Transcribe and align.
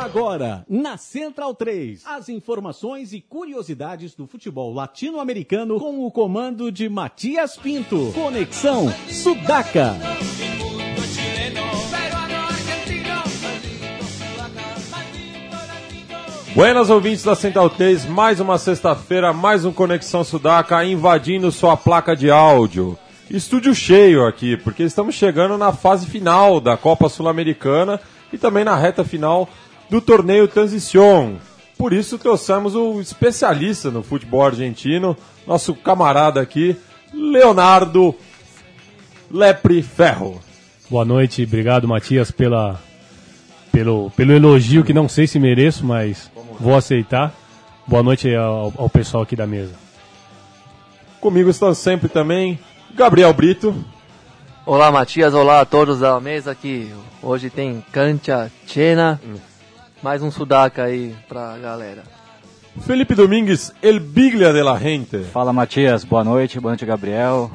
Agora, 0.00 0.64
na 0.66 0.96
Central 0.96 1.54
3, 1.54 2.04
as 2.06 2.30
informações 2.30 3.12
e 3.12 3.20
curiosidades 3.20 4.14
do 4.14 4.26
futebol 4.26 4.72
latino-americano 4.72 5.78
com 5.78 6.06
o 6.06 6.10
comando 6.10 6.72
de 6.72 6.88
Matias 6.88 7.58
Pinto. 7.58 8.10
Conexão 8.14 8.90
Sudaca. 9.10 9.94
Buenas 16.54 16.88
ouvintes 16.88 17.22
da 17.22 17.34
Central 17.34 17.68
3, 17.68 18.06
mais 18.06 18.40
uma 18.40 18.56
sexta-feira, 18.56 19.34
mais 19.34 19.66
um 19.66 19.72
Conexão 19.72 20.24
Sudaca 20.24 20.82
invadindo 20.82 21.52
sua 21.52 21.76
placa 21.76 22.16
de 22.16 22.30
áudio. 22.30 22.98
Estúdio 23.28 23.74
cheio 23.74 24.26
aqui, 24.26 24.56
porque 24.56 24.82
estamos 24.82 25.14
chegando 25.14 25.58
na 25.58 25.74
fase 25.74 26.06
final 26.06 26.58
da 26.58 26.74
Copa 26.74 27.10
Sul-Americana 27.10 28.00
e 28.32 28.38
também 28.38 28.64
na 28.64 28.74
reta 28.76 29.04
final 29.04 29.46
do 29.90 30.00
torneio 30.00 30.46
Transición. 30.46 31.38
Por 31.76 31.92
isso 31.92 32.18
trouxemos 32.18 32.74
o 32.74 33.00
especialista 33.00 33.90
no 33.90 34.02
futebol 34.02 34.44
argentino, 34.44 35.16
nosso 35.46 35.74
camarada 35.74 36.40
aqui, 36.40 36.76
Leonardo 37.12 38.14
Lepre 39.30 39.82
Ferro. 39.82 40.40
Boa 40.88 41.04
noite, 41.04 41.42
obrigado 41.42 41.88
Matias 41.88 42.30
pela, 42.30 42.80
pelo, 43.72 44.10
pelo 44.10 44.32
elogio 44.32 44.84
que 44.84 44.92
não 44.92 45.08
sei 45.08 45.26
se 45.26 45.38
mereço, 45.38 45.84
mas 45.84 46.30
vou 46.58 46.76
aceitar. 46.76 47.34
Boa 47.86 48.02
noite 48.02 48.32
ao, 48.34 48.72
ao 48.76 48.90
pessoal 48.90 49.22
aqui 49.22 49.34
da 49.34 49.46
mesa. 49.46 49.72
Comigo 51.20 51.50
estão 51.50 51.74
sempre 51.74 52.08
também 52.08 52.58
Gabriel 52.94 53.32
Brito. 53.32 53.74
Olá 54.66 54.92
Matias, 54.92 55.32
olá 55.32 55.60
a 55.60 55.64
todos 55.64 56.00
da 56.00 56.20
mesa 56.20 56.54
que 56.54 56.92
hoje 57.22 57.48
tem 57.48 57.82
cancha 57.90 58.50
chena, 58.66 59.20
mais 60.02 60.22
um 60.22 60.30
sudaca 60.30 60.84
aí 60.84 61.14
pra 61.28 61.58
galera. 61.58 62.02
Felipe 62.82 63.14
Domingues, 63.14 63.72
El 63.82 64.00
Biglia 64.00 64.52
de 64.52 64.62
la 64.62 64.78
Gente. 64.78 65.24
Fala 65.24 65.52
Matias, 65.52 66.04
boa 66.04 66.24
noite, 66.24 66.58
boa 66.58 66.72
noite 66.72 66.86
Gabriel, 66.86 67.50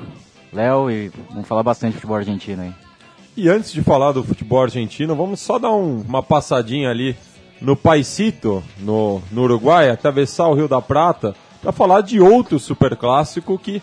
Léo 0.54 0.92
e 0.92 1.12
vamos 1.30 1.48
falar 1.48 1.64
bastante 1.64 1.92
de 1.92 1.96
futebol 1.96 2.18
argentino 2.18 2.62
aí. 2.62 2.74
E 3.36 3.50
antes 3.50 3.72
de 3.72 3.82
falar 3.82 4.12
do 4.12 4.24
futebol 4.24 4.62
argentino, 4.62 5.16
vamos 5.16 5.40
só 5.40 5.58
dar 5.58 5.72
um, 5.72 6.02
uma 6.02 6.22
passadinha 6.22 6.90
ali 6.90 7.18
no 7.60 7.76
Paisito, 7.76 8.64
no, 8.80 9.22
no 9.32 9.44
Uruguai, 9.44 9.90
atravessar 9.90 10.48
o 10.48 10.54
Rio 10.54 10.68
da 10.68 10.82
Prata, 10.82 11.36
para 11.62 11.72
falar 11.72 12.02
de 12.02 12.20
outro 12.20 12.60
superclássico 12.60 13.58
que 13.58 13.82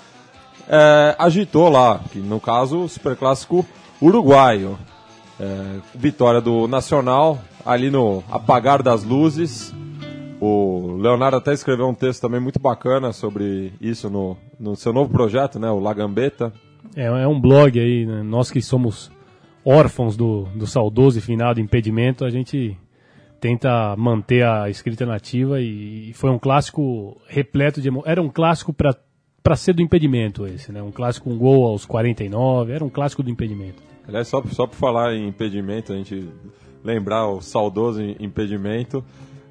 é, 0.68 1.16
agitou 1.18 1.68
lá, 1.68 2.00
que 2.12 2.18
no 2.18 2.38
caso 2.38 2.84
o 2.84 2.88
superclássico 2.88 3.66
uruguaio. 4.00 4.78
É, 5.40 5.80
vitória 5.94 6.40
do 6.40 6.68
Nacional, 6.68 7.38
ali 7.64 7.90
no 7.90 8.22
apagar 8.30 8.82
das 8.82 9.04
luzes. 9.04 9.74
O 10.40 10.96
Leonardo 10.96 11.36
até 11.36 11.52
escreveu 11.52 11.86
um 11.86 11.94
texto 11.94 12.20
também 12.20 12.40
muito 12.40 12.58
bacana 12.58 13.12
sobre 13.12 13.72
isso 13.80 14.10
no, 14.10 14.36
no 14.58 14.74
seu 14.74 14.92
novo 14.92 15.10
projeto, 15.10 15.58
né, 15.58 15.70
o 15.70 15.78
Lagambeta. 15.78 16.52
É, 16.96 17.04
é 17.04 17.28
um 17.28 17.40
blog 17.40 17.78
aí, 17.78 18.04
né? 18.04 18.22
nós 18.22 18.50
que 18.50 18.60
somos 18.60 19.10
órfãos 19.64 20.16
do, 20.16 20.48
do 20.56 20.66
saudoso 20.66 21.18
e 21.18 21.22
finado 21.22 21.60
impedimento, 21.60 22.24
a 22.24 22.30
gente 22.30 22.76
tenta 23.40 23.94
manter 23.96 24.44
a 24.44 24.68
escrita 24.68 25.06
nativa 25.06 25.60
e, 25.60 26.12
foi 26.14 26.30
um 26.30 26.38
clássico 26.38 27.16
repleto 27.28 27.80
de 27.80 27.88
emo... 27.88 28.02
Era 28.04 28.20
um 28.20 28.28
clássico 28.28 28.72
para 28.72 28.96
para 29.42 29.56
ser 29.56 29.72
do 29.72 29.82
impedimento 29.82 30.46
esse, 30.46 30.70
né? 30.70 30.80
Um 30.80 30.92
clássico 30.92 31.28
com 31.28 31.34
um 31.34 31.38
gol 31.38 31.66
aos 31.66 31.84
49, 31.84 32.72
era 32.72 32.84
um 32.84 32.88
clássico 32.88 33.22
do 33.22 33.30
impedimento. 33.30 33.82
Aliás, 34.06 34.28
só, 34.28 34.42
só 34.44 34.66
por 34.66 34.76
falar 34.76 35.14
em 35.14 35.26
impedimento, 35.26 35.92
a 35.92 35.96
gente 35.96 36.28
lembrar 36.84 37.26
o 37.28 37.40
saudoso 37.40 38.02
impedimento, 38.02 39.04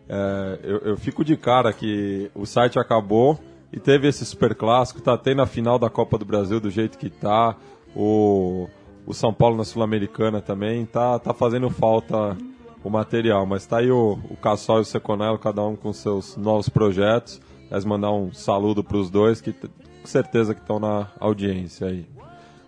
é, 0.07 0.59
eu, 0.63 0.77
eu, 0.79 0.97
fico 0.97 1.23
de 1.23 1.37
cara 1.37 1.71
que 1.71 2.29
o 2.35 2.45
site 2.45 2.77
acabou 2.77 3.39
e 3.71 3.79
teve 3.79 4.07
esse 4.07 4.25
super 4.25 4.53
clássico, 4.53 5.01
tá 5.01 5.17
tendo 5.17 5.41
a 5.41 5.45
final 5.45 5.79
da 5.79 5.89
Copa 5.89 6.17
do 6.17 6.25
Brasil 6.25 6.59
do 6.59 6.69
jeito 6.69 6.97
que 6.97 7.09
tá, 7.09 7.55
o, 7.95 8.67
o 9.05 9.13
São 9.13 9.33
Paulo 9.33 9.55
na 9.55 9.63
Sul-Americana 9.63 10.41
também, 10.41 10.85
tá, 10.85 11.17
tá 11.17 11.33
fazendo 11.33 11.69
falta 11.69 12.37
o 12.83 12.89
material, 12.89 13.45
mas 13.45 13.65
tá 13.65 13.77
aí 13.77 13.91
o, 13.91 14.19
o 14.29 14.35
Cassol 14.35 14.79
e 14.79 14.81
o 14.81 14.85
Seconello, 14.85 15.37
cada 15.37 15.63
um 15.63 15.75
com 15.75 15.93
seus 15.93 16.35
novos 16.35 16.67
projetos. 16.67 17.39
Mas 17.69 17.85
mandar 17.85 18.11
um 18.11 18.33
saludo 18.33 18.83
para 18.83 18.97
os 18.97 19.09
dois, 19.09 19.39
que 19.39 19.53
com 19.53 19.69
certeza 20.03 20.53
que 20.53 20.59
estão 20.59 20.77
na 20.77 21.07
audiência 21.19 21.87
aí. 21.87 22.05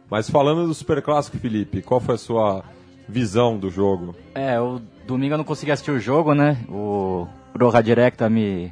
Mas 0.10 0.30
falando 0.30 0.66
do 0.66 0.74
Super 0.74 1.02
Clássico, 1.02 1.38
Felipe, 1.38 1.82
qual 1.82 2.00
foi 2.00 2.16
a 2.16 2.18
sua 2.18 2.64
visão 3.08 3.58
do 3.58 3.70
jogo? 3.70 4.16
É, 4.36 4.60
o 4.60 4.82
domingo 5.08 5.34
eu 5.34 5.38
não 5.38 5.46
consegui 5.46 5.72
assistir 5.72 5.92
o 5.92 6.00
jogo, 6.00 6.34
né? 6.34 6.58
O 6.70 7.28
Roja 7.60 7.82
Directa 7.82 8.30
me, 8.30 8.72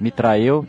me 0.00 0.10
traiu. 0.10 0.66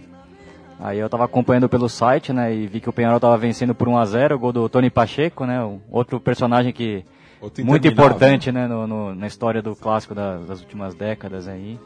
Aí 0.79 0.97
eu 0.97 1.09
tava 1.09 1.25
acompanhando 1.25 1.69
pelo 1.69 1.87
site, 1.87 2.33
né? 2.33 2.53
E 2.53 2.65
vi 2.67 2.79
que 2.79 2.89
o 2.89 2.93
Penharol 2.93 3.19
tava 3.19 3.37
vencendo 3.37 3.75
por 3.75 3.87
1x0, 3.87 4.35
o 4.35 4.39
gol 4.39 4.51
do 4.51 4.67
Tony 4.69 4.89
Pacheco, 4.89 5.45
né? 5.45 5.63
Um 5.63 5.79
outro 5.91 6.19
personagem 6.19 6.73
que 6.73 7.05
Outro 7.39 7.63
muito 7.65 7.87
importante, 7.87 8.51
né? 8.51 8.67
No, 8.67 8.87
no- 8.87 9.15
na 9.15 9.27
história 9.27 9.61
do 9.61 9.75
clássico 9.75 10.15
da- 10.15 10.37
das 10.37 10.59
últimas 10.59 10.95
décadas 10.95 11.47
aí. 11.47 11.79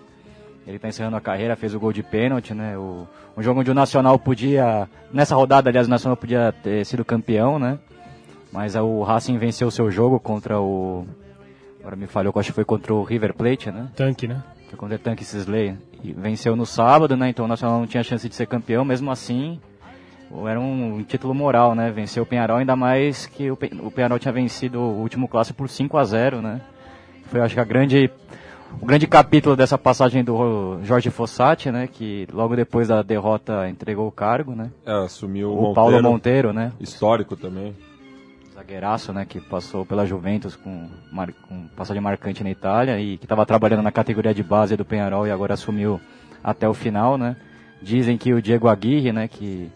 Ele 0.68 0.80
tá 0.80 0.88
encerrando 0.88 1.16
a 1.18 1.22
carreira, 1.22 1.56
fez 1.56 1.76
o 1.76 1.80
gol 1.80 1.92
de 1.94 2.02
pênalti, 2.02 2.53
né? 2.53 2.78
O, 2.78 3.06
um 3.38 3.44
jogo 3.44 3.59
onde 3.59 3.70
o 3.70 3.74
Nacional 3.74 4.18
podia, 4.18 4.88
nessa 5.14 5.36
rodada, 5.36 5.70
aliás, 5.70 5.88
o 5.88 5.90
Nacional 5.90 6.16
podia 6.18 6.53
ter 6.64 6.86
sido 6.86 7.03
campeão, 7.06 7.59
né? 7.59 7.78
Mas 8.55 8.73
o 8.75 9.03
Racing 9.03 9.38
venceu 9.38 9.67
o 9.67 9.71
seu 9.71 9.91
jogo 9.91 10.19
contra 10.19 10.59
o. 10.59 11.05
Agora 11.81 11.95
me 11.95 12.07
falhou, 12.07 12.31
que 12.33 12.38
eu 12.38 12.39
acho 12.39 12.49
que 12.49 12.55
foi 12.55 12.66
contra 12.66 12.93
o 12.93 13.03
River 13.03 13.33
Plate, 13.33 13.69
né? 13.69 13.89
Tanque, 13.95 14.27
né? 14.27 14.41
Foi 14.69 14.77
contra 14.79 14.95
o 14.95 14.99
Tanque 14.99 15.23
Sisley. 15.25 15.75
E 16.03 16.13
venceu 16.13 16.55
no 16.55 16.66
sábado, 16.66 17.16
né? 17.17 17.29
Então 17.29 17.45
o 17.45 17.47
Nacional 17.47 17.79
não 17.79 17.85
tinha 17.88 18.01
chance 18.03 18.27
de 18.27 18.33
ser 18.33 18.47
campeão, 18.47 18.83
mesmo 18.85 19.11
assim. 19.11 19.59
Era 20.47 20.59
um 20.59 21.03
título 21.03 21.33
moral, 21.35 21.75
né? 21.75 21.91
Venceu 21.91 22.23
o 22.23 22.25
Penharol, 22.25 22.57
ainda 22.57 22.75
mais 22.75 23.25
que 23.27 23.51
o 23.51 23.55
Pe- 23.55 23.71
o 23.83 23.91
Penharol 23.91 24.17
tinha 24.17 24.31
vencido 24.33 24.79
o 24.79 24.99
último 25.01 25.27
clássico 25.27 25.57
por 25.57 25.69
5 25.69 25.97
a 25.97 26.03
0 26.03 26.41
né? 26.41 26.61
Foi, 27.25 27.41
acho 27.41 27.53
que, 27.53 27.59
a 27.59 27.63
grande, 27.63 28.09
o 28.81 28.85
grande 28.85 29.05
capítulo 29.05 29.55
dessa 29.55 29.77
passagem 29.77 30.23
do 30.23 30.79
Jorge 30.83 31.09
Fossati, 31.11 31.69
né? 31.72 31.87
Que 31.87 32.27
logo 32.33 32.55
depois 32.55 32.87
da 32.87 33.01
derrota 33.03 33.69
entregou 33.69 34.07
o 34.07 34.11
cargo, 34.11 34.55
né? 34.55 34.72
É, 34.85 34.91
assumiu 34.93 35.49
o, 35.49 35.51
O, 35.51 35.55
Monteiro, 35.55 35.73
Paulo 35.75 36.01
Monteiro, 36.03 36.53
né? 36.53 36.72
histórico 36.79 37.35
também. 37.35 37.75
Zagueiraço, 38.70 39.14
né, 39.14 39.26
que 39.26 39.40
passou 39.40 39.86
pela 39.86 40.06
Juventus 40.06 40.56
com, 40.56 40.90
mar, 41.12 41.31
com 41.48 41.68
passagem 41.76 42.02
marcante 42.02 42.44
na 42.44 42.50
Itália 42.50 43.00
e 43.00 43.18
que 43.18 43.26
estava 43.26 43.46
trabalhando 43.46 43.84
na 43.84 43.92
categoria 43.92 44.34
de 44.34 44.42
base 44.44 44.76
do 44.76 44.84
Penharol 44.84 45.28
e 45.28 45.31
agora 45.31 45.53
assumiu 45.53 46.02
até 46.44 46.68
o 46.68 46.74
final, 46.74 47.18
né? 47.18 47.36
Dizem 47.81 48.18
que 48.18 48.34
o 48.34 48.42
Diego 48.42 48.68
Aguirre, 48.68 49.12
né, 49.12 49.28
que 49.28 49.70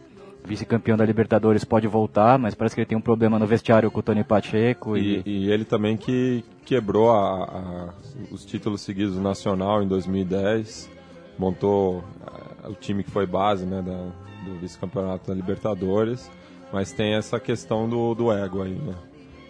vice-campeão 0.44 0.98
da 0.98 1.06
Libertadores 1.06 1.64
pode 1.64 1.88
voltar, 1.88 2.40
mas 2.40 2.56
parece 2.56 2.74
que 2.74 2.82
ele 2.82 2.88
tem 2.88 2.98
um 2.98 3.02
problema 3.02 3.38
no 3.38 3.46
vestiário 3.46 3.92
com 3.92 4.00
o 4.00 4.04
Tony 4.04 4.24
Pacheco 4.24 4.98
E, 4.98 5.22
e, 5.26 5.46
e 5.46 5.52
ele 5.52 5.64
também 5.66 5.96
que 5.96 6.44
quebrou 6.66 7.12
a- 7.12 7.44
a- 7.44 7.90
os 8.32 8.44
títulos 8.46 8.82
seguidos 8.82 9.14
do 9.16 9.22
Nacional 9.22 9.84
em 9.84 9.88
2010, 9.88 10.90
montou 11.38 12.04
ah, 12.26 12.70
o 12.70 12.74
time 12.74 13.04
que 13.04 13.12
foi 13.12 13.28
base 13.28 13.66
né, 13.66 13.82
da- 13.84 14.08
do 14.46 14.58
vice-campeonato 14.60 15.28
da 15.28 15.36
Libertadores, 15.36 16.32
mas 16.72 16.92
tem 16.92 17.14
essa 17.14 17.40
questão 17.40 17.88
do, 17.90 18.14
do 18.16 18.32
ego 18.32 18.62
aí, 18.62 18.74
né? 18.76 18.94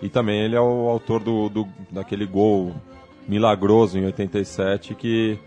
E 0.01 0.07
também 0.09 0.39
ele 0.41 0.55
é 0.55 0.61
o 0.61 0.87
autor 0.87 1.21
do, 1.21 1.49
do- 1.49 1.67
daquele 1.91 2.25
gol 2.25 2.73
milagroso 3.27 3.97
em 3.99 4.05
87 4.05 4.95
que 4.95 5.37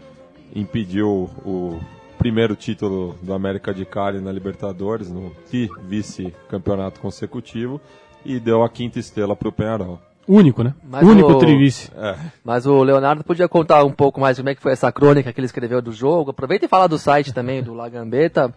impediu 0.54 1.30
o 1.44 1.80
primeiro 2.18 2.54
título 2.54 3.16
do 3.22 3.32
América 3.32 3.72
de 3.72 3.84
Cali 3.84 4.20
na 4.20 4.30
Libertadores, 4.30 5.10
no 5.10 5.32
vice-campeonato 5.88 7.00
consecutivo, 7.00 7.80
e 8.24 8.38
deu 8.38 8.62
a 8.62 8.68
quinta 8.68 8.98
estrela 8.98 9.34
para 9.34 9.48
o 9.48 9.52
Penharol. 9.52 9.98
Único, 10.28 10.62
né? 10.62 10.72
Mas 10.88 11.02
Único 11.06 11.32
o- 11.32 11.38
trivice. 11.38 11.90
É, 11.96 12.16
Mas 12.44 12.64
o 12.64 12.80
Leonardo 12.84 13.24
podia 13.24 13.48
contar 13.48 13.82
um 13.84 13.90
pouco 13.90 14.20
mais 14.20 14.36
como 14.36 14.48
é 14.50 14.54
que 14.54 14.62
foi 14.62 14.72
essa 14.72 14.92
crônica 14.92 15.32
que 15.32 15.40
ele 15.40 15.46
escreveu 15.46 15.82
do 15.82 15.92
jogo. 15.92 16.30
Aproveita 16.30 16.64
e 16.66 16.68
fala 16.68 16.88
do 16.88 16.96
site 16.98 17.32
também, 17.34 17.60
do 17.62 17.74
Lagambeta. 17.74 18.54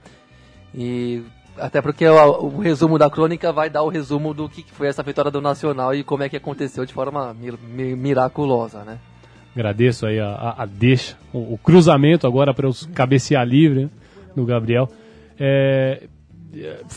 E 0.76 1.24
até 1.58 1.82
porque 1.82 2.06
o, 2.08 2.46
o 2.46 2.60
resumo 2.60 2.98
da 2.98 3.10
crônica 3.10 3.52
vai 3.52 3.70
dar 3.70 3.84
o 3.84 3.90
resumo 3.90 4.34
do 4.34 4.48
que 4.50 4.64
foi 4.72 4.88
essa 4.88 5.04
vitória 5.04 5.32
do 5.32 5.42
Nacional 5.42 5.94
e 5.96 6.04
como 6.04 6.24
é 6.24 6.30
que 6.30 6.38
aconteceu 6.38 6.86
de 6.86 6.94
forma 6.94 7.34
mi- 7.34 7.54
mi- 7.74 7.96
miraculosa, 7.96 8.84
né? 8.84 8.98
Agradeço 9.56 10.06
aí 10.06 10.20
a, 10.20 10.28
a- 10.30 10.64
a 10.64 10.66
deixa, 10.66 11.18
o, 11.34 11.54
o 11.54 11.58
cruzamento 11.58 12.28
agora 12.28 12.54
para 12.54 12.68
os 12.68 12.86
cabecear 12.88 13.46
livre 13.48 13.86
né, 13.86 13.90
do 14.36 14.46
Gabriel. 14.46 14.90
É, 15.40 16.04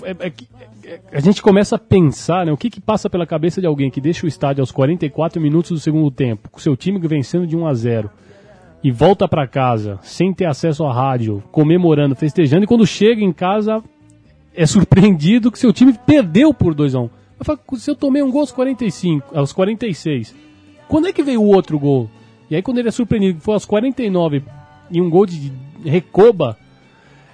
é- 0.03 0.17
é 0.27 0.31
que- 0.31 0.49
é- 0.85 1.01
a 1.13 1.21
gente 1.21 1.41
começa 1.43 1.77
a 1.77 1.79
pensar 1.79 2.45
né, 2.47 2.53
o 2.53 2.57
que, 2.57 2.69
que 2.71 2.81
passa 2.81 3.09
pela 3.09 3.27
cabeça 3.27 3.61
de 3.61 3.67
alguém 3.67 3.91
que 3.91 4.01
deixa 4.01 4.25
o 4.27 4.29
estádio 4.29 4.61
aos 4.63 4.73
44 4.73 5.41
minutos 5.41 5.71
do 5.71 5.79
segundo 5.79 6.11
tempo, 6.11 6.49
com 6.51 6.59
seu 6.59 6.77
time 6.77 6.99
vencendo 6.99 7.47
de 7.47 7.57
1 7.57 7.67
a 7.67 7.75
0 7.75 8.11
e 8.83 8.91
volta 8.93 9.27
para 9.29 9.47
casa 9.47 9.99
sem 10.03 10.33
ter 10.33 10.45
acesso 10.47 10.85
à 10.85 10.93
rádio, 10.93 11.43
comemorando, 11.51 12.15
festejando, 12.15 12.63
e 12.65 12.67
quando 12.67 12.87
chega 12.87 13.21
em 13.23 13.33
casa 13.33 13.83
é 14.59 14.67
surpreendido 14.67 15.53
que 15.53 15.59
seu 15.59 15.73
time 15.73 15.93
perdeu 16.05 16.53
por 16.53 16.75
2 16.75 16.97
a 16.97 17.01
1 17.01 17.11
Eu 17.39 17.45
falo, 17.45 17.61
se 17.77 17.89
eu 17.89 17.95
tomei 17.95 18.21
um 18.21 18.31
gol 18.31 18.41
aos 18.41 18.51
45, 18.51 19.39
aos 19.39 19.53
46, 19.53 20.35
quando 20.89 21.07
é 21.07 21.13
que 21.13 21.23
veio 21.23 21.41
o 21.41 21.47
outro 21.47 21.79
gol? 21.79 22.11
E 22.51 22.57
aí 22.57 22.63
quando 22.63 22.79
ele 22.79 22.89
é 22.89 22.91
surpreendido, 22.91 23.41
foi 23.41 23.55
aos 23.55 23.65
49 23.65 24.43
e 24.91 25.01
um 25.01 25.09
gol 25.09 25.27
de 25.27 25.53
recoba, 25.85 26.59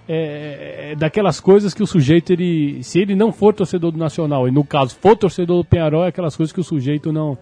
é, 0.06 0.91
é, 0.91 0.97
daquelas 0.97 1.41
coisas 1.41 1.73
que 1.73 1.82
o 1.82 1.87
sujeito, 1.87 2.31
ele, 2.31 2.82
se 2.82 3.00
ele 3.00 3.15
não 3.15 3.32
for 3.32 3.55
torcedor 3.55 3.91
do 3.91 3.99
Nacional, 3.99 4.47
e 4.47 4.50
no 4.50 4.62
caso 4.62 4.94
for 5.00 5.17
torcedor 5.17 5.56
do 5.56 5.65
Penharol, 5.65 6.05
é 6.05 6.09
aquelas 6.09 6.37
coisas 6.37 6.53
que 6.53 6.61
o 6.61 6.65
sujeito 6.65 7.11
não 7.11 7.38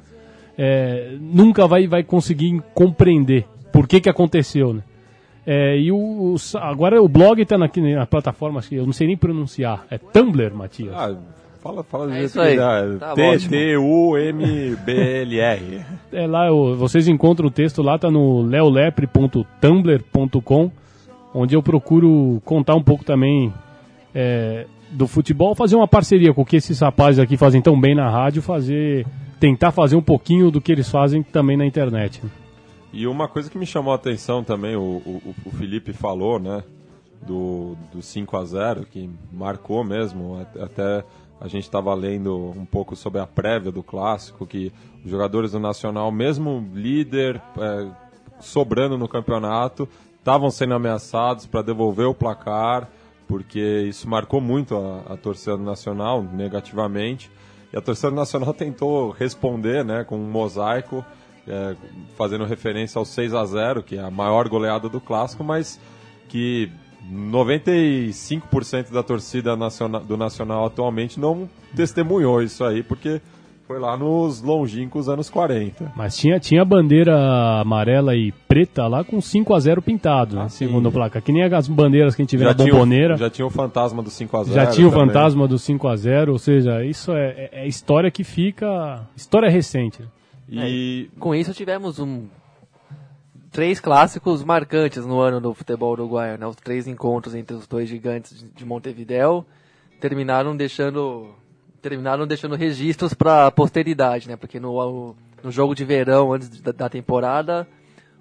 é, 0.57 1.17
nunca 1.21 1.67
vai, 1.67 1.89
vai 1.89 2.05
conseguir 2.05 2.63
compreender 2.73 3.47
por 3.73 3.89
que, 3.89 4.01
que 4.01 4.09
aconteceu, 4.09 4.75
né? 4.75 4.83
É, 5.47 5.77
e 5.77 5.91
o, 5.91 5.97
o- 5.97 6.37
agora 6.59 7.03
o 7.03 7.09
blog 7.09 7.41
está 7.43 7.59
na, 7.59 7.69
na 7.97 8.07
plataforma, 8.07 8.61
acho 8.61 8.69
que 8.69 8.77
eu 8.77 8.87
não 8.87 8.93
sei 8.93 9.09
nem 9.09 9.17
pronunciar, 9.17 9.85
é 9.91 9.99
Tumblr, 9.99 10.55
Matias. 10.55 10.95
Ah, 10.95 11.13
fala, 11.61 11.83
fala 11.83 12.07
do 12.07 12.13
É 12.13 12.19
jeito 12.19 12.27
isso 12.27 12.41
que 12.41 12.47
aí. 12.47 12.57
dá. 12.57 12.83
Tá 13.01 13.15
T-T-U-M-B-L-R. 14.53 15.81
É 16.13 16.27
lá, 16.27 16.51
vocês 16.77 17.09
encontram 17.09 17.49
o 17.49 17.51
texto 17.51 17.81
lá, 17.83 17.99
tá 17.99 18.11
no 18.11 18.43
leolepre.tumblr.com, 18.43 20.71
onde 21.35 21.55
eu 21.57 21.63
procuro 21.63 22.41
contar 22.45 22.75
um 22.75 22.83
pouco 22.83 23.03
também 23.03 23.51
é, 24.15 24.67
do 24.91 25.07
futebol, 25.07 25.55
fazer 25.55 25.75
uma 25.75 25.89
parceria 25.89 26.35
com 26.35 26.43
o 26.43 26.45
que 26.45 26.57
esses 26.57 26.79
rapazes 26.81 27.19
aqui 27.19 27.39
fazem 27.39 27.63
tão 27.63 27.81
bem 27.81 27.95
na 27.95 28.11
rádio, 28.11 28.43
fazer 28.43 29.07
tentar 29.41 29.73
fazer 29.73 29.97
um 29.97 30.03
pouquinho 30.03 30.51
do 30.51 30.61
que 30.61 30.71
eles 30.71 30.89
fazem 30.91 31.23
também 31.23 31.57
na 31.57 31.65
internet. 31.67 32.21
E 32.93 33.07
uma 33.07 33.27
coisa 33.27 33.49
que 33.49 33.57
me 33.57 33.65
chamou 33.65 33.93
a 33.93 33.97
atenção 33.97 34.45
também, 34.45 34.77
o, 34.77 34.81
o, 34.81 35.35
o 35.47 35.51
Felipe 35.53 35.93
falou, 35.93 36.39
né? 36.39 36.63
Do, 37.23 37.77
do 37.93 38.03
5 38.03 38.37
a 38.37 38.45
0 38.45 38.85
que 38.85 39.09
marcou 39.33 39.85
mesmo. 39.85 40.45
Até 40.61 41.05
a 41.41 41.49
gente 41.49 41.65
estava 41.65 41.95
lendo 41.95 42.53
um 42.57 42.65
pouco 42.65 42.95
sobre 42.95 43.21
a 43.21 43.27
prévia 43.27 43.73
do 43.73 43.83
clássico, 43.83 44.47
que 44.47 44.73
os 45.05 45.11
jogadores 45.11 45.53
do 45.53 45.59
Nacional, 45.59 46.13
mesmo 46.13 46.69
líder, 46.75 47.41
é, 47.59 47.89
sobrando 48.39 48.99
no 48.99 49.09
campeonato, 49.09 49.89
estavam 50.19 50.51
sendo 50.51 50.75
ameaçados 50.75 51.47
para 51.47 51.63
devolver 51.63 52.07
o 52.07 52.15
placar, 52.15 52.89
porque 53.27 53.87
isso 53.89 54.09
marcou 54.09 54.41
muito 54.41 54.77
a, 54.77 55.15
a 55.15 55.17
torcida 55.17 55.57
do 55.57 55.65
Nacional 55.65 56.23
negativamente. 56.23 57.31
E 57.73 57.77
a 57.77 57.81
torcida 57.81 58.11
do 58.11 58.17
Nacional 58.17 58.53
tentou 58.55 59.11
responder 59.11 59.85
né, 59.85 60.05
com 60.05 60.17
um 60.17 60.31
mosaico, 60.31 61.05
é, 61.49 61.75
fazendo 62.17 62.45
referência 62.45 62.99
ao 62.99 63.05
6 63.05 63.35
a 63.35 63.45
0 63.45 63.83
que 63.83 63.97
é 63.97 64.01
a 64.01 64.11
maior 64.11 64.49
goleada 64.49 64.89
do 64.89 65.01
clássico, 65.01 65.43
mas 65.45 65.79
que 66.29 66.71
95% 67.13 68.93
da 68.93 69.03
torcida 69.03 69.57
nacional, 69.57 70.01
do 70.03 70.17
Nacional 70.17 70.67
atualmente 70.67 71.19
não 71.19 71.49
testemunhou 71.75 72.43
isso 72.43 72.65
aí, 72.65 72.83
porque 72.83 73.21
foi 73.67 73.79
lá 73.79 73.97
nos 73.97 74.43
longínquos 74.43 75.09
anos 75.09 75.31
40. 75.31 75.93
Mas 75.97 76.17
tinha, 76.17 76.39
tinha 76.39 76.65
bandeira 76.65 77.61
amarela 77.61 78.15
e 78.15 78.31
preta 78.47 78.87
lá 78.87 79.03
com 79.03 79.21
5 79.21 79.55
a 79.55 79.61
0 79.61 79.81
pintado, 79.81 80.37
né, 80.37 80.43
Ah, 80.45 80.49
sim. 80.49 80.67
segundo 80.67 80.89
o 80.89 80.93
placa. 80.93 81.21
Que 81.21 81.33
nem 81.33 81.43
as 81.45 81.69
bandeiras 81.69 82.15
que 82.15 82.23
a 82.23 82.25
gente 82.25 82.37
vê 82.37 82.45
na 82.45 82.55
tinha, 82.55 82.71
bomboneira. 82.73 83.17
já 83.17 83.31
tinha 83.31 83.47
o 83.47 83.51
fantasma 83.51 84.03
do 84.03 84.11
5 84.11 84.37
a 84.37 84.45
0 84.45 84.55
Já 84.55 84.67
tinha 84.67 84.87
o 84.87 84.91
também. 84.91 85.07
fantasma 85.07 85.49
do 85.49 85.59
5 85.59 85.89
a 85.89 85.97
0 85.97 86.33
ou 86.33 86.39
seja, 86.39 86.85
isso 86.85 87.13
é, 87.13 87.29
é- 87.31 87.51
é 87.63 87.67
história 87.67 88.11
que 88.11 88.25
fica. 88.25 89.01
História 89.17 89.49
recente. 89.49 90.03
Né? 90.57 90.69
E 90.71 91.11
Com 91.19 91.35
isso 91.35 91.53
tivemos 91.55 91.99
um 91.99 92.27
três 93.51 93.81
clássicos 93.81 94.43
marcantes 94.43 95.05
no 95.05 95.21
ano 95.21 95.41
do 95.41 95.53
futebol 95.55 95.93
uruguaio, 95.93 96.39
né? 96.39 96.47
Os 96.47 96.57
três 96.57 96.87
encontros 96.87 97.35
entre 97.35 97.55
os 97.57 97.67
dois 97.67 97.89
gigantes 97.89 98.39
de- 98.39 98.49
de 98.49 98.65
Montevidéu 98.65 99.45
terminaram 100.01 100.57
deixando 100.57 101.31
terminaram 101.81 102.27
deixando 102.27 102.55
registros 102.55 103.13
para 103.13 103.47
a 103.47 103.51
posteridade, 103.51 104.29
né? 104.29 104.37
Porque 104.37 104.61
no, 104.61 105.15
no 105.43 105.51
jogo 105.51 105.75
de 105.75 105.85
verão 105.85 106.33
antes 106.33 106.49
da, 106.61 106.71
da 106.73 106.89
temporada 106.89 107.67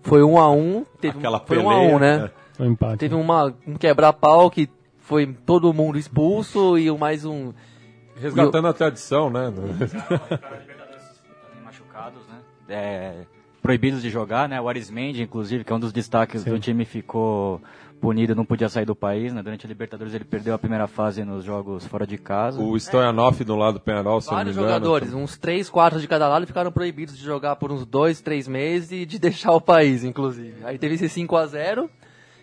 foi 0.01 0.24
um 0.24 0.38
a 0.39 0.51
um, 0.51 0.84
teve, 1.00 1.19
aquela 1.19 1.39
foi 1.39 1.60
um 1.60 1.68
peleia, 1.69 1.92
a 1.94 1.95
um, 1.95 2.00
né? 2.00 2.31
Foi 2.54 2.68
um 2.68 2.72
empate. 2.72 2.98
Teve 2.98 3.13
uma, 3.16 3.54
um 3.68 3.75
quebra-pau 3.75 4.50
que 4.50 4.68
foi 4.98 5.27
todo 5.45 5.72
mundo 5.74 5.98
expulso 5.98 6.75
e 6.77 6.89
o 6.89 6.98
mais 6.98 7.24
um 7.24 7.54
resgatando 8.19 8.68
a 8.68 8.74
tradição, 8.74 9.30
né? 9.30 9.51
É, 12.72 13.26
proibidos 13.62 14.02
de 14.02 14.10
jogar, 14.10 14.50
né? 14.50 14.60
O 14.60 14.68
Arismendi, 14.68 15.22
inclusive, 15.22 15.64
que 15.64 15.72
é 15.72 15.76
um 15.76 15.80
dos 15.80 15.94
destaques 15.94 16.44
do 16.44 16.60
time, 16.60 16.86
ficou 16.86 17.62
punido, 18.02 18.34
não 18.34 18.44
podia 18.44 18.68
sair 18.68 18.86
do 18.86 18.96
país, 18.96 19.32
né? 19.32 19.44
Durante 19.44 19.66
a 19.66 19.70
Libertadores 19.70 20.14
ele 20.14 20.24
perdeu 20.24 20.56
a 20.56 20.58
primeira 20.58 20.88
fase 20.88 21.24
nos 21.24 21.44
jogos 21.44 21.86
fora 21.86 22.08
de 22.08 22.18
casa. 22.18 22.60
O 22.60 22.76
Stoyanov 22.76 23.44
do 23.44 23.56
lado 23.56 23.76
do 23.76 23.80
Penarol, 23.80 24.20
se 24.20 24.28
eu 24.28 24.32
não 24.32 24.38
me 24.40 24.44
Vários 24.46 24.58
engano. 24.58 24.74
jogadores, 24.74 25.14
uns 25.14 25.38
três, 25.38 25.70
quatro 25.70 26.00
de 26.00 26.08
cada 26.08 26.28
lado, 26.28 26.48
ficaram 26.48 26.72
proibidos 26.72 27.16
de 27.16 27.24
jogar 27.24 27.56
por 27.58 27.72
uns 27.72 27.86
dois, 27.86 28.20
três 28.20 28.48
meses 28.48 28.92
e 28.92 29.06
de 29.06 29.20
deixar 29.20 29.52
o 29.52 29.62
país, 29.62 30.04
inclusive. 30.04 30.56
Aí 30.64 30.80
teve 30.80 30.96
esse 30.96 31.08
5 31.08 31.36
a 31.36 31.46
0 31.46 31.90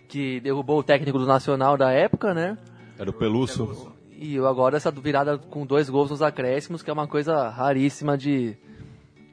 que 0.09 0.41
derrubou 0.41 0.79
o 0.79 0.83
técnico 0.83 1.19
do 1.19 1.27
Nacional 1.27 1.77
da 1.77 1.91
época, 1.91 2.33
né? 2.33 2.57
Era 2.97 3.11
o 3.11 3.13
Peluso. 3.13 3.93
E 4.17 4.39
agora 4.39 4.77
essa 4.77 4.91
virada 4.91 5.39
com 5.39 5.67
dois 5.67 5.91
gols 5.91 6.11
nos 6.11 6.23
acréscimos, 6.23 6.83
que 6.83 6.91
é 6.91 6.93
uma 6.93 7.07
coisa 7.07 7.49
raríssima 7.49 8.17
de, 8.17 8.57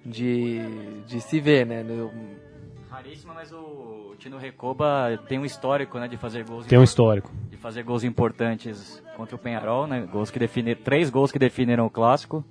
de, 0.06 0.62
de 1.08 1.20
se 1.22 1.40
ver, 1.40 1.66
né? 1.66 1.84
No- 1.84 2.12
Raríssima, 2.90 3.34
mas 3.34 3.52
o 3.52 4.14
Tino 4.18 4.38
Recoba 4.38 5.20
tem 5.28 5.38
um 5.38 5.44
histórico, 5.46 6.00
né? 6.00 6.08
De 6.08 6.16
fazer 6.16 6.46
gols 6.46 6.66
Tem 6.66 6.80
um 6.80 6.84
histórico. 6.84 7.30
de 7.50 7.58
fazer 7.58 7.84
gols 7.84 8.04
importantes 8.06 9.04
contra 9.18 9.36
o 9.36 9.40
Penharol, 9.40 9.86
né? 9.86 10.08
Gols 10.12 10.32
que 10.32 10.40
definiram, 10.40 10.80
três 10.82 11.10
gols 11.10 11.32
que 11.32 11.38
definiram 11.40 11.86
o 11.86 11.90
clássico. 11.90 12.44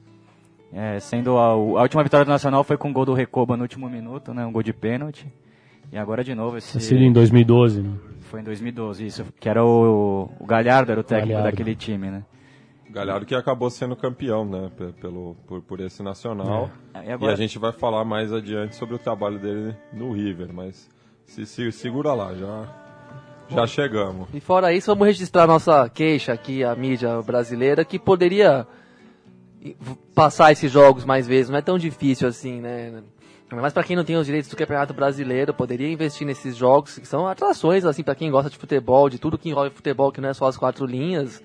É, 0.72 0.98
sendo 0.98 1.38
a, 1.38 1.44
a 1.46 1.54
última 1.54 2.02
vitória 2.02 2.24
do 2.26 2.28
Nacional 2.30 2.62
foi 2.64 2.76
com 2.76 2.90
o 2.90 2.92
gol 2.92 3.06
do 3.06 3.14
Recoba 3.14 3.56
no 3.56 3.62
último 3.62 3.88
minuto, 3.88 4.34
né? 4.34 4.44
Um 4.44 4.52
gol 4.52 4.62
de 4.62 4.72
pênalti. 4.72 5.26
E 5.92 5.96
agora 5.96 6.22
de 6.24 6.34
novo 6.34 6.58
esse 6.58 6.76
Esse 6.76 6.88
seria 6.88 7.06
em 7.06 7.12
2012. 7.12 7.80
Né? 7.80 7.96
foi 8.22 8.40
em 8.40 8.44
2012, 8.44 9.06
isso, 9.06 9.24
que 9.38 9.48
era 9.48 9.64
o, 9.64 10.28
o 10.40 10.44
Galhardo 10.44 10.90
era 10.90 11.00
o 11.00 11.04
técnico 11.04 11.34
Galhardo. 11.36 11.50
daquele 11.56 11.76
time, 11.76 12.10
né? 12.10 12.24
Galhardo 12.94 13.26
que 13.26 13.35
acabou 13.35 13.69
sendo 13.70 13.96
campeão, 13.96 14.44
né? 14.44 14.70
pe- 14.76 14.93
Pelo, 15.00 15.35
por, 15.46 15.61
por 15.62 15.81
esse 15.81 16.02
nacional. 16.02 16.70
É, 16.94 17.05
e 17.05 17.08
E 17.08 17.12
agora- 17.12 17.32
a 17.32 17.37
gente 17.37 17.58
vai 17.58 17.73
falar 17.73 18.05
mais 18.05 18.32
adiante 18.32 18.76
sobre 18.76 18.94
o 18.94 18.99
trabalho 18.99 19.38
dele 19.38 19.76
no 19.93 20.12
River, 20.12 20.52
mas 20.52 20.88
se, 21.26 21.44
se- 21.44 21.73
segura 21.73 22.14
lá, 22.14 22.32
já, 22.35 22.69
já 23.50 23.67
chegamos. 23.67 24.29
E 24.32 24.41
fora 24.41 24.73
isso, 24.73 24.87
vamos 24.93 25.06
registrar 25.08 25.46
nossa 25.46 25.88
queixa 25.88 26.32
aqui, 26.32 26.62
a 26.62 26.75
mídia 26.76 27.20
brasileira, 27.23 27.85
que 27.85 27.99
poderia 27.99 28.67
passar 30.14 30.52
esses 30.52 30.70
jogos 30.70 31.05
mais 31.05 31.26
vezes. 31.26 31.50
Não 31.50 31.58
é 31.58 31.62
tão 31.62 31.79
difícil 31.79 32.29
assim, 32.29 32.61
né? 32.61 33.02
Mas 33.50 33.73
para 33.73 33.85
quem 33.85 33.94
não 33.96 34.05
tem 34.05 34.17
os 34.17 34.26
direitos 34.26 34.50
do 34.50 34.56
Campeonato 34.56 34.93
Brasileiro, 34.93 35.55
poderia 35.55 35.91
investir 35.91 36.26
nesses 36.26 36.56
jogos, 36.56 36.99
que 36.99 37.06
são 37.06 37.26
atrações, 37.26 37.85
assim, 37.85 38.02
para 38.02 38.14
quem 38.14 38.31
gosta 38.31 38.50
de 38.50 38.56
futebol, 38.58 39.08
de 39.08 39.19
tudo 39.19 39.39
que 39.39 39.48
envolve 39.48 39.70
futebol, 39.70 40.10
que 40.10 40.20
não 40.20 40.29
é 40.29 40.34
só 40.34 40.46
as 40.46 40.56
quatro 40.56 40.84
linhas. 40.86 41.41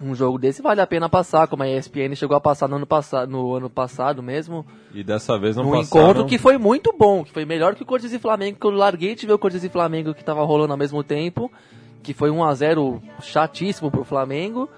Um 0.00 0.14
jogo 0.14 0.38
desse 0.38 0.60
vale 0.60 0.80
a 0.80 0.86
pena 0.86 1.08
passar, 1.08 1.46
como 1.46 1.62
a 1.62 1.68
ESPN 1.68 2.14
chegou 2.14 2.36
a 2.36 2.40
passar 2.40 2.68
no 2.68 2.76
ano, 2.76 2.86
passado, 2.86 3.30
no 3.30 3.54
ano 3.54 3.70
passado 3.70 4.22
mesmo. 4.22 4.66
E 4.92 5.04
dessa 5.04 5.38
vez 5.38 5.56
não 5.56 5.68
Um 5.68 5.70
passaram... 5.70 6.10
encontro 6.10 6.26
que 6.26 6.36
foi 6.36 6.58
muito 6.58 6.92
bom, 6.96 7.24
que 7.24 7.32
foi 7.32 7.44
melhor 7.44 7.74
que 7.74 7.82
o 7.82 7.86
Corinthians 7.86 8.12
e 8.12 8.18
Flamengo, 8.18 8.58
que 8.58 8.66
eu 8.66 8.70
larguei 8.70 9.14
de 9.14 9.26
ver 9.26 9.32
o 9.32 9.38
Corinthians 9.38 9.64
e 9.64 9.68
Flamengo 9.68 10.12
que 10.12 10.24
tava 10.24 10.44
rolando 10.44 10.72
ao 10.72 10.78
mesmo 10.78 11.02
tempo, 11.02 11.50
que 12.02 12.12
foi 12.12 12.30
1 12.30 12.44
a 12.44 12.54
0 12.54 13.02
chatíssimo 13.20 13.90
pro 13.90 14.04
Flamengo. 14.04 14.68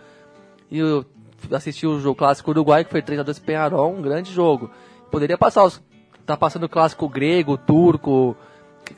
E 0.71 0.79
eu 0.79 1.05
assisti 1.51 1.87
o 1.87 1.99
jogo 1.99 2.15
clássico 2.15 2.51
uruguai, 2.51 2.85
que 2.85 2.91
foi 2.91 3.03
3 3.03 3.21
a 3.21 3.23
2 3.23 3.39
Penharol, 3.39 3.93
um 3.93 4.03
grande 4.03 4.33
jogo. 4.33 4.71
Poderia 5.11 5.39
passar 5.39 5.65
os 5.65 5.83
tá 6.27 6.37
passando 6.37 6.65
o 6.65 6.69
clássico 6.69 7.09
grego, 7.09 7.57
turco, 7.57 8.37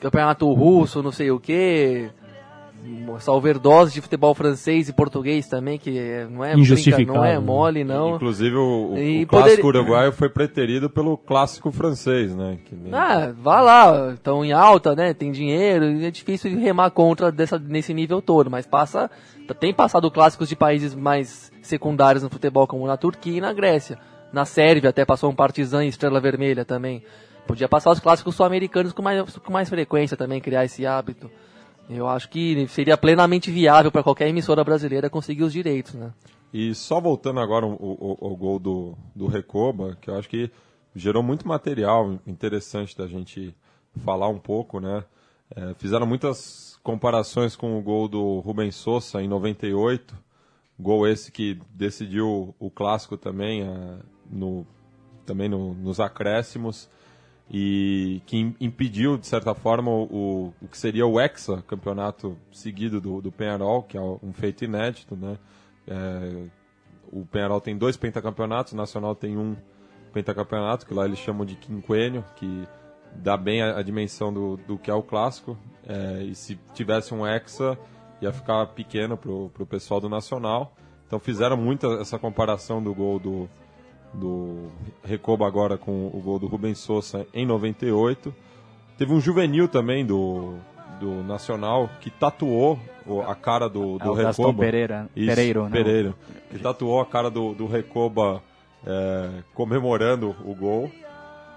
campeonato 0.00 0.50
russo, 0.52 1.02
não 1.02 1.12
sei 1.12 1.30
o 1.30 1.38
que. 1.38 2.10
Essa 3.16 3.32
overdose 3.32 3.92
de 3.94 4.00
futebol 4.00 4.32
francês 4.34 4.88
e 4.88 4.92
português 4.92 5.48
também, 5.48 5.76
que 5.78 6.26
não 6.30 6.44
é, 6.44 6.54
Injustificável, 6.54 7.06
brinca- 7.06 7.18
não 7.18 7.24
é 7.24 7.32
né? 7.32 7.38
mole, 7.40 7.82
não. 7.82 8.14
Inclusive 8.16 8.54
o, 8.54 8.92
o- 8.92 8.98
E 8.98 9.24
o 9.24 9.26
clássico 9.26 9.62
poderia- 9.62 9.80
uruguaio 9.82 10.12
foi 10.12 10.28
preterido 10.28 10.88
pelo 10.88 11.16
clássico 11.16 11.72
francês, 11.72 12.34
né? 12.36 12.58
Que 12.64 12.76
nem- 12.76 12.92
Ah, 12.94 13.32
vá 13.36 13.60
lá, 13.60 14.12
estão 14.12 14.44
em 14.44 14.52
alta, 14.52 14.94
né? 14.94 15.12
Tem 15.14 15.32
dinheiro, 15.32 15.86
e 15.86 16.04
é 16.06 16.10
difícil 16.10 16.56
remar 16.60 16.90
contra 16.90 17.32
dessa, 17.32 17.58
nesse 17.58 17.92
nível 17.92 18.22
todo, 18.22 18.50
mas 18.50 18.66
passa, 18.66 19.10
tem 19.58 19.74
passado 19.74 20.10
clássicos 20.10 20.48
de 20.48 20.54
países 20.54 20.94
mais 20.94 21.50
secundários 21.62 22.22
no 22.22 22.30
futebol, 22.30 22.66
como 22.68 22.86
na 22.86 22.96
Turquia 22.96 23.38
e 23.38 23.40
na 23.40 23.52
Grécia. 23.52 23.98
Na 24.32 24.44
Sérvia 24.44 24.90
até 24.90 25.04
passou 25.04 25.28
um 25.30 25.34
Partizan 25.34 25.84
e 25.84 25.88
Estrela 25.88 26.20
Vermelha 26.20 26.64
também. 26.64 27.02
Podia 27.46 27.66
passar 27.68 27.90
os 27.90 27.98
clássicos 27.98 28.34
sul-americanos 28.36 28.92
com 28.92 29.02
mais, 29.02 29.36
com 29.38 29.52
mais 29.52 29.68
frequência 29.68 30.16
também, 30.16 30.40
criar 30.40 30.66
esse 30.66 30.86
hábito. 30.86 31.30
Eu 31.88 32.06
acho 32.08 32.28
que 32.28 32.66
seria 32.68 32.96
plenamente 32.96 33.50
viável 33.50 33.90
para 33.90 34.02
qualquer 34.02 34.28
emissora 34.28 34.62
brasileira 34.62 35.08
conseguir 35.08 35.42
os 35.42 35.52
direitos, 35.52 35.94
né? 35.94 36.12
E 36.52 36.74
só 36.74 37.00
voltando 37.00 37.40
agora 37.40 37.66
ao, 37.66 37.72
ao- 37.72 38.18
ao 38.30 38.36
gol 38.36 38.58
do, 38.58 38.94
do 39.14 39.26
Recoba, 39.26 39.96
que 40.00 40.10
eu 40.10 40.16
acho 40.18 40.28
que 40.28 40.50
gerou 40.94 41.22
muito 41.22 41.46
material 41.46 42.18
interessante 42.26 42.96
da 42.96 43.06
gente 43.06 43.54
falar 44.04 44.28
um 44.28 44.38
pouco, 44.38 44.80
né? 44.80 45.04
É, 45.54 45.74
fizeram 45.78 46.06
muitas 46.06 46.78
comparações 46.82 47.56
com 47.56 47.78
o 47.78 47.82
gol 47.82 48.06
do 48.08 48.40
Rubens 48.40 48.74
Sousa 48.76 49.22
em 49.22 49.28
98, 49.28 50.14
gol 50.78 51.06
esse 51.06 51.32
que 51.32 51.58
decidiu 51.74 52.54
o 52.58 52.70
clássico 52.70 53.16
também, 53.16 53.62
é, 53.62 53.98
no, 54.30 54.66
também 55.24 55.48
no- 55.48 55.72
nos 55.74 56.00
acréscimos. 56.00 56.88
E 57.50 58.20
que 58.26 58.36
im- 58.36 58.56
impediu, 58.60 59.16
de 59.16 59.26
certa 59.26 59.54
forma, 59.54 59.90
o, 59.90 60.52
o 60.60 60.68
que 60.68 60.76
seria 60.76 61.06
o 61.06 61.18
Hexa, 61.18 61.62
campeonato 61.66 62.36
seguido 62.52 63.00
do, 63.00 63.20
do 63.22 63.32
Penharol, 63.32 63.82
que 63.82 63.96
é 63.96 64.00
um 64.00 64.32
feito 64.32 64.64
inédito, 64.64 65.16
né? 65.16 65.38
É, 65.86 66.44
o 67.10 67.24
Penharol 67.24 67.60
tem 67.60 67.76
dois 67.76 67.96
pentacampeonatos, 67.96 68.74
o 68.74 68.76
Nacional 68.76 69.14
tem 69.14 69.38
um 69.38 69.56
pentacampeonato, 70.12 70.86
que 70.86 70.92
lá 70.92 71.06
eles 71.06 71.18
chamam 71.18 71.46
de 71.46 71.56
quinquênio, 71.56 72.22
que 72.36 72.68
dá 73.14 73.36
bem 73.36 73.62
a, 73.62 73.78
a 73.78 73.82
dimensão 73.82 74.32
do, 74.32 74.58
do 74.58 74.76
que 74.76 74.90
é 74.90 74.94
o 74.94 75.02
clássico. 75.02 75.56
É, 75.86 76.22
e 76.24 76.34
se 76.34 76.58
tivesse 76.74 77.14
um 77.14 77.26
Hexa, 77.26 77.78
ia 78.20 78.30
ficar 78.30 78.66
pequeno 78.66 79.16
pro, 79.16 79.48
pro 79.50 79.64
pessoal 79.64 80.00
do 80.00 80.08
Nacional. 80.08 80.74
Então 81.06 81.18
fizeram 81.18 81.56
muito 81.56 81.90
essa 81.94 82.18
comparação 82.18 82.82
do 82.82 82.94
gol 82.94 83.18
do, 83.18 83.48
do 84.12 84.70
Recoba 85.04 85.46
agora 85.46 85.76
com 85.76 86.06
o 86.06 86.20
gol 86.20 86.38
do 86.38 86.46
Rubens 86.46 86.78
Souza 86.78 87.26
em 87.32 87.46
98. 87.46 88.34
Teve 88.96 89.12
um 89.12 89.20
juvenil 89.20 89.68
também 89.68 90.04
do, 90.04 90.54
do 90.98 91.22
Nacional 91.22 91.90
que 92.00 92.10
tatuou 92.10 92.78
a 93.26 93.34
cara 93.34 93.68
do, 93.68 93.96
É 93.96 94.04
do 94.04 94.14
Gastão 94.14 94.46
Recoba. 94.46 94.64
Pereira. 94.64 95.08
Isso, 95.14 95.26
Pereiro, 95.26 95.64
né? 95.64 95.70
Pereiro. 95.70 96.14
Que 96.50 96.58
tatuou 96.58 97.00
a 97.00 97.06
cara 97.06 97.30
do, 97.30 97.54
do 97.54 97.66
Recoba 97.66 98.42
é, 98.86 99.42
comemorando 99.54 100.34
o 100.44 100.54
gol. 100.54 100.90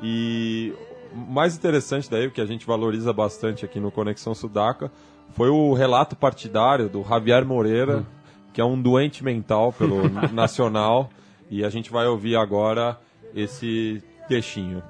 E 0.02 0.74
o 1.14 1.32
mais 1.32 1.56
interessante 1.56 2.10
daí, 2.10 2.28
o 2.28 2.32
que 2.32 2.42
a 2.42 2.46
gente 2.46 2.66
valoriza 2.66 3.12
bastante 3.12 3.66
aqui 3.66 3.80
no 3.80 3.92
Conexão 3.92 4.34
Sudaca, 4.34 4.92
foi 5.34 5.50
o 5.50 5.74
relato 5.74 6.16
partidário 6.16 6.90
do 6.90 7.04
Javier 7.04 7.46
Moreira, 7.46 8.06
que 8.54 8.60
é 8.60 8.66
um 8.66 8.82
doente 8.82 9.24
mental 9.24 9.72
pelo 9.72 10.10
Nacional. 10.34 11.10
E 11.52 11.66
a 11.66 11.70
gente 11.70 11.92
vai 11.92 12.08
ouvir 12.08 12.38
agora 12.38 12.98
esse 13.36 14.02
textinho. 14.30 14.82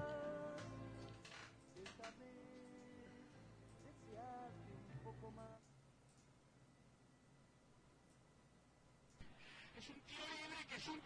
Es 9.76 9.90
un 9.90 11.02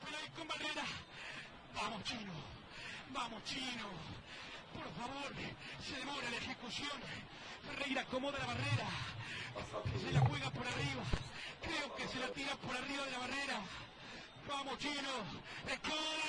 the 15.65 15.71
king. 15.83 16.24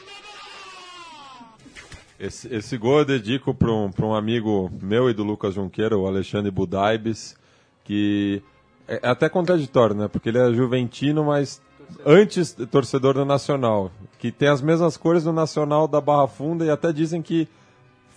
Esse, 2.19 2.55
esse 2.55 2.77
gol 2.79 3.01
eu 3.01 3.05
dedico 3.05 3.53
para 3.53 3.73
um, 3.73 3.91
pra 3.91 4.07
um 4.07 4.15
amigo 4.15 4.71
meu 4.81 5.11
e 5.11 5.15
do 5.15 5.25
Lucas 5.25 5.55
Junqueira, 5.55 5.99
o 5.99 6.07
Alexandre 6.07 6.51
Budaibes, 6.51 7.37
que 7.85 8.43
é 8.89 9.01
é 9.03 9.09
até 9.09 9.29
contraditório, 9.29 9.95
né? 9.95 10.09
Porque 10.09 10.29
ele 10.29 10.39
é 10.39 10.53
juventino, 10.53 11.25
mas 11.25 11.61
antes 12.05 12.57
torcedor 12.71 13.15
do 13.15 13.25
Nacional, 13.25 13.91
que 14.19 14.31
tem 14.31 14.49
as 14.49 14.63
mesmas 14.63 14.97
cores 14.97 15.25
do 15.25 15.33
Nacional 15.33 15.89
da 15.89 16.01
Barra 16.01 16.27
Funda 16.27 16.65
e 16.65 16.71
até 16.71 16.93
dizem 16.93 17.23
que 17.23 17.49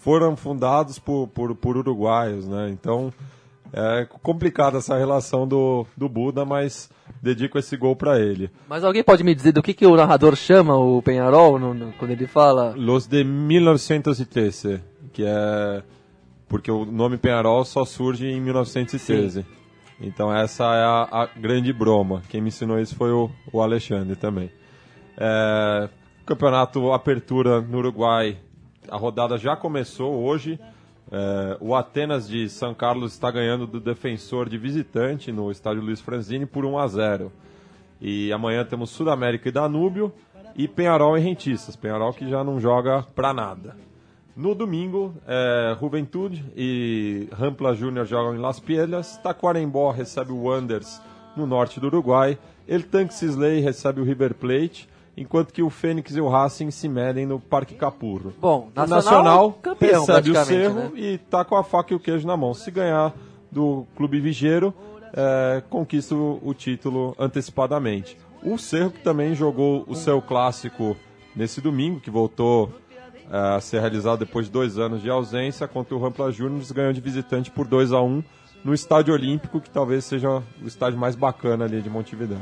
foram 0.02 0.36
fundados 0.36 1.00
por, 1.00 1.28
por, 1.28 1.56
por 1.56 1.78
uruguaios, 1.78 2.48
né? 2.48 2.70
Então 2.70 3.14
é 3.74 4.06
complicada 4.24 4.78
essa 4.78 4.98
relação 4.98 5.48
do, 5.48 5.86
do 5.96 6.08
Buda, 6.10 6.46
mas 6.46 6.90
dedico 7.22 7.58
esse 7.60 7.76
gol 7.78 7.96
para 7.96 8.20
ele. 8.20 8.50
Mas 8.68 8.84
alguém 8.84 9.04
pode 9.04 9.24
me 9.24 9.34
dizer 9.36 9.52
do 9.52 9.62
que, 9.64 9.74
que 9.74 9.86
o 9.86 9.96
narrador 9.96 10.36
chama 10.36 10.76
o 10.78 11.02
Penharol 11.02 11.58
no- 11.60 11.74
no- 11.74 11.92
quando 11.94 12.12
ele 12.12 12.28
fala? 12.28 12.74
Los 12.76 13.08
de 13.08 13.24
1913, 13.24 14.80
que 15.14 15.24
é 15.26 15.84
porque 16.48 16.72
o 16.72 16.86
nome 16.86 17.18
Penharol 17.18 17.66
só 17.66 17.84
surge 17.84 18.26
em 18.28 18.40
1913. 18.40 19.46
Então 20.00 20.34
essa 20.34 20.64
é 20.64 20.84
a, 20.84 21.08
a 21.24 21.26
grande 21.26 21.74
broma. 21.74 22.22
Quem 22.30 22.40
me 22.40 22.48
ensinou 22.50 22.80
isso 22.80 22.96
foi 22.96 23.12
o, 23.12 23.30
o 23.52 23.62
Alexandre 23.62 24.16
também. 24.16 24.50
É, 25.18 25.90
campeonato 26.26 26.92
Apertura 26.94 27.60
no 27.62 27.80
Uruguai, 27.80 28.38
a 28.90 28.96
rodada 28.96 29.38
já 29.38 29.56
começou 29.56 30.24
hoje. 30.24 30.60
É, 31.12 31.58
o 31.60 31.74
Atenas 31.74 32.28
de 32.28 32.50
São 32.50 32.74
Carlos 32.74 33.14
está 33.14 33.32
ganhando 33.32 33.66
do 33.66 33.80
defensor 33.80 34.50
de 34.50 34.58
visitante 34.58 35.32
no 35.32 35.50
estádio 35.50 35.82
Luiz 35.82 36.02
Franzini 36.02 36.46
por 36.46 36.66
1 36.66 36.78
a 36.78 36.88
0. 36.88 37.32
E 38.02 38.32
amanhã 38.32 38.64
temos 38.66 38.90
Sudamérica 38.90 39.50
e 39.50 39.52
Danúbio 39.52 40.14
e 40.56 40.68
Penharol 40.68 41.18
e 41.18 41.22
Rentistas. 41.22 41.76
Penharol 41.76 42.14
que 42.14 42.30
já 42.30 42.44
não 42.44 42.60
joga 42.60 43.04
pra 43.16 43.34
nada. 43.34 43.76
No 44.36 44.54
domingo, 44.54 45.16
é, 45.26 45.76
Juventude 45.80 46.46
e 46.56 47.28
Rampla 47.32 47.74
Júnior 47.74 48.06
jogam 48.06 48.36
em 48.36 48.40
Las 48.40 48.60
Piedras. 48.60 49.18
Taquarembó 49.18 49.90
recebe 49.90 50.32
o 50.32 50.44
Wanders 50.44 51.02
no 51.36 51.48
norte 51.48 51.80
do 51.80 51.88
Uruguai. 51.88 52.38
El 52.68 52.84
Tanque 52.84 53.14
Sisley 53.14 53.62
recebe 53.62 54.02
o 54.02 54.04
River 54.04 54.36
Plate. 54.36 54.88
Enquanto 55.18 55.52
que 55.52 55.64
o 55.64 55.70
Fênix 55.70 56.16
e 56.16 56.22
o 56.22 56.30
Racing 56.30 56.70
se 56.70 56.88
medem 56.88 57.26
no 57.26 57.40
Parque 57.40 57.74
Capurro. 57.74 58.34
Bom, 58.40 58.70
O 58.76 58.88
Nacional, 58.88 59.52
campeão, 59.54 60.02
recebe 60.02 60.30
o 60.30 60.46
Cerro 60.46 60.80
né? 60.80 60.92
e 60.96 61.18
tá 61.18 61.44
com 61.44 61.56
a 61.56 61.64
faca 61.64 61.92
e 61.92 61.96
o 61.96 62.00
queijo 62.00 62.28
na 62.28 62.38
mão. 62.38 62.54
Se 62.54 62.70
ganhar 62.70 63.16
do 63.52 63.88
Clube 63.96 64.20
Vigeiro, 64.20 64.72
é, 65.12 65.64
conquista 65.72 66.14
o, 66.14 66.40
o 66.44 66.54
título 66.54 67.16
antecipadamente. 67.18 68.16
O 68.44 68.60
Cerro 68.60 68.92
que 68.92 69.00
também 69.00 69.34
jogou 69.34 69.84
o 69.88 69.96
seu 69.96 70.22
clássico 70.22 70.96
nesse 71.36 71.62
domingo, 71.62 72.00
que 72.00 72.12
voltou 72.12 72.72
é, 73.32 73.56
a 73.56 73.60
ser 73.60 73.80
realizado 73.80 74.20
depois 74.20 74.46
de 74.46 74.52
dois 74.52 74.78
anos 74.78 75.02
de 75.02 75.10
ausência, 75.10 75.68
contra 75.68 75.96
o 75.96 76.00
Rampla 76.00 76.32
Juniors, 76.32 76.72
ganhou 76.72 76.94
de 76.94 77.02
visitante 77.02 77.50
por 77.50 77.66
2 77.68 77.92
a 77.92 78.02
1 78.02 78.24
no 78.64 78.74
Estádio 78.74 79.16
Olímpico, 79.16 79.60
que 79.60 79.70
talvez 79.70 80.06
seja 80.06 80.44
o 80.62 80.68
estádio 80.68 81.00
mais 81.00 81.16
bacana 81.16 81.66
ali 81.66 81.82
de 81.82 81.90
Montevidéu. 81.90 82.42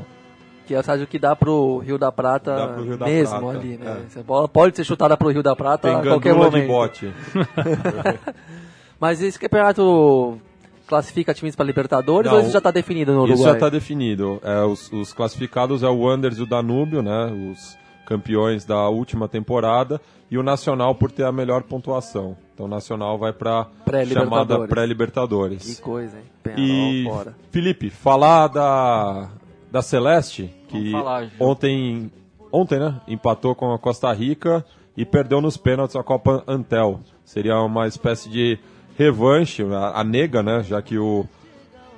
Que 0.66 0.74
é 0.74 0.78
o 0.78 0.80
estádio 0.82 1.06
que 1.06 1.20
dá 1.20 1.36
pro 1.36 1.78
Rio 1.80 1.98
da 1.98 2.12
Prata 2.12 2.56
Dá 2.56 2.68
pro 2.70 2.84
Rio 2.84 2.98
da 2.98 3.06
mesmo 3.06 3.40
Prata, 3.40 3.58
ali, 3.60 3.78
né? 3.78 3.98
é. 4.02 4.06
Essa 4.08 4.24
bola 4.24 4.48
pode 4.48 4.76
ser 4.76 4.84
chutada 4.84 5.16
pro 5.16 5.30
Rio 5.30 5.44
da 5.44 5.56
Prata 5.56 5.88
Tem 5.90 5.98
a 5.98 6.02
qualquer 6.02 6.34
momento. 6.34 6.62
de 6.62 6.68
bote. 6.68 7.14
Mas 9.00 9.22
esse 9.22 9.38
campeonato 9.38 10.40
classifica 10.88 11.34
times 11.34 11.56
para 11.56 11.66
Libertadores 11.66 12.32
Não, 12.32 12.38
ou 12.38 12.44
isso 12.44 12.52
já 12.52 12.60
está 12.60 12.72
definido 12.72 13.12
no 13.12 13.20
Uruguai? 13.20 13.36
Isso 13.36 13.44
já 13.44 13.54
está 13.54 13.70
definido. 13.70 14.40
É, 14.44 14.64
os, 14.64 14.92
os 14.92 15.14
classificados 15.14 15.84
é 15.84 15.88
o 15.88 16.00
Wanderers 16.00 16.40
e 16.40 16.44
o 16.44 16.46
Danúbio, 16.48 17.02
né? 17.02 17.26
Os 17.52 17.78
campeões 18.06 18.66
da 18.66 18.88
última 18.88 19.28
temporada. 19.28 20.00
E 20.30 20.38
o 20.38 20.44
Nacional 20.44 20.96
por 20.96 21.12
ter 21.12 21.24
a 21.26 21.32
melhor 21.32 21.64
pontuação. 21.64 22.36
Então 22.54 22.66
o 22.66 22.70
Nacional 22.70 23.18
vai 23.18 23.32
para 23.34 23.66
Pré-Libertadores. 23.86 24.14
chamada 24.30 24.60
Que 24.62 24.68
pré-Libertadores. 24.74 25.80
coisa, 25.80 26.18
hein? 26.18 26.24
Penharol 26.42 26.64
E 26.66 27.04
fora. 27.04 27.36
Felipe, 27.52 27.90
falar 27.90 28.48
da, 28.48 29.30
da 29.76 29.82
Celeste, 29.82 30.50
que 30.70 30.90
falar, 30.90 31.30
ontem, 31.38 32.10
ontem, 32.50 32.80
né? 32.80 32.96
Empatou 33.10 33.54
com 33.54 33.74
a 33.74 33.78
Costa 33.78 34.10
Rica 34.14 34.66
e 34.96 35.04
perdeu 35.04 35.42
nos 35.42 35.58
pênaltis 35.58 35.98
a 35.98 36.04
Copa 36.04 36.46
Antel. 36.48 37.02
Seria 37.26 37.60
uma 37.60 37.86
espécie 37.86 38.30
de 38.30 38.58
revanche, 38.98 39.64
a, 39.64 40.00
a 40.00 40.04
nega, 40.06 40.42
né? 40.42 40.64
Já 40.64 40.82
que 40.82 40.98
o, 40.98 41.26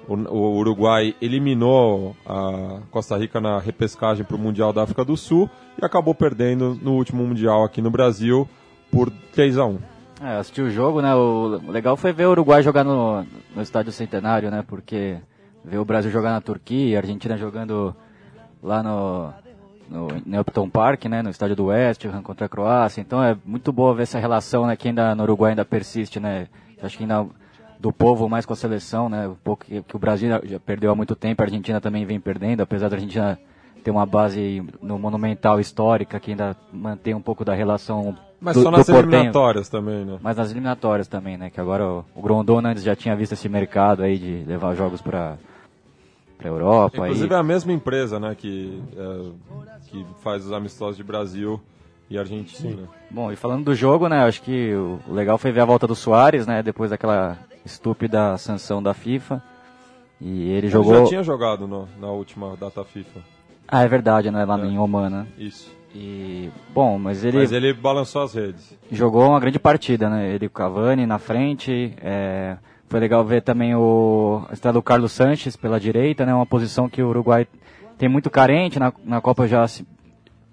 o, 0.08 0.16
o 0.16 0.58
Uruguai 0.58 1.16
eliminou 1.22 2.16
a 2.26 2.80
Costa 2.90 3.16
Rica 3.16 3.40
na 3.40 3.60
repescagem 3.60 4.26
para 4.26 4.36
o 4.36 4.40
Mundial 4.40 4.74
da 4.74 4.82
África 4.82 5.06
do 5.06 5.16
Sul 5.16 5.48
e 5.80 5.86
acabou 5.86 6.16
perdendo 6.16 6.74
no 6.82 6.94
último 6.94 7.24
Mundial 7.24 7.64
aqui 7.64 7.80
no 7.80 7.92
Brasil 7.92 8.50
por 8.92 9.12
3 9.34 9.56
a 9.56 9.66
1 9.68 9.78
É, 10.24 10.38
assisti 10.38 10.62
o 10.62 10.72
jogo, 10.72 11.00
né? 11.00 11.14
O 11.14 11.62
legal 11.70 11.96
foi 11.96 12.12
ver 12.12 12.26
o 12.26 12.32
Uruguai 12.32 12.64
jogar 12.64 12.84
no, 12.84 13.24
no 13.56 13.62
Estádio 13.62 13.92
Centenário, 13.92 14.50
né? 14.50 14.66
Porque 14.68 15.20
ver 15.68 15.78
o 15.78 15.86
Brasil 15.86 16.10
jogar 16.10 16.32
na 16.32 16.42
Turquia, 16.42 16.98
a 16.98 17.02
Argentina 17.02 17.38
jogando 17.38 17.96
lá 18.64 18.82
no, 18.82 19.34
no, 19.90 20.08
no 20.26 20.40
Upton 20.40 20.70
Park, 20.70 21.06
né? 21.06 21.22
No 21.22 21.30
Estádio 21.30 21.56
do 21.56 21.66
West, 21.66 22.06
contra 22.24 22.46
a 22.46 22.50
Croácia. 22.50 23.02
Então 23.02 23.24
é 23.24 23.36
muito 23.46 23.72
boa 23.72 23.94
ver 23.94 24.04
essa 24.04 24.20
relação, 24.20 24.66
né? 24.66 24.76
Que 24.76 24.88
ainda 24.88 25.14
no 25.14 25.24
Uruguai 25.24 25.52
ainda 25.52 25.66
persiste, 25.66 26.20
né? 26.20 26.48
Acho 26.82 26.98
que 26.98 27.04
ainda 27.04 27.26
do 27.80 27.92
povo 27.92 28.28
mais 28.28 28.46
com 28.46 28.54
a 28.54 28.56
seleção, 28.56 29.10
né? 29.10 29.28
Um 29.28 29.36
pouco 29.36 29.66
que, 29.66 29.82
que 29.82 29.96
o 29.96 30.00
Brasil 30.00 30.30
já 30.44 30.60
perdeu 30.60 30.92
há 30.92 30.96
muito 30.96 31.16
tempo, 31.16 31.42
a 31.42 31.46
Argentina 31.46 31.80
também 31.80 32.06
vem 32.06 32.20
perdendo, 32.20 32.62
apesar 32.62 32.90
da 32.90 32.96
Argentina 32.96 33.38
ter 33.84 33.92
uma 33.92 34.06
base 34.06 34.66
no 34.82 34.98
Monumental 34.98 35.60
histórica 35.60 36.20
que 36.20 36.32
ainda 36.32 36.56
mantém 36.74 37.14
um 37.14 37.22
pouco 37.22 37.46
da 37.46 37.54
relação 37.54 38.16
Mas 38.42 38.56
do, 38.56 38.64
só 38.64 38.72
nas 38.72 38.90
eliminatórias 38.90 39.70
também, 39.70 40.06
né? 40.06 40.18
Mas 40.22 40.38
nas 40.38 40.52
eliminatórias 40.52 41.08
também, 41.08 41.38
né? 41.38 41.50
Que 41.50 41.62
agora 41.62 41.88
o, 41.88 42.06
o 42.16 42.22
Grondona 42.22 42.70
antes 42.70 42.84
já 42.84 42.96
tinha 42.96 43.16
visto 43.16 43.34
esse 43.34 43.48
mercado 43.48 44.04
aí 44.04 44.18
de 44.18 44.44
levar 44.46 44.76
jogos 44.76 45.02
para 45.02 45.38
para 46.38 46.50
Europa. 46.50 46.98
Inclusive 46.98 47.34
e, 47.34 47.36
é 47.36 47.40
a 47.40 47.44
mesma 47.44 47.74
empresa, 47.74 48.20
né, 48.20 48.36
que, 48.36 48.82
é, 48.96 49.30
que 49.90 50.06
faz 50.22 50.46
os 50.46 50.52
amistosos 50.52 50.98
de 50.98 51.04
Brasil 51.04 51.60
e 52.10 52.18
Argentina. 52.18 52.84
Bom, 53.10 53.32
e 53.32 53.36
falando 53.36 53.66
do 53.66 53.76
jogo, 53.76 54.08
né? 54.08 54.24
Acho 54.24 54.42
que 54.42 54.74
o 54.74 55.00
legal 55.10 55.38
foi 55.38 55.52
ver 55.52 55.62
a 55.62 55.66
volta 55.66 55.86
do 55.88 55.96
Soares, 55.96 56.46
né? 56.48 56.62
Depois 56.64 56.92
daquela 56.92 57.38
estúpida 57.66 58.38
sanção 58.38 58.82
da 58.82 58.94
FIFA. 58.94 59.42
E 60.22 60.44
ele 60.50 60.58
Ele 60.58 60.68
jogou. 60.70 60.94
já 60.96 61.06
tinha 61.06 61.24
jogado 61.24 61.68
no- 61.68 61.88
na 62.00 62.08
última 62.08 62.56
data 62.56 62.84
FIFA. 62.84 63.20
Ah, 63.68 63.84
é 63.84 63.88
verdade, 63.88 64.32
né? 64.32 64.46
Lá 64.46 64.58
É. 64.60 64.66
em 64.66 64.78
Oman, 64.80 65.10
né? 65.10 65.28
Isso. 65.38 65.76
E 65.94 66.50
bom, 66.74 66.98
mas 66.98 67.24
ele, 67.24 67.38
Mas 67.40 67.52
ele 67.52 67.74
balançou 67.74 68.22
as 68.24 68.34
redes. 68.34 68.74
jogou 68.92 69.28
uma 69.30 69.40
grande 69.40 69.60
partida, 69.60 70.10
né? 70.10 70.30
Ele 70.34 70.48
com 70.48 70.54
o 70.54 70.58
Cavani 70.64 71.06
na 71.06 71.18
frente. 71.20 71.94
é, 72.02 72.58
Foi 72.90 73.00
legal 73.00 73.24
ver 73.26 73.42
também 73.42 73.76
o 73.76 74.46
a 74.50 74.54
estreia 74.54 74.74
do 74.74 74.82
Carlos 74.82 75.12
Sanches 75.12 75.56
pela 75.58 75.80
direita, 75.80 76.26
né? 76.26 76.34
Uma 76.34 76.46
posição 76.46 76.88
que 76.88 77.02
o 77.02 77.10
Uruguai 77.10 77.46
tem 77.98 78.08
muito 78.08 78.30
carente 78.30 78.80
na, 78.80 78.94
na 79.04 79.20
Copa 79.20 79.48
já 79.48 79.68
se- 79.68 79.86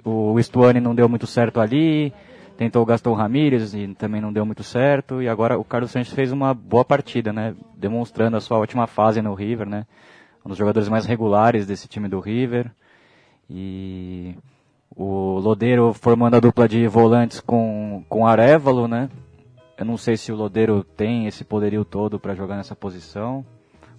o 0.05 0.41
Stuani 0.43 0.81
não 0.81 0.95
deu 0.95 1.09
muito 1.09 1.27
certo 1.27 1.61
ali. 1.61 2.13
Tentou 2.57 2.83
o 2.83 2.87
Gastão 2.87 3.15
Ramírez 3.15 3.75
e 3.75 3.89
também 3.95 4.21
não 4.21 4.33
deu 4.33 4.45
muito 4.47 4.63
certo. 4.63 5.23
E 5.23 5.29
agora 5.29 5.59
o 5.59 5.65
Carlos 5.65 5.91
Sanches 5.91 6.13
fez 6.15 6.33
uma 6.33 6.53
boa 6.55 6.85
partida, 6.85 7.33
né? 7.33 7.55
Demonstrando 7.77 8.37
a 8.37 8.41
sua 8.41 8.59
ótima 8.59 8.87
fase 8.87 9.23
no 9.23 9.35
River, 9.35 9.69
né? 9.69 9.87
Um 10.45 10.49
dos 10.49 10.59
jogadores 10.59 10.89
mais 10.89 11.07
regulares 11.07 11.67
desse 11.67 11.87
time 11.89 12.09
do 12.09 12.21
River. 12.21 12.71
E 13.49 14.35
o 14.97 15.39
Lodeiro 15.39 15.93
formando 15.93 16.35
a 16.37 16.41
dupla 16.41 16.69
de 16.69 16.87
volantes 16.87 17.41
com, 17.41 18.05
com 18.09 18.27
Arevalo, 18.27 18.87
né? 18.89 19.09
Eu 19.77 19.85
não 19.85 19.97
sei 19.97 20.17
se 20.17 20.31
o 20.31 20.37
Lodeiro 20.37 20.85
tem 20.97 21.27
esse 21.27 21.45
poderio 21.45 21.85
todo 21.85 22.19
para 22.19 22.35
jogar 22.35 22.57
nessa 22.57 22.77
posição. 22.77 23.45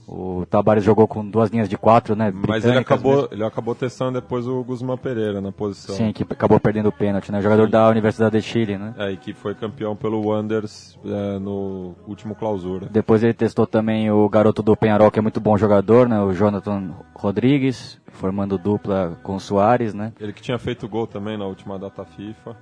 O 0.08 0.46
Tabares 0.46 0.84
jogou 0.84 1.08
com 1.08 1.28
duas 1.28 1.50
linhas 1.50 1.68
de 1.68 1.78
quatro, 1.78 2.16
né? 2.16 2.32
Mas 2.48 2.64
ele 2.64 2.78
acabou, 2.78 3.16
mesmo. 3.16 3.30
ele 3.32 3.44
acabou 3.44 3.74
testando 3.74 4.22
depois 4.22 4.46
o 4.48 4.64
Guzmán 4.64 4.98
Pereira 4.98 5.42
na 5.42 5.52
posição. 5.52 5.96
Sim, 5.96 6.14
que 6.14 6.22
acabou 6.22 6.60
perdendo 6.60 6.90
o 6.90 6.92
pênalti, 6.92 7.32
né? 7.32 7.42
Jogador 7.42 7.68
da 7.68 7.90
Universidade 7.90 8.38
de 8.38 8.44
Chile, 8.44 8.78
né? 8.78 8.94
É, 8.98 9.12
e 9.12 9.18
que 9.18 9.34
foi 9.34 9.56
campeão 9.56 9.96
pelo 9.96 10.28
Wanderers 10.28 10.98
é, 11.04 11.40
no 11.40 11.96
último 12.08 12.36
clausura. 12.36 12.88
Depois 12.92 13.24
ele 13.24 13.34
testou 13.34 13.66
também 13.66 14.12
o 14.12 14.30
garoto 14.30 14.62
do 14.62 14.78
Penharol, 14.78 15.10
que 15.10 15.18
é 15.18 15.22
muito 15.24 15.40
bom 15.40 15.58
jogador, 15.58 16.08
né? 16.08 16.22
O 16.22 16.34
Jonathan 16.34 16.94
Rodrigues, 17.16 18.00
formando 18.12 18.60
dupla 18.60 19.18
com 19.24 19.36
o 19.36 19.40
Soares, 19.40 19.96
né? 19.96 20.14
Ele 20.20 20.34
que 20.34 20.42
tinha 20.42 20.60
feito 20.60 20.88
gol 20.88 21.08
também 21.08 21.36
na 21.36 21.46
última 21.46 21.80
data 21.80 22.06
FIFA. 22.06 22.56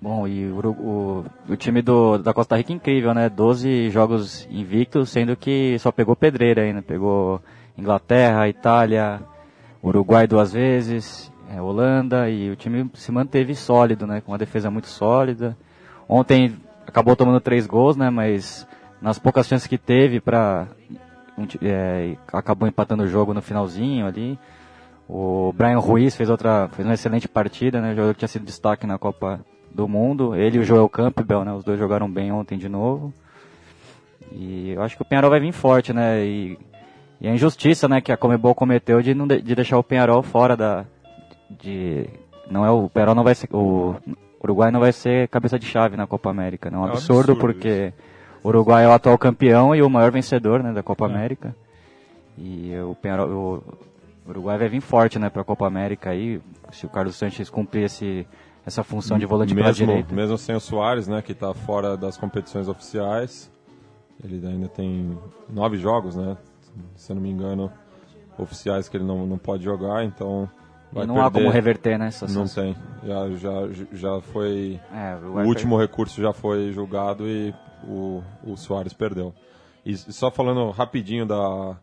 Bom, 0.00 0.28
e 0.28 0.46
o, 0.46 0.60
o, 0.60 1.24
o 1.48 1.56
time 1.56 1.82
do, 1.82 2.18
da 2.18 2.32
Costa 2.32 2.56
Rica 2.56 2.72
é 2.72 2.76
incrível, 2.76 3.12
né? 3.12 3.28
12 3.28 3.90
jogos 3.90 4.46
invictos, 4.48 5.10
sendo 5.10 5.36
que 5.36 5.76
só 5.80 5.90
pegou 5.90 6.14
pedreira 6.14 6.62
ainda. 6.62 6.80
Pegou 6.80 7.42
Inglaterra, 7.76 8.48
Itália, 8.48 9.20
Uruguai 9.82 10.28
duas 10.28 10.52
vezes, 10.52 11.32
é, 11.50 11.60
Holanda, 11.60 12.30
e 12.30 12.48
o 12.48 12.54
time 12.54 12.88
se 12.94 13.10
manteve 13.10 13.56
sólido, 13.56 14.06
né? 14.06 14.20
Com 14.20 14.30
uma 14.30 14.38
defesa 14.38 14.70
muito 14.70 14.86
sólida. 14.86 15.56
Ontem 16.08 16.54
acabou 16.86 17.16
tomando 17.16 17.40
três 17.40 17.66
gols, 17.66 17.96
né? 17.96 18.08
Mas 18.08 18.68
nas 19.02 19.18
poucas 19.18 19.48
chances 19.48 19.66
que 19.66 19.78
teve 19.78 20.20
para 20.20 20.68
acabou 22.32 22.68
empatando 22.68 23.02
o 23.02 23.08
jogo 23.08 23.34
no 23.34 23.42
finalzinho 23.42 24.06
ali. 24.06 24.38
O 25.08 25.52
Brian 25.56 25.78
Ruiz 25.78 26.14
fez 26.14 26.30
outra, 26.30 26.68
fez 26.72 26.86
uma 26.86 26.94
excelente 26.94 27.26
partida, 27.26 27.80
né? 27.80 27.90
Jogador 27.94 28.12
que 28.12 28.20
tinha 28.20 28.28
sido 28.28 28.44
destaque 28.44 28.86
na 28.86 28.96
Copa 28.98 29.40
do 29.74 29.88
Mundo. 29.88 30.34
Ele 30.34 30.58
e 30.58 30.60
o 30.60 30.64
Joel 30.64 30.88
Campbell, 30.88 31.44
né? 31.44 31.52
Os 31.52 31.64
dois 31.64 31.78
jogaram 31.78 32.10
bem 32.10 32.32
ontem 32.32 32.58
de 32.58 32.68
novo. 32.68 33.12
E 34.32 34.70
eu 34.70 34.82
acho 34.82 34.96
que 34.96 35.02
o 35.02 35.04
Penharol 35.04 35.30
vai 35.30 35.40
vir 35.40 35.52
forte, 35.52 35.92
né? 35.92 36.24
E, 36.24 36.58
e 37.20 37.28
a 37.28 37.32
injustiça, 37.32 37.88
né, 37.88 38.00
que 38.00 38.12
a 38.12 38.16
Comebol 38.16 38.54
cometeu 38.54 39.00
de 39.00 39.14
não 39.14 39.26
de, 39.26 39.40
de 39.40 39.54
deixar 39.54 39.78
o 39.78 39.82
Penharol 39.82 40.22
fora 40.22 40.56
da 40.56 40.84
de 41.50 42.06
não 42.50 42.64
é 42.64 42.70
o 42.70 42.88
Penharol 42.88 43.14
não 43.14 43.24
vai 43.24 43.34
ser 43.34 43.48
o 43.52 43.94
Uruguai 44.42 44.70
não 44.70 44.80
vai 44.80 44.92
ser 44.92 45.28
cabeça 45.28 45.58
de 45.58 45.66
chave 45.66 45.96
na 45.96 46.06
Copa 46.06 46.30
América, 46.30 46.70
não 46.70 46.80
é 46.80 46.82
um 46.82 46.84
É 46.84 46.88
um 46.90 46.92
absurdo, 46.92 47.32
absurdo 47.32 47.40
porque 47.40 47.92
o 48.44 48.48
Uruguai 48.48 48.84
é 48.84 48.88
o 48.88 48.92
atual 48.92 49.18
campeão 49.18 49.74
e 49.74 49.82
o 49.82 49.90
maior 49.90 50.12
vencedor, 50.12 50.62
né, 50.62 50.72
da 50.72 50.82
Copa 50.82 51.06
É. 51.06 51.08
América. 51.08 51.56
E 52.36 52.72
o 52.78 52.94
Penharol, 52.94 53.64
o 54.26 54.30
Uruguai 54.30 54.58
vai 54.58 54.68
vir 54.68 54.80
forte, 54.80 55.18
né, 55.18 55.28
para 55.28 55.42
a 55.42 55.44
Copa 55.44 55.66
América 55.66 56.10
aí, 56.10 56.40
se 56.70 56.86
o 56.86 56.88
Carlos 56.88 57.16
Sanches 57.16 57.50
cumprir 57.50 57.84
esse 57.84 58.26
essa 58.68 58.84
função 58.84 59.18
de 59.18 59.26
volante 59.26 59.54
pela 59.54 59.66
mesmo, 59.66 59.86
direita. 59.86 60.14
mesmo 60.14 60.38
sem 60.38 60.54
o 60.54 60.60
Soares, 60.60 61.08
né, 61.08 61.20
que 61.20 61.32
está 61.32 61.52
fora 61.52 61.96
das 61.96 62.16
competições 62.16 62.68
oficiais. 62.68 63.50
Ele 64.22 64.46
ainda 64.46 64.68
tem 64.68 65.18
nove 65.48 65.76
jogos, 65.78 66.16
né? 66.16 66.36
Se 66.96 67.12
eu 67.12 67.16
não 67.16 67.22
me 67.22 67.30
engano, 67.30 67.70
oficiais 68.38 68.88
que 68.88 68.96
ele 68.96 69.04
não, 69.04 69.26
não 69.26 69.38
pode 69.38 69.64
jogar, 69.64 70.04
então 70.04 70.48
vai 70.92 71.06
não 71.06 71.20
há 71.20 71.30
perder. 71.30 71.38
como 71.38 71.52
reverter, 71.52 71.98
né, 71.98 72.10
Não 72.30 72.46
tem. 72.46 72.76
Já, 73.04 73.30
já, 73.30 73.50
já 73.92 74.20
foi. 74.20 74.80
É, 74.92 75.16
O 75.16 75.46
último 75.46 75.78
recurso 75.78 76.20
já 76.20 76.32
foi 76.32 76.72
julgado 76.72 77.28
e 77.28 77.54
o, 77.84 78.22
o 78.44 78.56
Soares 78.56 78.92
perdeu. 78.92 79.34
E 79.84 79.96
só 79.96 80.30
falando 80.30 80.70
rapidinho 80.70 81.24
da, 81.24 81.76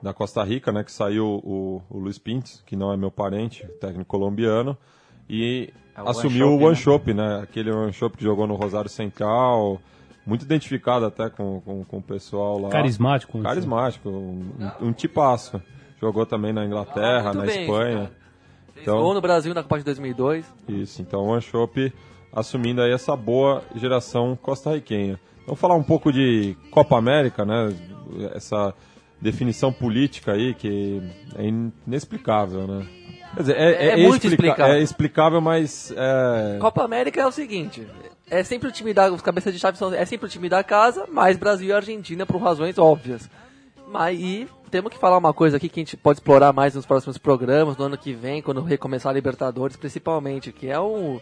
da 0.00 0.14
Costa 0.14 0.42
Rica, 0.42 0.72
né, 0.72 0.82
que 0.84 0.92
saiu 0.92 1.40
o, 1.44 1.82
o 1.90 1.98
Luiz 1.98 2.18
Pintos, 2.18 2.62
que 2.64 2.76
não 2.76 2.92
é 2.92 2.96
meu 2.96 3.10
parente, 3.10 3.66
técnico 3.80 4.08
colombiano, 4.10 4.76
e 5.28 5.72
É 5.96 6.02
o 6.02 6.08
assumiu 6.08 6.46
Wanchope, 6.48 6.62
o 6.64 6.66
One 6.66 6.76
Shop, 6.76 7.14
né? 7.14 7.40
Aquele 7.42 7.70
One 7.70 7.92
Shop 7.92 8.16
que 8.16 8.22
jogou 8.24 8.46
no 8.46 8.54
Rosário 8.54 8.88
Central, 8.90 9.80
muito 10.26 10.44
identificado 10.44 11.04
até 11.06 11.28
com, 11.30 11.60
com, 11.60 11.84
com 11.84 11.98
o 11.98 12.02
pessoal 12.02 12.58
lá. 12.60 12.68
Carismático. 12.70 13.38
assim. 13.38 13.44
Carismático, 13.46 14.08
um, 14.08 14.50
um, 14.80 14.88
um 14.88 14.92
tipaço. 14.92 15.60
Jogou 16.00 16.26
também 16.26 16.52
na 16.52 16.64
Inglaterra, 16.64 17.30
Ah, 17.30 17.34
na 17.34 17.42
bem, 17.44 17.62
Espanha. 17.62 17.96
cara. 17.96 18.12
Então- 18.80 18.98
gol 19.00 19.14
no 19.14 19.20
Brasil 19.20 19.54
na 19.54 19.62
Copa 19.62 19.78
de 19.78 19.84
2002. 19.84 20.44
Isso, 20.68 21.00
então 21.02 21.26
o 21.26 21.34
Anchope 21.34 21.92
assumindo 22.32 22.80
aí 22.82 22.90
essa 22.90 23.14
boa 23.14 23.62
geração 23.76 24.34
costarriquenha. 24.40 25.20
Vamos 25.46 25.60
falar 25.60 25.74
um 25.74 25.82
pouco 25.82 26.12
de 26.12 26.56
Copa 26.70 26.96
América, 26.96 27.44
né? 27.44 27.74
Essa 28.34 28.74
definição 29.20 29.72
política 29.72 30.32
aí 30.32 30.54
que 30.54 31.00
é 31.36 31.44
inexplicável, 31.86 32.66
né? 32.66 32.86
Quer 33.34 33.40
dizer, 33.40 33.56
é, 33.56 33.88
É 33.88 33.96
muito 33.96 34.26
explica- 34.26 34.46
explicável. 34.48 34.74
É 34.74 34.82
explicável, 34.82 35.40
mas 35.40 35.92
é... 35.96 36.58
Copa 36.60 36.84
América 36.84 37.20
é 37.20 37.26
o 37.26 37.32
seguinte: 37.32 37.86
é 38.30 38.42
sempre 38.44 38.68
o 38.68 38.72
time 38.72 38.92
da. 38.92 39.10
Os 39.10 39.22
cabeças 39.22 39.52
de 39.52 39.58
chave 39.58 39.78
são, 39.78 39.92
é 39.92 40.04
sempre 40.04 40.26
o 40.26 40.28
time 40.28 40.48
da 40.48 40.62
casa, 40.62 41.06
mais 41.10 41.36
Brasil 41.36 41.68
e 41.68 41.72
Argentina 41.72 42.26
por 42.26 42.40
razões 42.42 42.78
óbvias. 42.78 43.28
Mas 43.88 44.18
e 44.18 44.48
temos 44.70 44.90
que 44.90 44.98
falar 44.98 45.18
uma 45.18 45.32
coisa 45.34 45.56
aqui 45.58 45.68
que 45.68 45.80
a 45.80 45.82
gente 45.84 45.96
pode 45.96 46.18
explorar 46.18 46.52
mais 46.52 46.74
nos 46.74 46.86
próximos 46.86 47.18
programas, 47.18 47.76
no 47.76 47.84
ano 47.84 47.98
que 47.98 48.12
vem, 48.14 48.40
quando 48.40 48.62
recomeçar 48.62 49.10
a 49.10 49.14
Libertadores, 49.14 49.76
principalmente, 49.76 50.50
que 50.52 50.68
é 50.68 50.80
um. 50.80 51.16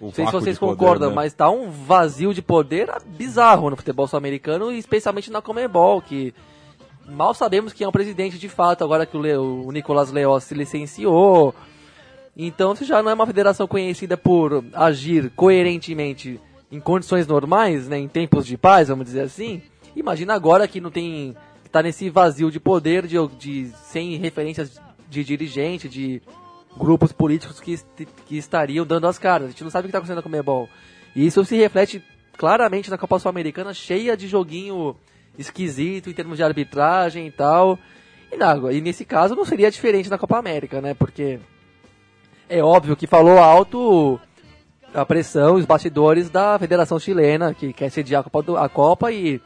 o 0.00 0.06
Não 0.06 0.12
sei 0.12 0.24
se 0.26 0.32
vocês 0.32 0.56
de 0.56 0.60
poder, 0.60 0.76
concordam, 0.76 1.10
né? 1.10 1.14
mas 1.16 1.32
tá 1.34 1.50
um 1.50 1.70
vazio 1.70 2.32
de 2.32 2.40
poder 2.42 2.90
bizarro 3.06 3.68
no 3.70 3.76
futebol 3.76 4.06
sul-americano, 4.06 4.72
e 4.72 4.78
especialmente 4.78 5.30
na 5.30 5.42
Comebol, 5.42 6.00
que 6.00 6.32
mal 7.08 7.34
sabemos 7.34 7.72
quem 7.72 7.84
é 7.84 7.88
o 7.88 7.92
presidente 7.92 8.38
de 8.38 8.48
fato, 8.48 8.84
agora 8.84 9.06
que 9.06 9.16
o, 9.16 9.20
Le, 9.20 9.36
o 9.36 9.70
Nicolas 9.70 10.12
se 10.42 10.54
licenciou. 10.54 11.54
Então, 12.36 12.74
se 12.74 12.84
já 12.84 13.02
não 13.02 13.10
é 13.10 13.14
uma 13.14 13.26
federação 13.26 13.66
conhecida 13.66 14.16
por 14.16 14.64
agir 14.72 15.30
coerentemente 15.30 16.40
em 16.70 16.80
condições 16.80 17.26
normais, 17.26 17.88
né, 17.88 17.98
em 17.98 18.08
tempos 18.08 18.44
de 18.46 18.56
paz, 18.56 18.88
vamos 18.88 19.06
dizer 19.06 19.20
assim, 19.20 19.62
imagina 19.94 20.34
agora 20.34 20.66
que 20.66 20.80
não 20.80 20.90
tem 20.90 21.36
que 21.62 21.70
tá 21.70 21.82
nesse 21.82 22.10
vazio 22.10 22.50
de 22.50 22.58
poder 22.58 23.06
de, 23.06 23.16
de 23.38 23.70
sem 23.84 24.16
referências 24.16 24.80
de 25.08 25.22
dirigente, 25.22 25.88
de 25.88 26.20
grupos 26.76 27.12
políticos 27.12 27.60
que, 27.60 27.78
que 28.26 28.36
estariam 28.36 28.84
dando 28.84 29.06
as 29.06 29.18
caras. 29.18 29.46
A 29.46 29.50
gente 29.50 29.62
não 29.62 29.70
sabe 29.70 29.82
o 29.82 29.86
que 29.86 29.90
está 29.90 29.98
acontecendo 29.98 30.22
com 30.22 30.28
o 30.28 30.32
Comebol. 30.32 30.68
E 31.14 31.24
isso 31.24 31.44
se 31.44 31.56
reflete 31.56 32.02
claramente 32.36 32.90
na 32.90 32.98
Copa 32.98 33.18
Sul-Americana, 33.18 33.72
cheia 33.72 34.16
de 34.16 34.26
joguinho 34.26 34.96
esquisito 35.38 36.08
em 36.10 36.12
termos 36.12 36.36
de 36.36 36.42
arbitragem 36.42 37.26
e 37.26 37.30
tal. 37.30 37.78
E, 38.32 38.36
na, 38.36 38.54
e 38.72 38.80
nesse 38.80 39.04
caso 39.04 39.34
não 39.34 39.44
seria 39.44 39.70
diferente 39.70 40.10
na 40.10 40.18
Copa 40.18 40.38
América, 40.38 40.80
né? 40.80 40.94
Porque 40.94 41.38
é 42.48 42.62
óbvio 42.62 42.96
que 42.96 43.06
falou 43.06 43.38
alto 43.38 44.20
a 44.92 45.04
pressão, 45.04 45.54
os 45.56 45.64
bastidores 45.64 46.30
da 46.30 46.58
Federação 46.58 46.98
Chilena, 46.98 47.52
que 47.52 47.72
quer 47.72 47.90
sediar 47.90 48.20
a 48.20 48.24
Copa, 48.24 48.42
do- 48.42 48.56
a 48.56 48.68
Copa 48.68 49.10
e 49.10 49.40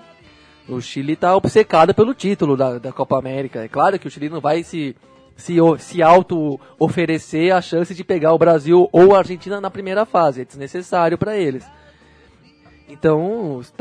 o 0.69 0.81
Chile 0.81 1.15
está 1.15 1.35
obcecado 1.35 1.95
pelo 1.95 2.13
título 2.13 2.55
da, 2.57 2.79
da 2.79 2.93
Copa 2.93 3.19
América. 3.19 3.65
É 3.65 3.69
claro 3.69 3.99
que 3.99 4.07
o 4.07 4.11
Chile 4.11 4.29
não 4.29 4.41
vai 4.43 4.63
se, 4.63 4.95
se, 5.37 5.57
se 5.79 6.03
auto-oferecer 6.03 7.53
a 7.55 7.63
chance 7.63 7.95
de 7.95 8.05
pegar 8.05 8.35
o 8.35 8.39
Brasil 8.39 8.89
ou 8.93 9.15
a 9.15 9.19
Argentina 9.19 9.59
na 9.61 9.71
primeira 9.71 10.05
fase. 10.05 10.43
É 10.43 10.45
desnecessário 10.45 11.17
para 11.17 11.35
eles. 11.37 11.65
Então, 12.87 13.57
os, 13.57 13.73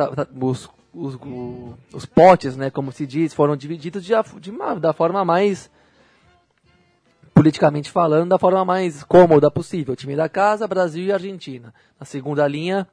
os, 0.41 0.70
os, 1.00 1.16
o- 1.16 1.74
os 1.94 2.06
potes, 2.06 2.56
né, 2.58 2.70
como 2.70 2.92
se 2.92 3.06
diz, 3.06 3.34
foram 3.34 3.56
divididos 3.56 4.04
de, 4.04 4.14
de 4.40 4.50
uma- 4.52 4.76
da 4.76 4.94
forma 4.94 5.24
mais 5.24 5.70
politicamente 7.34 7.92
falando, 7.92 8.30
da 8.30 8.40
forma 8.40 8.66
mais 8.66 9.04
cômoda 9.04 9.52
possível. 9.52 9.96
Time 9.96 10.16
da 10.16 10.28
casa, 10.28 10.68
Brasil 10.68 11.06
e 11.06 11.12
Argentina. 11.12 11.74
Na 12.00 12.06
segunda 12.06 12.48
linha, 12.48 12.88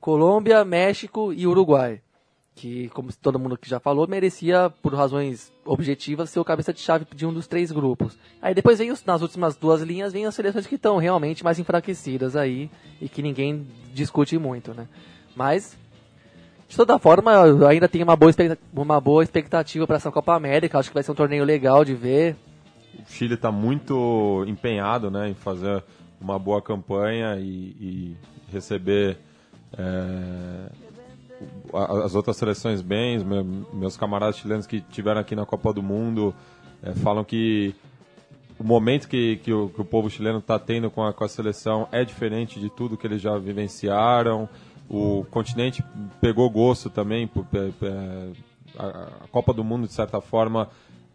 Colômbia, 0.00 0.64
México 0.64 1.32
e 1.32 1.46
Uruguai. 1.46 2.00
Que, 2.54 2.88
como 2.90 3.12
todo 3.12 3.38
mundo 3.38 3.58
que 3.58 3.68
já 3.68 3.78
falou, 3.78 4.08
merecia, 4.08 4.70
por 4.82 4.94
razões 4.94 5.52
objetivas, 5.62 6.30
ser 6.30 6.40
o 6.40 6.44
cabeça 6.44 6.72
de 6.72 6.80
chave 6.80 7.06
de 7.14 7.26
um 7.26 7.32
dos 7.34 7.46
três 7.46 7.70
grupos. 7.70 8.16
Aí 8.40 8.54
depois 8.54 8.78
vem 8.78 8.90
os, 8.90 9.04
nas 9.04 9.20
últimas 9.20 9.56
duas 9.56 9.82
linhas, 9.82 10.14
vem 10.14 10.24
as 10.24 10.34
seleções 10.34 10.66
que 10.66 10.76
estão 10.76 10.96
realmente 10.96 11.44
mais 11.44 11.58
enfraquecidas 11.58 12.34
aí 12.34 12.70
e 12.98 13.10
que 13.10 13.20
ninguém 13.20 13.66
discute 13.92 14.38
muito, 14.38 14.72
né? 14.72 14.88
Mas, 15.34 15.76
de 16.68 16.76
toda 16.76 16.98
forma, 16.98 17.32
eu 17.32 17.66
ainda 17.66 17.88
tenho 17.88 18.04
uma 18.04 18.16
boa, 18.16 18.32
uma 18.74 19.00
boa 19.00 19.22
expectativa 19.22 19.86
para 19.86 19.96
essa 19.96 20.10
Copa 20.10 20.34
América. 20.34 20.78
Acho 20.78 20.90
que 20.90 20.94
vai 20.94 21.02
ser 21.02 21.12
um 21.12 21.14
torneio 21.14 21.44
legal 21.44 21.84
de 21.84 21.94
ver. 21.94 22.36
O 22.98 23.10
Chile 23.10 23.34
está 23.34 23.52
muito 23.52 24.44
empenhado 24.48 25.10
né, 25.10 25.28
em 25.28 25.34
fazer 25.34 25.82
uma 26.20 26.38
boa 26.38 26.60
campanha 26.60 27.36
e, 27.36 27.44
e 27.44 28.16
receber 28.52 29.18
é, 29.78 30.70
as 31.72 32.14
outras 32.14 32.36
seleções 32.36 32.82
bem. 32.82 33.24
Meus 33.72 33.96
camaradas 33.96 34.36
chilenos 34.36 34.66
que 34.66 34.76
estiveram 34.76 35.20
aqui 35.20 35.36
na 35.36 35.46
Copa 35.46 35.72
do 35.72 35.82
Mundo 35.82 36.34
é, 36.82 36.92
falam 36.94 37.22
que 37.22 37.74
o 38.58 38.64
momento 38.64 39.08
que, 39.08 39.36
que, 39.36 39.52
o, 39.52 39.68
que 39.68 39.80
o 39.80 39.84
povo 39.84 40.08
chileno 40.08 40.38
está 40.38 40.58
tendo 40.58 40.90
com 40.90 41.04
a, 41.04 41.12
com 41.12 41.22
a 41.22 41.28
seleção 41.28 41.86
é 41.92 42.04
diferente 42.04 42.58
de 42.58 42.70
tudo 42.70 42.96
que 42.96 43.06
eles 43.06 43.20
já 43.20 43.36
vivenciaram. 43.38 44.48
O 44.88 45.24
continente 45.30 45.84
pegou 46.20 46.48
gosto 46.48 46.88
também 46.88 47.26
por, 47.26 47.44
a, 48.78 49.26
Copa 49.30 49.52
do 49.52 49.64
Mundo, 49.64 49.86
de 49.86 49.92
certa 49.92 50.20
forma, 50.20 50.68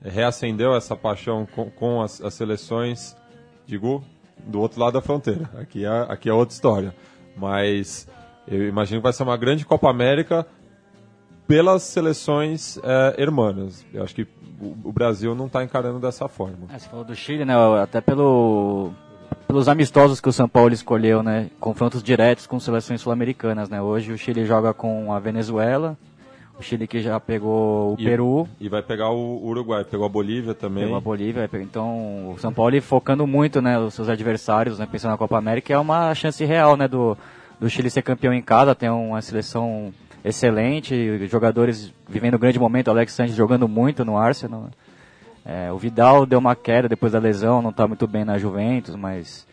reacendeu 0.03 0.75
essa 0.75 0.95
paixão 0.95 1.47
com, 1.75 2.01
as, 2.01 2.21
seleções, 2.31 3.15
digo, 3.65 4.03
do 4.45 4.59
outro 4.59 4.79
lado 4.79 4.93
da 4.93 5.01
fronteira. 5.01 5.49
Aqui 5.57 5.85
é, 5.85 6.05
aqui 6.09 6.29
é 6.29 6.33
outra 6.33 6.53
história. 6.53 6.95
Mas 7.37 8.07
eu 8.47 8.67
imagino 8.67 8.99
que 8.99 9.03
vai 9.03 9.13
ser 9.13 9.23
uma 9.23 9.37
grande 9.37 9.65
Copa 9.65 9.89
América 9.89 10.45
pelas 11.47 11.83
seleções 11.83 12.77
é, 12.83 13.21
hermanas. 13.21 13.85
Eu 13.93 14.03
acho 14.03 14.15
que 14.15 14.27
o, 14.59 14.89
o 14.89 14.91
Brasil 14.91 15.33
não 15.35 15.47
está 15.47 15.63
encarando 15.63 15.99
dessa 15.99 16.27
forma. 16.27 16.67
É, 16.69 16.77
você 16.77 16.89
falou 16.89 17.05
do 17.05 17.15
Chile, 17.15 17.45
né? 17.45 17.53
Até 17.81 18.01
pelo, 18.01 18.91
pelos 19.51 19.67
amistosos 19.67 20.21
que 20.21 20.29
o 20.29 20.31
São 20.31 20.47
Paulo 20.47 20.73
escolheu, 20.73 21.21
né? 21.21 21.49
Confrontos 21.59 22.01
diretos 22.01 22.47
com 22.47 22.57
seleções 22.57 23.01
sul-americanas, 23.01 23.69
né? 23.69 23.81
Hoje 23.81 24.13
o 24.13 24.17
Chile 24.17 24.45
joga 24.45 24.73
com 24.73 25.11
a 25.13 25.19
Venezuela, 25.19 25.97
o 26.57 26.63
Chile 26.63 26.87
que 26.87 27.01
já 27.01 27.19
pegou 27.19 27.91
o 27.91 27.95
E- 27.99 28.05
Peru, 28.05 28.47
E 28.61 28.69
vai 28.69 28.81
pegar 28.81 29.09
o 29.09 29.45
Uruguai, 29.45 29.83
pegou 29.83 30.05
a 30.05 30.09
Bolívia 30.09 30.53
também. 30.53 30.83
pegou 30.83 30.95
a 30.97 31.01
Bolívia. 31.01 31.49
Então 31.55 32.31
o 32.33 32.37
São 32.39 32.53
Paulo 32.53 32.81
focando 32.81 33.27
muito, 33.27 33.61
né? 33.61 33.77
Os 33.77 33.93
seus 33.93 34.07
adversários, 34.07 34.79
né? 34.79 34.87
Pensando 34.89 35.11
na 35.11 35.17
Copa 35.17 35.37
América, 35.37 35.73
é 35.73 35.77
uma 35.77 36.15
chance 36.15 36.43
real, 36.45 36.77
né? 36.77 36.87
Do, 36.87 37.17
do 37.59 37.69
Chile 37.69 37.89
ser 37.89 38.03
campeão 38.03 38.33
em 38.33 38.41
casa, 38.41 38.73
tem 38.73 38.89
uma 38.89 39.21
seleção 39.21 39.93
excelente, 40.23 41.27
jogadores 41.27 41.91
vivendo 42.07 42.35
um 42.35 42.39
grande 42.39 42.57
momento, 42.57 42.89
Alex 42.89 43.11
Sanches 43.11 43.35
jogando 43.35 43.67
muito 43.67 44.05
no 44.05 44.15
Arsenal. 44.17 44.69
É, 45.45 45.71
o 45.71 45.77
Vidal 45.77 46.25
deu 46.25 46.39
uma 46.39 46.55
queda 46.55 46.87
depois 46.87 47.13
da 47.13 47.19
lesão, 47.19 47.61
não 47.61 47.71
está 47.71 47.87
muito 47.87 48.07
bem 48.07 48.23
na 48.23 48.37
Juventus, 48.37 48.95
mas 48.95 49.47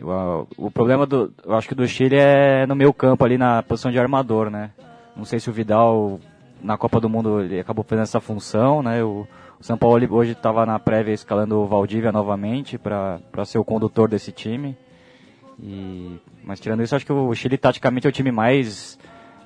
o, 0.00 0.46
o 0.66 0.70
problema 0.70 1.06
do, 1.06 1.32
eu 1.44 1.54
acho 1.54 1.68
que 1.68 1.74
do 1.74 1.86
Chile 1.86 2.16
é 2.16 2.66
no 2.66 2.76
meio 2.76 2.92
campo 2.92 3.24
ali 3.24 3.38
na 3.38 3.62
posição 3.62 3.90
de 3.90 3.98
armador, 3.98 4.50
né? 4.50 4.70
Não 5.16 5.24
sei 5.24 5.40
se 5.40 5.50
o 5.50 5.52
Vidal 5.52 6.20
na 6.62 6.76
Copa 6.76 7.00
do 7.00 7.08
Mundo 7.08 7.40
ele 7.40 7.58
acabou 7.58 7.84
fazendo 7.84 8.04
essa 8.04 8.20
função, 8.20 8.82
né? 8.82 9.02
O, 9.02 9.26
o 9.58 9.64
São 9.64 9.76
Paulo 9.76 10.06
hoje 10.14 10.32
estava 10.32 10.64
na 10.64 10.78
prévia 10.78 11.12
escalando 11.12 11.56
o 11.56 11.66
Valdívia 11.66 12.12
novamente 12.12 12.78
para 12.78 13.44
ser 13.44 13.58
o 13.58 13.64
condutor 13.64 14.08
desse 14.08 14.30
time. 14.30 14.76
E, 15.60 16.20
mas 16.44 16.60
tirando 16.60 16.82
isso, 16.82 16.94
acho 16.94 17.04
que 17.04 17.12
o 17.12 17.34
Chile 17.34 17.58
taticamente 17.58 18.06
é 18.06 18.10
o 18.10 18.12
time 18.12 18.30
mais 18.30 18.96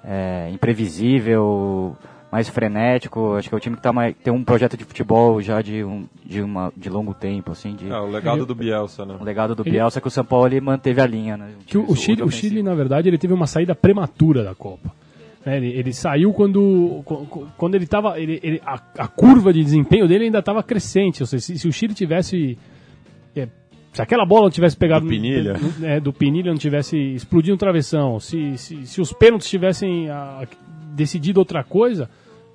é, 0.04 0.50
imprevisível, 0.50 1.96
mais 2.32 2.48
frenético. 2.48 3.34
Acho 3.34 3.48
que 3.50 3.54
é 3.54 3.58
o 3.58 3.60
time 3.60 3.76
que 3.76 3.82
tá 3.82 3.92
mais, 3.92 4.16
tem 4.24 4.32
um 4.32 4.42
projeto 4.42 4.76
de 4.76 4.84
futebol 4.84 5.40
já 5.42 5.60
de, 5.60 5.84
um, 5.84 6.06
de, 6.24 6.40
uma, 6.40 6.72
de 6.74 6.88
longo 6.88 7.12
tempo, 7.12 7.52
assim, 7.52 7.74
de 7.74 7.88
É, 7.90 7.96
o 7.98 8.06
legado 8.10 8.46
do 8.46 8.54
Bielsa, 8.54 9.04
né? 9.04 9.16
o 9.20 9.22
legado 9.22 9.54
do 9.54 9.62
Ele- 9.62 9.72
Bielsa 9.72 10.00
que 10.00 10.08
o 10.08 10.10
São 10.10 10.24
Paulo 10.24 10.46
ele 10.46 10.60
manteve 10.60 11.00
a 11.02 11.06
linha, 11.06 11.36
né? 11.36 11.50
Que 11.66 11.76
o, 11.76 11.90
o 11.90 11.94
Chile, 11.94 12.22
o 12.22 12.30
Chile, 12.30 12.62
na 12.62 12.74
verdade, 12.74 13.08
ele 13.08 13.18
teve 13.18 13.34
uma 13.34 13.46
saída 13.46 13.74
prematura 13.74 14.42
da 14.42 14.54
Copa. 14.54 14.90
né? 15.44 15.58
Ele, 15.58 15.68
ele 15.68 15.92
saiu 15.92 16.32
quando, 16.32 17.02
quando 17.58 17.74
ele 17.74 17.84
estava. 17.84 18.18
Ele, 18.18 18.40
ele- 18.42 18.62
a, 18.64 18.80
a 18.98 19.06
curva 19.08 19.52
de 19.52 19.62
desempenho 19.62 20.08
dele 20.08 20.24
ainda 20.24 20.38
estava 20.38 20.62
crescente. 20.62 21.22
Ou 21.22 21.26
seja, 21.26 21.44
se, 21.44 21.58
se 21.58 21.68
o 21.68 21.72
Chile 21.72 21.92
tivesse. 21.92 22.56
é, 23.36 23.46
se 23.92 24.00
aquela 24.00 24.24
bola 24.24 24.44
não 24.44 24.50
tivesse 24.50 24.74
pegado. 24.76 25.04
Do 25.04 25.10
Pinilha. 25.10 25.54
no- 25.78 25.86
é, 25.86 26.00
do 26.00 26.12
Pinilha 26.14 26.50
não 26.50 26.58
tivesse 26.58 26.96
explodido 26.96 27.54
um 27.54 27.58
travessão, 27.58 28.18
se, 28.18 28.56
se, 28.56 28.86
se 28.86 29.00
os 29.02 29.12
pênaltis 29.12 29.50
tivessem 29.50 30.08
ah, 30.08 30.46
decidido 30.94 31.40
outra 31.40 31.62
coisa, 31.64 32.08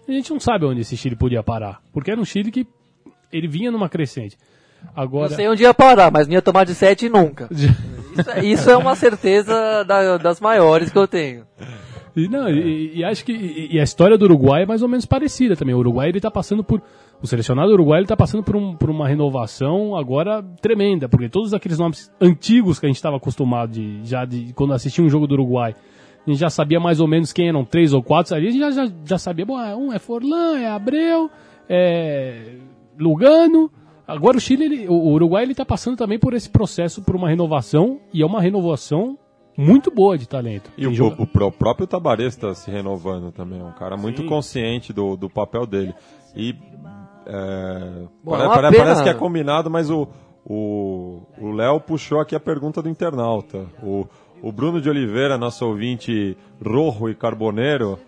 a 0.08 0.12
gente 0.12 0.32
não 0.32 0.39
sabe 0.39 0.65
onde 0.65 0.82
esse 0.82 0.96
Chile 0.98 1.15
podia 1.15 1.43
parar. 1.43 1.82
Porque 1.93 2.12
era 2.12 2.20
um 2.20 2.26
Chile 2.26 2.52
que 2.52 2.65
ele 3.32 3.48
vinha 3.48 3.72
numa 3.72 3.89
crescente. 3.89 4.38
Agora. 4.96 5.30
Não 5.30 5.36
sei 5.36 5.48
onde 5.50 5.63
ia 5.63 5.74
parar, 5.74 6.12
mas 6.12 6.28
não 6.28 6.34
ia 6.36 6.41
tomar 6.41 6.63
de 6.63 6.74
7 6.76 7.10
nunca. 7.10 7.50
Isso, 8.17 8.32
é- 8.32 8.46
isso 8.46 8.70
é 8.72 8.76
uma 8.78 8.96
certeza 8.96 9.84
da- 9.84 10.17
das 10.17 10.39
maiores 10.39 10.91
que 10.91 10.98
eu 10.98 11.08
tenho. 11.08 11.43
E, 12.15 12.28
não, 12.28 12.50
e, 12.50 12.98
e 12.98 13.04
acho 13.04 13.24
que 13.24 13.32
e, 13.72 13.80
a 13.80 13.84
história 13.84 14.17
do 14.17 14.26
Uruguai 14.26 14.63
é 14.63 14.65
mais 14.65 14.82
ou 14.82 14.88
menos 14.88 15.06
parecida 15.06 15.56
também. 15.56 15.76
O 15.76 15.78
Uruguai 15.78 16.10
ele 16.10 16.20
tá 16.20 16.32
passando 16.32 16.63
por 16.63 16.82
o 17.22 17.28
selecionado 17.28 17.72
uruguai 17.72 18.00
ele 18.00 18.08
tá 18.08 18.15
passando 18.17 18.43
por, 18.43 18.56
um, 18.56 18.76
por 18.76 18.89
uma 18.89 19.08
renovação 19.08 19.96
agora 19.96 20.43
tremenda, 20.62 21.10
porque 21.10 21.28
todos 21.30 21.54
aqueles 21.54 21.78
nomes 21.80 22.12
antigos 22.22 22.80
que 22.80 22.86
a 22.86 22.89
gente 22.89 22.96
estava 22.98 23.17
acostumado 23.17 23.72
de 23.72 24.02
já 24.04 24.24
de 24.26 24.52
quando 24.54 24.74
assistia 24.74 25.04
um 25.04 25.10
jogo 25.10 25.26
do 25.28 25.34
Uruguai, 25.34 25.76
a 26.27 26.29
gente 26.33 26.39
já 26.39 26.49
sabia 26.49 26.79
mais 26.79 26.99
ou 26.99 27.07
menos 27.07 27.31
quem 27.33 27.47
eram 27.49 27.63
três 27.65 27.93
ou 27.93 28.03
quatro 28.03 28.35
ali, 28.35 28.47
a 28.47 28.51
gente 28.51 28.59
já, 28.59 28.71
já, 28.71 28.91
já 29.05 29.17
sabia, 29.17 29.45
bom, 29.45 29.59
é, 29.59 29.75
um 29.75 29.91
é 29.93 29.97
Forlan, 29.99 30.59
é 30.59 30.67
Abreu, 30.67 31.29
é 31.69 32.55
Lugano. 32.99 33.71
Agora 34.07 34.37
o 34.37 34.39
Chile, 34.39 34.65
ele- 34.65 34.87
o 34.87 34.93
Uruguai 35.09 35.43
ele 35.43 35.53
tá 35.55 35.65
passando 35.65 35.97
também 35.97 36.17
por 36.19 36.33
esse 36.33 36.49
processo, 36.49 37.01
por 37.01 37.15
uma 37.15 37.27
renovação 37.29 37.99
e 38.13 38.21
é 38.21 38.25
uma 38.25 38.41
renovação 38.41 39.17
muito 39.57 39.89
boa 39.91 40.17
de 40.17 40.27
talento. 40.29 40.71
E 40.77 40.85
o, 40.87 40.93
joga- 40.93 41.21
o 41.21 41.27
pró- 41.27 41.51
próprio 41.51 41.87
Tabarez 41.87 42.33
está 42.35 42.53
se 42.53 42.69
renovando 42.71 43.31
também, 43.31 43.59
é 43.59 43.63
um 43.63 43.71
cara 43.73 43.97
muito 43.97 44.21
Sim. 44.21 44.27
consciente 44.27 44.93
do, 44.93 45.17
do 45.17 45.29
papel 45.29 45.65
dele. 45.65 45.93
E 46.35 46.55
é, 47.25 48.03
pare- 48.23 48.43
é 48.43 48.47
pare- 48.47 48.77
parece 48.77 49.03
que 49.03 49.09
é 49.09 49.13
combinado, 49.13 49.69
mas 49.69 49.89
o 49.89 50.07
o 50.49 51.23
o 51.41 51.51
Léo 51.51 51.81
puxou 51.81 52.21
aqui 52.21 52.33
a 52.33 52.39
pergunta 52.39 52.81
do 52.81 52.87
internauta. 52.87 53.65
O, 53.83 54.05
o 54.41 54.52
Bruno 54.52 54.80
de 54.80 54.89
Oliveira, 54.89 55.38
nosso 55.38 55.65
ouvinte 55.65 56.38
rojo 56.63 57.10
e 57.10 57.15
carboneiro, 57.15 58.00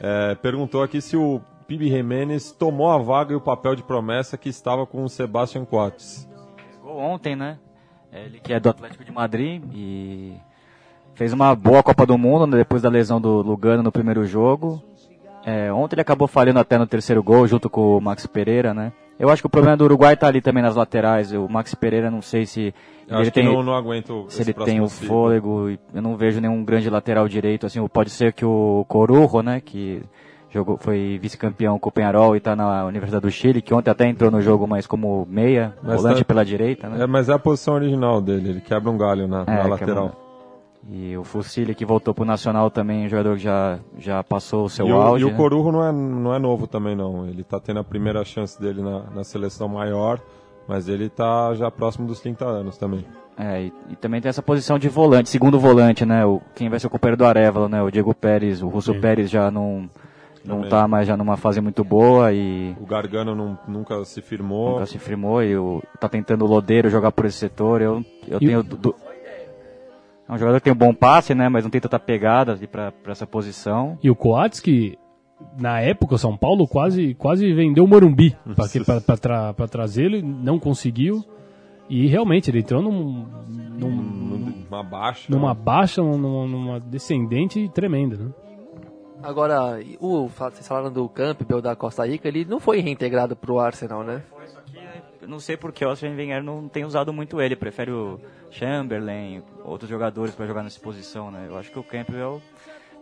é, 0.00 0.34
perguntou 0.36 0.82
aqui 0.82 1.00
se 1.00 1.16
o 1.16 1.40
Pibi 1.66 1.88
Jimenez 1.88 2.52
tomou 2.52 2.90
a 2.90 2.98
vaga 2.98 3.32
e 3.32 3.36
o 3.36 3.40
papel 3.40 3.74
de 3.74 3.82
promessa 3.82 4.38
que 4.38 4.48
estava 4.48 4.86
com 4.86 5.04
o 5.04 5.08
Sebastian 5.08 5.64
Coates. 5.64 6.28
Jogou 6.74 6.98
ontem, 6.98 7.36
né? 7.36 7.58
Ele 8.12 8.40
que 8.40 8.52
é 8.52 8.60
do 8.60 8.68
Atlético 8.68 9.04
de 9.04 9.12
Madrid 9.12 9.62
e 9.74 10.34
fez 11.14 11.32
uma 11.32 11.54
boa 11.54 11.82
Copa 11.82 12.06
do 12.06 12.16
Mundo 12.16 12.46
né, 12.46 12.56
depois 12.56 12.80
da 12.80 12.88
lesão 12.88 13.20
do 13.20 13.42
Lugano 13.42 13.82
no 13.82 13.92
primeiro 13.92 14.24
jogo. 14.24 14.82
É, 15.44 15.72
ontem 15.72 15.94
ele 15.94 16.02
acabou 16.02 16.26
falhando 16.26 16.58
até 16.58 16.78
no 16.78 16.86
terceiro 16.86 17.22
gol 17.22 17.46
junto 17.46 17.68
com 17.68 17.96
o 17.96 18.00
Max 18.00 18.26
Pereira, 18.26 18.72
né? 18.72 18.92
Eu 19.18 19.28
acho 19.30 19.42
que 19.42 19.46
o 19.46 19.50
problema 19.50 19.76
do 19.76 19.84
Uruguai 19.84 20.16
tá 20.16 20.28
ali 20.28 20.40
também 20.40 20.62
nas 20.62 20.76
laterais. 20.76 21.32
O 21.32 21.48
Max 21.48 21.74
Pereira 21.74 22.10
não 22.10 22.22
sei 22.22 22.46
se 22.46 22.72
Eu 23.08 23.20
ele 23.20 23.30
tem 23.30 23.44
não, 23.44 23.62
não 23.62 23.74
se 24.28 24.42
ele 24.42 24.52
tem 24.52 24.80
o 24.80 24.88
fôlego. 24.88 25.70
Eu 25.92 26.02
não 26.02 26.16
vejo 26.16 26.40
nenhum 26.40 26.64
grande 26.64 26.88
lateral 26.88 27.26
direito. 27.28 27.66
Assim, 27.66 27.86
pode 27.88 28.10
ser 28.10 28.32
que 28.32 28.44
o 28.44 28.84
Corujo, 28.88 29.42
né, 29.42 29.60
que 29.60 30.02
jogou, 30.50 30.76
foi 30.78 31.18
vice-campeão 31.20 31.78
com 31.78 31.88
o 31.88 31.92
Penharol 31.92 32.34
e 32.34 32.38
está 32.38 32.54
na 32.54 32.84
Universidade 32.86 33.22
do 33.22 33.30
Chile, 33.30 33.60
que 33.60 33.74
ontem 33.74 33.90
até 33.90 34.06
entrou 34.06 34.30
no 34.30 34.40
jogo, 34.40 34.66
mas 34.66 34.86
como 34.86 35.26
meia, 35.28 35.74
Mas 35.82 36.00
volante 36.00 36.20
tá- 36.20 36.24
pela 36.24 36.44
direita, 36.44 36.88
né? 36.88 37.02
É, 37.02 37.06
mas 37.06 37.28
é 37.28 37.32
a 37.32 37.38
posição 37.38 37.74
original 37.74 38.20
dele, 38.20 38.50
ele 38.50 38.60
quebra 38.60 38.90
um 38.90 38.96
galho 38.96 39.26
na, 39.26 39.44
na 39.44 39.52
É, 39.52 39.66
lateral. 39.66 40.27
E 40.90 41.16
o 41.16 41.24
Fusilli 41.24 41.74
que 41.74 41.84
voltou 41.84 42.14
pro 42.14 42.24
Nacional 42.24 42.70
também, 42.70 43.04
um 43.06 43.08
jogador 43.08 43.36
que 43.36 43.42
já, 43.42 43.78
já 43.98 44.22
passou 44.24 44.64
o 44.66 44.70
seu 44.70 44.86
E 44.86 44.92
o, 44.92 44.96
auge. 44.96 45.24
e 45.24 45.26
o 45.26 45.30
né? 45.32 45.36
Corujo 45.36 45.70
não 45.72 45.84
é, 45.84 45.92
não 45.92 46.34
é 46.34 46.38
novo 46.38 46.66
também, 46.66 46.94
não. 46.96 47.26
Ele 47.26 47.42
tá 47.44 47.60
tendo 47.60 47.80
a 47.80 47.84
primeira 47.84 48.24
chance 48.24 48.58
dele 48.60 48.80
na, 48.80 49.00
na 49.14 49.24
seleção 49.24 49.68
maior, 49.68 50.18
mas 50.66 50.88
ele 50.88 51.08
tá 51.10 51.52
já 51.54 51.70
próximo 51.70 52.06
dos 52.06 52.20
30 52.20 52.44
anos 52.46 52.78
também. 52.78 53.04
É, 53.36 53.62
e, 53.64 53.72
e 53.90 53.96
também 53.96 54.20
tem 54.20 54.28
essa 54.30 54.42
posição 54.42 54.78
de 54.78 54.88
volante, 54.88 55.28
segundo 55.28 55.58
volante, 55.60 56.06
né? 56.06 56.24
O, 56.24 56.40
quem 56.54 56.68
vai 56.70 56.80
ser 56.80 56.86
o 56.86 56.90
companheiro 56.90 57.18
do 57.18 57.24
Arevalo, 57.26 57.68
né? 57.68 57.82
O 57.82 57.90
Diego 57.90 58.14
Pérez, 58.14 58.62
o 58.62 58.68
Russo 58.68 58.92
Sim. 58.94 59.00
Pérez 59.00 59.28
já 59.30 59.50
não, 59.50 59.90
não 60.44 60.56
Também. 60.56 60.70
tá 60.70 60.88
mais 60.88 61.06
já 61.06 61.16
numa 61.16 61.36
fase 61.36 61.60
muito 61.60 61.84
boa 61.84 62.32
e 62.32 62.74
O 62.80 62.86
Gargano 62.86 63.34
não- 63.34 63.58
nunca 63.68 64.02
se 64.04 64.22
firmou. 64.22 64.72
nunca 64.74 64.86
se 64.86 64.98
firmou 64.98 65.42
e 65.42 65.56
o, 65.56 65.82
tá 66.00 66.08
tentando 66.08 66.44
o 66.44 66.48
Lodeiro 66.48 66.88
jogar 66.88 67.12
por 67.12 67.26
esse 67.26 67.36
setor. 67.36 67.82
Eu, 67.82 68.02
eu 68.26 68.38
E 68.40 68.46
tenho. 68.46 68.60
o- 68.60 68.62
du- 68.62 68.94
é 70.28 70.32
um 70.32 70.38
jogador 70.38 70.58
que 70.58 70.64
tem 70.64 70.72
um 70.72 70.76
bom 70.76 70.92
passe, 70.92 71.34
né? 71.34 71.48
Mas 71.48 71.64
não 71.64 71.70
tem 71.70 71.80
tanta 71.80 71.98
pegada 71.98 72.52
ali 72.52 72.66
pra, 72.66 72.92
pra 72.92 73.12
essa 73.12 73.26
posição. 73.26 73.98
E 74.02 74.10
o 74.10 74.14
Coates, 74.16 74.60
que 74.60 74.98
na 75.58 75.80
época 75.80 76.14
o 76.14 76.18
São 76.18 76.36
Paulo 76.36 76.66
quase, 76.66 77.14
quase 77.14 77.52
vendeu 77.54 77.84
o 77.84 77.88
Morumbi 77.88 78.36
para 78.86 79.66
trazê-lo, 79.68 80.16
e 80.16 80.22
não 80.22 80.58
conseguiu. 80.58 81.24
E 81.88 82.06
realmente 82.06 82.50
ele 82.50 82.58
entrou 82.58 82.82
num, 82.82 83.24
num- 83.48 84.52
Uma 84.68 84.82
baixa. 84.82 85.24
numa 85.32 85.54
baixa, 85.54 86.02
numa, 86.02 86.46
numa 86.46 86.80
descendente 86.80 87.66
tremenda. 87.70 88.16
Né? 88.16 88.30
Agora, 89.22 89.80
o, 89.98 90.28
vocês 90.28 90.68
falaram 90.68 90.92
do 90.92 91.08
Campbell 91.08 91.62
da 91.62 91.74
Costa 91.74 92.06
Rica, 92.06 92.28
ele 92.28 92.44
não 92.44 92.60
foi 92.60 92.80
reintegrado 92.80 93.34
pro 93.34 93.58
Arsenal, 93.58 94.04
né? 94.04 94.22
Não 95.26 95.40
sei 95.40 95.56
porque 95.56 95.84
o 95.84 95.90
Arsene 95.90 96.16
Wenger 96.16 96.42
não 96.42 96.68
tem 96.68 96.84
usado 96.84 97.12
muito 97.12 97.40
ele, 97.40 97.56
prefere 97.56 97.90
o 97.90 98.20
Chamberlain, 98.50 99.42
outros 99.64 99.90
jogadores 99.90 100.34
para 100.34 100.46
jogar 100.46 100.62
nessa 100.62 100.80
posição, 100.80 101.30
né? 101.30 101.46
Eu 101.48 101.58
acho 101.58 101.70
que 101.70 101.78
o 101.78 101.82
Campbell, 101.82 102.40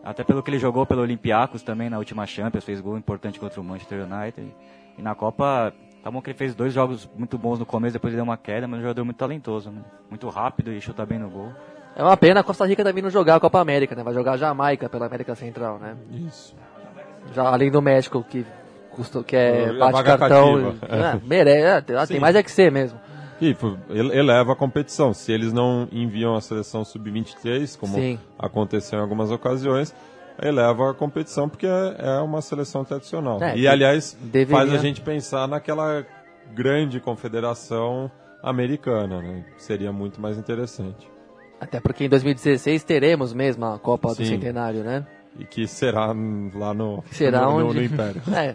até 0.02 0.24
pelo 0.24 0.42
que 0.42 0.50
ele 0.50 0.58
jogou 0.58 0.86
pelo 0.86 1.02
Olympiacos 1.02 1.62
também 1.62 1.90
na 1.90 1.98
última 1.98 2.26
Champions, 2.26 2.64
fez 2.64 2.80
gol 2.80 2.96
importante 2.96 3.38
contra 3.38 3.60
o 3.60 3.64
Manchester 3.64 4.06
United. 4.10 4.54
E 4.96 5.02
na 5.02 5.14
Copa, 5.14 5.74
tá 6.02 6.10
bom 6.10 6.22
que 6.22 6.30
ele 6.30 6.38
fez 6.38 6.54
dois 6.54 6.72
jogos 6.72 7.08
muito 7.16 7.36
bons 7.36 7.58
no 7.58 7.66
começo, 7.66 7.92
depois 7.92 8.12
ele 8.12 8.16
deu 8.16 8.24
uma 8.24 8.36
queda, 8.36 8.66
mas 8.66 8.78
é 8.78 8.80
um 8.80 8.82
jogador 8.82 9.04
muito 9.04 9.18
talentoso, 9.18 9.70
né? 9.70 9.82
Muito 10.08 10.28
rápido 10.28 10.72
e 10.72 10.80
chuta 10.80 11.04
bem 11.04 11.18
no 11.18 11.28
gol. 11.28 11.52
É 11.94 12.02
uma 12.02 12.16
pena 12.16 12.40
a 12.40 12.44
Costa 12.44 12.66
Rica 12.66 12.84
também 12.84 13.02
não 13.02 13.10
jogar 13.10 13.36
a 13.36 13.40
Copa 13.40 13.58
América, 13.60 13.94
né? 13.94 14.02
Vai 14.02 14.12
jogar 14.12 14.32
a 14.32 14.36
Jamaica 14.36 14.88
pela 14.88 15.06
América 15.06 15.34
Central, 15.34 15.78
né? 15.78 15.96
Isso. 16.10 16.54
Já 17.32 17.42
além 17.42 17.70
do 17.70 17.80
México, 17.80 18.22
que, 18.22 18.46
custou, 18.96 19.22
que 19.22 19.36
é 19.36 19.68
A 19.68 19.90
bate 19.90 20.02
cartão. 20.04 20.74
cativa. 20.74 20.86
É, 20.88 21.20
merece, 21.26 21.92
é, 21.92 22.06
tem 22.06 22.18
mais 22.20 22.34
é 22.34 22.42
que 22.42 22.50
ser 22.50 22.72
mesmo. 22.72 22.98
E 23.40 23.54
eleva 23.90 24.52
a 24.54 24.56
competição. 24.56 25.12
Se 25.12 25.30
eles 25.30 25.52
não 25.52 25.86
enviam 25.92 26.34
a 26.34 26.40
seleção 26.40 26.84
sub-23, 26.84 27.78
como 27.78 27.94
Sim. 27.94 28.18
aconteceu 28.38 28.98
em 28.98 29.02
algumas 29.02 29.30
ocasiões, 29.30 29.94
eleva 30.42 30.90
a 30.90 30.94
competição 30.94 31.48
porque 31.48 31.66
é, 31.66 31.96
é 31.98 32.18
uma 32.20 32.40
seleção 32.40 32.82
tradicional. 32.84 33.42
É, 33.42 33.56
e, 33.56 33.68
aliás, 33.68 34.16
deveria- 34.20 34.56
faz 34.56 34.72
a 34.72 34.78
gente 34.78 35.02
pensar 35.02 35.46
naquela 35.46 36.04
grande 36.54 36.98
confederação 36.98 38.10
americana, 38.42 39.20
né? 39.20 39.44
Seria 39.58 39.92
muito 39.92 40.20
mais 40.20 40.38
interessante. 40.38 41.06
Até 41.60 41.80
porque 41.80 42.04
em 42.04 42.08
2016 42.08 42.84
teremos 42.84 43.32
mesmo 43.32 43.64
a 43.66 43.78
Copa 43.78 44.08
do 44.08 44.14
Sim. 44.16 44.26
Centenário, 44.26 44.82
né? 44.84 45.06
E 45.38 45.44
que 45.44 45.66
será 45.66 46.06
lá 46.54 46.72
no, 46.74 47.04
Será 47.10 47.42
no, 47.42 47.60
no- 47.60 47.66
onde? 47.68 47.74
no 47.78 47.84
Império. 47.84 48.22
É, 48.34 48.54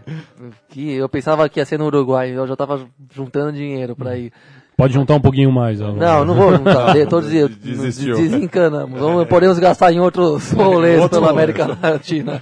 que 0.70 0.94
eu 0.94 1.08
pensava 1.08 1.48
que 1.48 1.60
ia 1.60 1.66
ser 1.66 1.78
no 1.78 1.86
Uruguai, 1.86 2.32
eu 2.32 2.48
já 2.48 2.56
tava 2.56 2.88
juntando 3.14 3.54
dinheiro 3.54 3.96
pra 3.96 4.18
ir. 4.18 4.32
Pode 4.76 4.94
juntar 4.94 5.14
um 5.14 5.22
pouquinho 5.22 5.52
mais. 5.52 5.80
ó. 5.80 5.92
Não, 5.92 6.26
não 6.26 6.34
vou 6.34 6.56
juntar, 6.56 6.96
todos 7.08 7.30
dias 7.30 7.50
Desistiu. 7.56 8.16
desencanamos. 8.16 9.00
Vamos, 9.00 9.28
podemos 9.28 9.60
gastar 9.60 9.92
em 9.94 10.00
outros 10.00 10.52
rolês 10.54 11.00
Outro 11.00 11.20
pela. 11.20 11.32
América 11.32 11.78
Latina. 11.82 12.42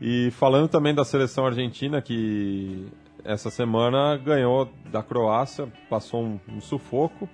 E 0.00 0.30
falando 0.32 0.68
também 0.68 0.94
da 0.94 1.04
seleção 1.04 1.46
argentina, 1.46 2.00
que 2.00 2.86
essa 3.24 3.50
semana 3.50 4.16
ganhou 4.16 4.68
da 4.90 5.02
Croácia, 5.02 5.66
passou 5.90 6.22
um, 6.22 6.38
um 6.48 6.60
sufoco 6.60 7.28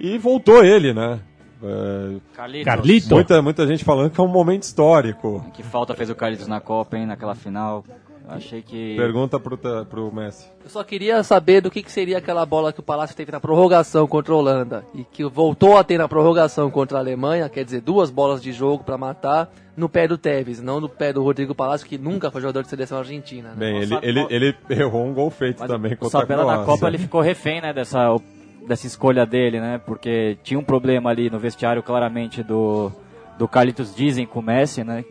e 0.00 0.16
voltou 0.18 0.64
ele, 0.64 0.92
né? 0.94 1.20
É, 1.62 2.16
Carlitos. 2.34 2.64
Carlito. 2.64 3.14
muita, 3.14 3.42
muita 3.42 3.66
gente 3.66 3.84
falando 3.84 4.10
que 4.10 4.20
é 4.20 4.24
um 4.24 4.28
momento 4.28 4.62
histórico. 4.62 5.44
Que 5.52 5.62
falta 5.62 5.94
fez 5.94 6.10
o 6.10 6.14
Carlitos 6.14 6.46
na 6.46 6.60
Copa, 6.60 6.96
hein, 6.96 7.06
naquela 7.06 7.34
final. 7.34 7.84
Achei 8.26 8.62
que... 8.62 8.96
Pergunta 8.96 9.38
pro, 9.38 9.58
pro 9.58 10.10
Messi. 10.12 10.46
Eu 10.64 10.70
só 10.70 10.82
queria 10.82 11.22
saber 11.22 11.60
do 11.60 11.70
que, 11.70 11.82
que 11.82 11.92
seria 11.92 12.16
aquela 12.18 12.46
bola 12.46 12.72
que 12.72 12.80
o 12.80 12.82
Palácio 12.82 13.14
teve 13.14 13.30
na 13.30 13.38
prorrogação 13.38 14.06
contra 14.06 14.32
a 14.32 14.36
Holanda 14.36 14.84
e 14.94 15.04
que 15.04 15.24
voltou 15.24 15.76
a 15.76 15.84
ter 15.84 15.98
na 15.98 16.08
prorrogação 16.08 16.70
contra 16.70 16.96
a 16.96 17.00
Alemanha, 17.02 17.48
quer 17.50 17.64
dizer, 17.64 17.82
duas 17.82 18.10
bolas 18.10 18.42
de 18.42 18.50
jogo 18.50 18.82
pra 18.82 18.96
matar 18.96 19.50
no 19.76 19.90
pé 19.90 20.08
do 20.08 20.16
Tevez, 20.16 20.62
não 20.62 20.80
no 20.80 20.88
pé 20.88 21.12
do 21.12 21.22
Rodrigo 21.22 21.54
Palácio, 21.54 21.86
que 21.86 21.98
nunca 21.98 22.30
foi 22.30 22.40
jogador 22.40 22.62
de 22.62 22.68
seleção 22.68 22.96
argentina. 22.98 23.50
Né? 23.50 23.56
Bem, 23.56 23.82
ele, 23.82 23.94
ele, 24.02 24.26
ele 24.30 24.56
errou 24.70 25.04
um 25.04 25.12
gol 25.12 25.30
feito 25.30 25.60
Mas 25.60 25.70
também 25.70 25.92
o 25.92 25.96
contra 25.98 26.18
a 26.18 26.22
Sabella 26.22 26.42
Croácia. 26.44 26.60
na 26.60 26.66
Copa 26.66 26.88
ele 26.88 26.98
ficou 26.98 27.20
refém, 27.20 27.60
né, 27.60 27.74
dessa, 27.74 28.16
dessa 28.66 28.86
escolha 28.86 29.24
dele, 29.26 29.60
né? 29.60 29.80
Porque 29.84 30.38
tinha 30.42 30.58
um 30.58 30.64
problema 30.64 31.10
ali 31.10 31.30
no 31.30 31.38
vestiário 31.38 31.82
claramente 31.82 32.42
do, 32.42 32.90
do 33.38 33.46
Carlitos 33.46 33.94
Dizem 33.94 34.26
com 34.26 34.40
o 34.40 34.42
Messi, 34.42 34.84
né? 34.84 35.04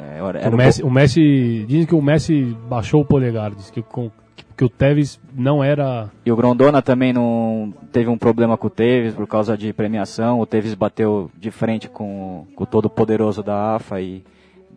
É, 0.00 0.22
O 0.48 0.52
um 0.52 0.56
Messi, 0.56 0.82
o 0.82 0.90
Messi. 0.90 1.64
Dizem 1.66 1.86
que 1.86 1.94
o 1.94 2.02
Messi 2.02 2.56
baixou 2.68 3.02
o 3.02 3.04
polegar. 3.04 3.52
Diz 3.52 3.70
que, 3.70 3.82
que, 3.82 4.10
que 4.56 4.64
o 4.64 4.68
Tevez 4.68 5.20
não 5.34 5.62
era. 5.62 6.10
E 6.26 6.32
o 6.32 6.36
Grondona 6.36 6.82
também 6.82 7.12
não 7.12 7.72
teve 7.92 8.08
um 8.08 8.18
problema 8.18 8.56
com 8.56 8.66
o 8.66 8.70
Tevez 8.70 9.14
por 9.14 9.26
causa 9.26 9.56
de 9.56 9.72
premiação. 9.72 10.40
O 10.40 10.46
Tevez 10.46 10.74
bateu 10.74 11.30
de 11.38 11.50
frente 11.50 11.88
com, 11.88 12.46
com 12.54 12.64
o 12.64 12.66
todo 12.66 12.90
poderoso 12.90 13.42
da 13.42 13.76
AFA 13.76 14.00
e 14.00 14.24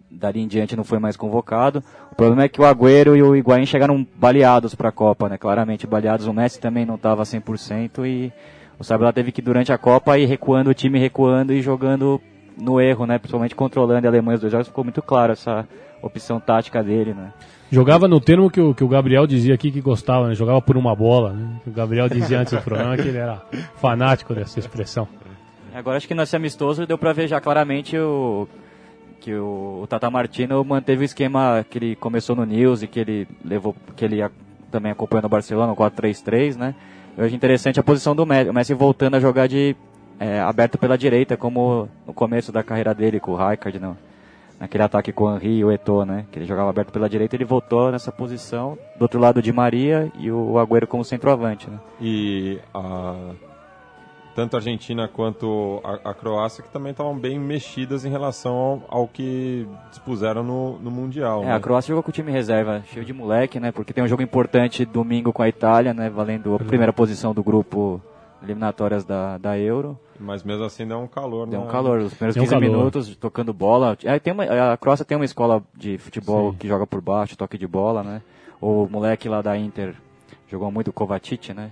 dali 0.10 0.40
em 0.40 0.48
diante 0.48 0.76
não 0.76 0.84
foi 0.84 1.00
mais 1.00 1.18
convocado. 1.18 1.84
O 2.18 2.26
problema 2.26 2.46
é 2.46 2.50
que 2.50 2.60
o 2.60 2.66
Agüero 2.66 3.16
e 3.16 3.22
o 3.22 3.36
Higuaín 3.36 3.68
chegaram 3.68 4.04
baleados 4.16 4.74
para 4.74 4.90
a 4.90 4.92
Copa, 4.92 5.30
né? 5.30 5.38
Claramente 5.38 5.86
baleados. 5.86 6.26
O 6.26 6.34
Messi 6.34 6.60
também 6.60 6.84
não 6.84 6.96
estava 6.96 7.22
100% 7.22 8.08
e 8.08 8.34
o 8.80 8.84
Sabella 8.84 9.14
teve 9.14 9.32
que 9.32 9.40
durante 9.40 9.72
a 9.72 9.78
Copa 9.78 10.18
ir 10.18 10.26
recuando 10.26 10.72
o 10.72 10.74
time, 10.74 10.98
recuando 10.98 11.54
e 11.54 11.62
jogando 11.62 12.20
no 12.60 12.82
erro, 12.82 13.06
né? 13.06 13.20
Principalmente 13.20 13.54
controlando 13.54 14.08
a 14.08 14.10
Alemanha 14.10 14.34
os 14.34 14.42
dois 14.42 14.52
jogos. 14.52 14.68
Ficou 14.68 14.84
muito 14.84 15.00
claro 15.00 15.34
essa 15.34 15.68
opção 16.02 16.40
tática 16.40 16.84
dele, 16.84 17.14
né? 17.14 17.32
Jogava 17.72 18.08
no 18.08 18.20
termo 18.20 18.50
que 18.50 18.60
o, 18.60 18.74
que 18.74 18.84
o 18.84 18.88
Gabriel 18.88 19.28
dizia 19.28 19.54
aqui 19.54 19.70
que 19.70 19.80
gostava, 19.80 20.28
né? 20.28 20.34
Jogava 20.34 20.60
por 20.60 20.76
uma 20.76 20.96
bola, 20.96 21.34
né? 21.34 21.48
O 21.68 21.70
Gabriel 21.70 22.10
dizia 22.10 22.40
antes 22.40 22.52
do 22.52 22.64
programa 22.64 22.98
que 22.98 23.08
ele 23.08 23.20
era 23.20 23.44
fanático 23.76 24.34
dessa 24.34 24.58
expressão. 24.58 25.08
Agora 25.72 25.98
acho 25.98 26.08
que 26.08 26.16
nesse 26.16 26.36
amistoso 26.36 26.88
deu 26.88 26.98
pra 26.98 27.14
ver 27.14 27.28
já 27.28 27.40
claramente 27.40 27.96
o 27.96 28.48
que 29.20 29.34
o, 29.34 29.82
o 29.84 29.88
Tata 29.88 30.10
Martino 30.10 30.64
manteve 30.64 31.04
o 31.04 31.06
esquema 31.06 31.66
que 31.70 31.78
ele 31.78 31.96
começou 31.96 32.36
no 32.36 32.46
News 32.46 32.84
e 32.84 32.88
que 32.88 33.00
ele 33.00 33.28
levou 33.44 33.76
que 33.96 34.06
ele 34.06 34.22
a- 34.22 34.32
também 34.72 34.92
acompanhou 34.92 35.24
no 35.24 35.30
Barcelona, 35.30 35.72
o 35.72 35.76
4-3-3, 35.76 36.56
né? 36.56 36.76
Eu 37.18 37.26
acho 37.26 37.34
interessante 37.36 37.80
a 37.80 37.84
posição 37.84 38.16
do 38.16 38.26
Messi, 38.26 38.50
o 38.50 38.54
Messi 38.54 38.74
voltando 38.74 39.16
a 39.16 39.20
jogar 39.20 39.48
de 39.48 39.76
é, 40.20 40.40
aberto 40.40 40.78
pela 40.78 40.98
direita, 40.98 41.36
como 41.38 41.88
no 42.06 42.14
começo 42.14 42.52
da 42.52 42.64
carreira 42.64 42.94
dele 42.94 43.20
com 43.20 43.32
o 43.32 43.36
Rijkaard, 43.36 43.80
não. 43.80 43.98
Naquele 44.60 44.84
ataque 44.84 45.12
com 45.12 45.26
o 45.26 45.36
Henry 45.36 45.58
e 45.60 45.64
o 45.64 45.72
Eto'o, 45.72 46.04
né? 46.04 46.26
Que 46.32 46.40
ele 46.40 46.46
jogava 46.46 46.70
aberto 46.72 46.92
pela 46.92 47.08
direita, 47.08 47.36
ele 47.36 47.46
voltou 47.46 47.92
nessa 47.92 48.12
posição. 48.12 48.76
Do 48.98 49.04
outro 49.04 49.20
lado, 49.20 49.40
Di 49.42 49.52
Maria 49.54 50.12
e 50.18 50.32
o 50.32 50.58
Agüero 50.58 50.88
como 50.88 51.04
centroavante, 51.06 51.70
né? 51.70 51.78
E 52.02 52.58
a, 52.74 53.16
tanto 54.38 54.56
a 54.56 54.60
Argentina 54.60 55.08
quanto 55.08 55.82
a, 55.84 56.12
a 56.12 56.14
Croácia 56.14 56.64
que 56.64 56.70
também 56.70 56.92
estavam 56.92 57.18
bem 57.18 57.40
mexidas 57.40 58.06
em 58.06 58.10
relação 58.10 58.54
ao, 58.88 59.00
ao 59.00 59.08
que 59.08 59.68
dispuseram 59.90 60.44
no, 60.44 60.78
no 60.78 60.92
Mundial. 60.92 61.42
É, 61.42 61.46
né? 61.48 61.54
a 61.56 61.60
Croácia 61.60 61.88
jogou 61.90 62.04
com 62.04 62.12
o 62.12 62.14
time 62.14 62.32
reserva, 62.32 62.84
cheio 62.94 63.04
de 63.04 63.12
moleque, 63.12 63.60
né? 63.60 63.72
Porque 63.72 63.92
tem 63.94 64.04
um 64.04 64.08
jogo 64.08 64.22
importante 64.22 64.86
domingo 64.86 65.34
com 65.34 65.42
a 65.42 65.50
Itália, 65.50 65.92
né? 65.92 66.08
Valendo 66.08 66.54
a 66.54 66.60
primeira 66.60 66.94
posição 66.94 67.34
do 67.34 67.44
grupo 67.44 68.00
eliminatórias 68.44 69.04
da, 69.04 69.40
da 69.40 69.58
Euro. 69.58 69.98
Mas 70.20 70.44
mesmo 70.44 70.66
assim 70.66 70.86
deu 70.86 71.00
um 71.00 71.08
calor. 71.08 71.48
Deu 71.48 71.60
na- 71.60 71.66
um 71.66 71.70
calor, 71.70 72.02
os 72.02 72.14
primeiros 72.14 72.36
Deu 72.36 72.44
um 72.44 72.46
15 72.46 72.60
calor. 72.62 72.78
minutos 72.78 73.16
tocando 73.16 73.52
bola. 73.52 73.98
É, 74.04 74.20
tem 74.20 74.34
uma, 74.34 74.44
a 74.44 74.78
Croácia 74.78 75.04
tem 75.04 75.18
uma 75.18 75.26
escola 75.26 75.64
de 75.76 75.98
futebol 75.98 76.52
Sim. 76.52 76.58
que 76.60 76.68
joga 76.68 76.86
por 76.86 77.02
baixo, 77.02 77.36
toque 77.36 77.58
de 77.58 77.66
bola, 77.66 78.04
né? 78.04 78.22
O 78.62 78.88
moleque 78.88 79.28
lá 79.28 79.42
da 79.42 79.58
Inter 79.58 79.96
jogou 80.48 80.72
muito 80.72 80.90
o 80.90 80.94
Kovacic, 80.94 81.56
né? 81.56 81.72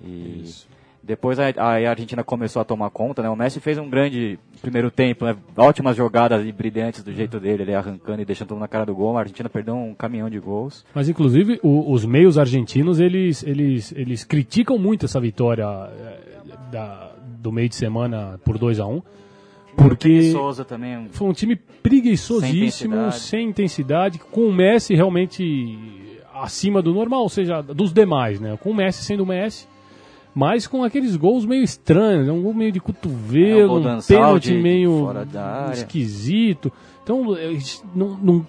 E 0.00 0.42
Isso. 0.44 0.71
Depois 1.02 1.38
a, 1.38 1.46
a 1.56 1.90
Argentina 1.90 2.22
começou 2.22 2.62
a 2.62 2.64
tomar 2.64 2.88
conta, 2.90 3.22
né? 3.22 3.28
O 3.28 3.34
Messi 3.36 3.58
fez 3.60 3.76
um 3.76 3.90
grande 3.90 4.38
primeiro 4.60 4.90
tempo, 4.90 5.24
né? 5.24 5.36
Ótimas 5.56 5.96
jogadas 5.96 6.46
e 6.46 6.52
brilhantes 6.52 7.02
do 7.02 7.12
jeito 7.12 7.40
dele, 7.40 7.62
ele 7.64 7.74
arrancando 7.74 8.22
e 8.22 8.24
deixando 8.24 8.48
tudo 8.48 8.60
na 8.60 8.68
cara 8.68 8.86
do 8.86 8.94
gol. 8.94 9.16
A 9.16 9.20
Argentina 9.20 9.48
perdeu 9.48 9.74
um 9.74 9.94
caminhão 9.94 10.30
de 10.30 10.38
gols. 10.38 10.84
Mas 10.94 11.08
inclusive 11.08 11.58
o- 11.62 11.90
os 11.92 12.04
meios 12.04 12.38
argentinos 12.38 13.00
eles, 13.00 13.42
eles, 13.42 13.92
eles 13.96 14.22
criticam 14.24 14.78
muito 14.78 15.06
essa 15.06 15.20
vitória 15.20 15.64
eh, 15.66 16.20
da- 16.70 17.10
do 17.40 17.50
meio 17.50 17.68
de 17.68 17.74
semana 17.74 18.38
por 18.44 18.56
2 18.56 18.78
a 18.78 18.86
1 18.86 18.94
um, 18.96 19.02
porque 19.76 20.32
também, 20.68 21.08
foi 21.10 21.28
um 21.28 21.32
time 21.32 21.56
preguiçosíssimo, 21.56 22.94
Sem 22.94 23.20
sem 23.20 23.48
intensidade. 23.48 24.16
intensidade, 24.16 24.18
com 24.30 24.42
o 24.46 24.52
Messi 24.52 24.94
realmente 24.94 25.78
acima 26.34 26.80
do 26.82 26.92
normal, 26.94 27.22
ou 27.22 27.28
seja, 27.28 27.60
dos 27.62 27.92
demais, 27.92 28.40
né? 28.40 28.56
Com 28.62 28.70
o 28.70 28.74
Messi 28.74 29.02
sendo 29.04 29.22
o 29.22 29.26
Messi, 29.26 29.66
mas 30.34 30.66
com 30.66 30.82
aqueles 30.82 31.16
gols 31.16 31.44
meio 31.44 31.62
estranhos, 31.62 32.28
é 32.28 32.32
um 32.32 32.42
gol 32.42 32.54
meio 32.54 32.72
de 32.72 32.78
É, 32.78 32.82
cotovelo, 32.82 33.80
do 33.80 33.88
um 33.88 33.92
Ansaldi, 33.92 34.48
pênalti 34.50 34.62
meio 34.62 35.06
esquisito. 35.72 36.72
Então, 37.02 37.36
é, 37.36 37.56
não, 37.94 38.16
não- 38.16 38.46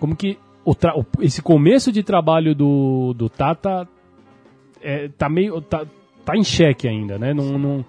como 0.00 0.16
que 0.16 0.38
o 0.64 0.74
tra- 0.74 0.94
esse 1.20 1.40
começo 1.42 1.92
de 1.92 2.02
trabalho 2.02 2.54
do, 2.54 3.14
do 3.14 3.28
Tata 3.28 3.88
é, 4.80 5.08
tá 5.16 5.28
meio 5.28 5.60
tá, 5.60 5.84
tá 6.24 6.36
em 6.36 6.42
xeque 6.44 6.88
ainda, 6.88 7.18
né? 7.18 7.32
Não, 7.32 7.56
não, 7.58 7.84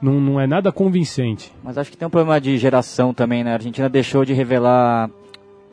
não, 0.00 0.20
não 0.20 0.40
é 0.40 0.46
nada 0.46 0.70
convincente. 0.72 1.52
Mas 1.62 1.76
acho 1.76 1.90
que 1.90 1.96
tem 1.96 2.06
um 2.06 2.10
problema 2.10 2.40
de 2.40 2.56
geração 2.56 3.12
também, 3.12 3.44
né? 3.44 3.50
A 3.50 3.54
Argentina 3.54 3.88
deixou 3.88 4.24
de 4.24 4.32
revelar 4.32 5.10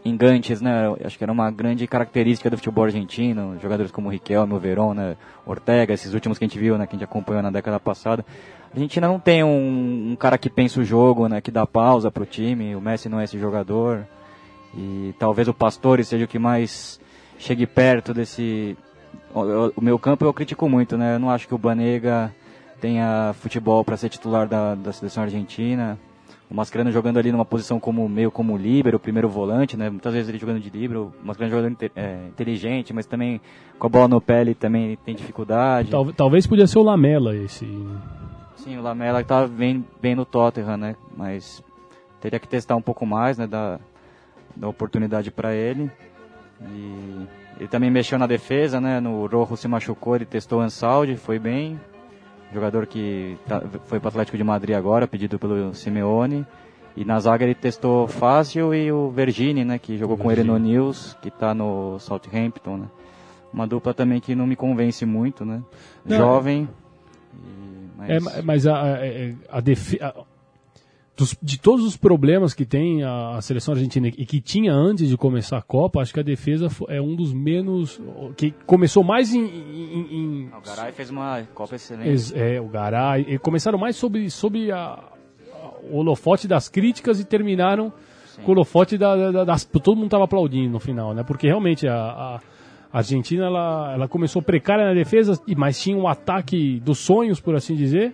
engantes, 0.05 0.61
né? 0.61 0.95
Acho 1.03 1.17
que 1.17 1.23
era 1.23 1.33
uma 1.33 1.49
grande 1.49 1.87
característica 1.87 2.49
do 2.49 2.57
futebol 2.57 2.85
argentino, 2.85 3.57
jogadores 3.59 3.91
como 3.91 4.09
Riquelme, 4.09 4.53
o 4.53 4.59
Verón, 4.59 4.93
né? 4.93 5.17
Ortega, 5.45 5.93
esses 5.93 6.13
últimos 6.13 6.37
que 6.37 6.45
a 6.45 6.47
gente 6.47 6.59
viu, 6.59 6.77
né? 6.77 6.85
Que 6.85 6.95
a 6.95 6.99
gente 6.99 7.03
acompanhou 7.03 7.41
na 7.41 7.49
década 7.49 7.79
passada. 7.79 8.23
A 8.71 8.75
Argentina 8.75 9.07
não 9.07 9.19
tem 9.19 9.43
um, 9.43 10.11
um 10.11 10.15
cara 10.15 10.37
que 10.37 10.49
pensa 10.49 10.79
o 10.79 10.85
jogo, 10.85 11.27
né? 11.27 11.41
Que 11.41 11.49
dá 11.49 11.65
pausa 11.65 12.11
pro 12.11 12.25
time. 12.25 12.75
O 12.75 12.81
Messi 12.81 13.09
não 13.09 13.19
é 13.19 13.23
esse 13.23 13.39
jogador. 13.39 14.05
E 14.77 15.15
talvez 15.17 15.47
o 15.47 15.53
Pastore 15.53 16.03
seja 16.03 16.25
o 16.25 16.27
que 16.27 16.37
mais 16.37 16.99
chegue 17.39 17.65
perto 17.65 18.13
desse... 18.13 18.77
O 19.33 19.81
meu 19.81 19.97
campo 19.99 20.23
eu 20.23 20.33
critico 20.33 20.69
muito, 20.69 20.97
né? 20.97 21.15
Eu 21.15 21.19
não 21.19 21.29
acho 21.29 21.47
que 21.47 21.55
o 21.55 21.57
Banega 21.57 22.33
tenha 22.79 23.33
futebol 23.39 23.83
para 23.83 23.97
ser 23.97 24.09
titular 24.09 24.47
da, 24.47 24.75
da 24.75 24.93
seleção 24.93 25.23
argentina. 25.23 25.97
O 26.49 26.53
Mascherano 26.53 26.91
jogando 26.91 27.17
ali 27.17 27.31
numa 27.31 27.43
posição 27.45 27.79
como 27.79 28.07
meio 28.07 28.29
como 28.29 28.55
líbero, 28.55 28.99
primeiro 28.99 29.27
volante, 29.27 29.75
né? 29.75 29.89
Muitas 29.89 30.13
vezes 30.13 30.29
ele 30.29 30.37
jogando 30.37 30.59
de 30.59 30.69
líbero, 30.69 31.11
o 31.23 31.25
Mascherano 31.27 31.51
jogando 31.51 31.77
é, 31.95 32.27
inteligente, 32.27 32.93
mas 32.93 33.05
também 33.07 33.41
com 33.79 33.87
a 33.87 33.89
bola 33.89 34.07
no 34.07 34.21
pé 34.21 34.41
ele 34.41 34.53
também 34.53 34.95
tem 35.03 35.15
dificuldade. 35.15 35.89
Tal- 35.89 36.13
talvez 36.13 36.45
podia 36.45 36.67
ser 36.67 36.77
o 36.77 36.83
Lamela 36.83 37.35
esse. 37.35 37.65
Sim, 38.57 38.77
o 38.77 38.81
Lamela 38.83 39.23
tá 39.23 39.47
bem, 39.47 39.83
bem 40.01 40.13
no 40.15 40.23
Tottenham, 40.23 40.77
né? 40.77 40.95
Mas 41.17 41.63
teria 42.21 42.39
que 42.39 42.47
testar 42.47 42.75
um 42.75 42.81
pouco 42.81 43.05
mais, 43.07 43.37
né? 43.39 43.47
Dar, 43.47 43.79
dar 44.55 44.69
oportunidade 44.69 45.31
para 45.31 45.53
ele. 45.55 45.89
E 46.61 47.25
ele 47.59 47.67
também 47.67 47.89
mexeu 47.89 48.17
na 48.19 48.27
defesa, 48.27 48.79
né? 48.79 48.99
No 48.99 49.25
Rojo 49.25 49.57
se 49.57 49.67
machucou, 49.67 50.15
ele 50.15 50.25
testou 50.25 50.59
o 50.59 50.61
Ansaldi, 50.61 51.15
foi 51.17 51.39
bem. 51.39 51.79
Jogador 52.55 52.87
que 52.87 53.37
tá- 53.47 53.61
foi 53.85 53.99
para 53.99 54.07
o 54.07 54.09
Atlético 54.09 54.37
de 54.37 54.43
Madrid 54.43 54.75
agora, 54.75 55.05
pedido 55.07 55.37
pelo 55.37 55.73
Simeone. 55.73 56.45
E 56.97 57.03
na 57.03 57.19
zaga 57.19 57.43
ele 57.43 57.53
testou 57.53 58.07
Fácil 58.07 58.73
e 58.73 58.89
o 58.89 59.09
Vergini, 59.09 59.65
né? 59.65 59.77
Que 59.77 59.97
jogou 59.97 60.15
com 60.17 60.31
ele 60.31 60.43
no 60.43 60.57
News, 60.57 61.17
que 61.21 61.29
tá 61.29 61.53
no 61.53 61.99
Southampton, 61.99 62.77
né? 62.77 62.85
Uma 63.53 63.67
dupla 63.67 63.93
também 63.93 64.21
que 64.21 64.33
não 64.33 64.47
me 64.47 64.55
convence 64.55 65.05
muito, 65.05 65.43
né? 65.45 65.61
Não, 66.05 66.17
Jovem. 66.17 66.69
e- 67.33 67.87
mas... 67.97 68.09
É, 68.09 68.19
ma- 68.21 68.31
mas 68.43 68.67
a, 68.67 68.75
a, 68.77 69.57
a 69.57 69.59
defe- 69.59 69.99
a- 70.01 70.13
dos- 71.17 71.35
de 71.41 71.59
todos 71.59 71.85
os 71.85 71.95
problemas 71.95 72.53
que 72.53 72.65
tem 72.65 73.03
a, 73.03 73.37
a 73.37 73.41
seleção 73.41 73.73
argentina 73.73 74.07
e 74.07 74.25
que 74.25 74.41
tinha 74.41 74.73
antes 74.73 75.07
de 75.09 75.15
começar 75.17 75.57
a 75.57 75.61
Copa, 75.61 76.01
acho 76.01 76.13
que 76.13 76.19
a 76.19 76.23
defesa 76.23 76.67
é 76.89 77.01
um 77.01 77.15
dos 77.15 77.33
menos. 77.33 77.99
que 78.37 78.51
começou 78.65 79.03
mais 79.03 79.33
em. 79.33 79.45
em- 79.45 80.07
em- 80.11 80.49
Ah, 80.51 80.57
O 80.57 80.61
Garay 80.61 80.91
fez 80.91 81.09
uma 81.09 81.41
Copa 81.53 81.75
excelente. 81.75 82.09
ex- 82.09 82.33
é, 82.35 82.59
o 82.59 82.67
Garay. 82.67 83.25
E 83.29 83.37
começaram 83.39 83.77
mais 83.77 83.95
sobre, 83.95 84.29
sobre 84.29 84.71
a, 84.71 84.77
a- 84.77 85.03
o 85.89 85.97
holofote 85.97 86.47
das 86.47 86.67
críticas 86.69 87.19
e 87.19 87.25
terminaram 87.25 87.91
com 88.43 88.51
o 88.51 88.55
holofote 88.55 88.97
da, 88.97 89.31
da- 89.31 89.43
das. 89.45 89.63
Todo 89.63 89.95
mundo 89.95 90.05
estava 90.07 90.25
aplaudindo 90.25 90.69
no 90.69 90.79
final, 90.79 91.13
né? 91.13 91.23
Porque 91.23 91.47
realmente 91.47 91.87
a. 91.87 91.95
a 91.95 92.39
Argentina 92.97 93.45
ela, 93.45 93.91
ela 93.93 94.07
começou 94.07 94.41
precária 94.41 94.85
na 94.85 94.93
defesa, 94.93 95.37
e- 95.45 95.53
mas 95.55 95.81
tinha 95.81 95.97
um 95.97 96.07
ataque 96.07 96.79
dos 96.79 96.97
sonhos, 96.99 97.41
por 97.41 97.53
assim 97.53 97.75
dizer, 97.75 98.13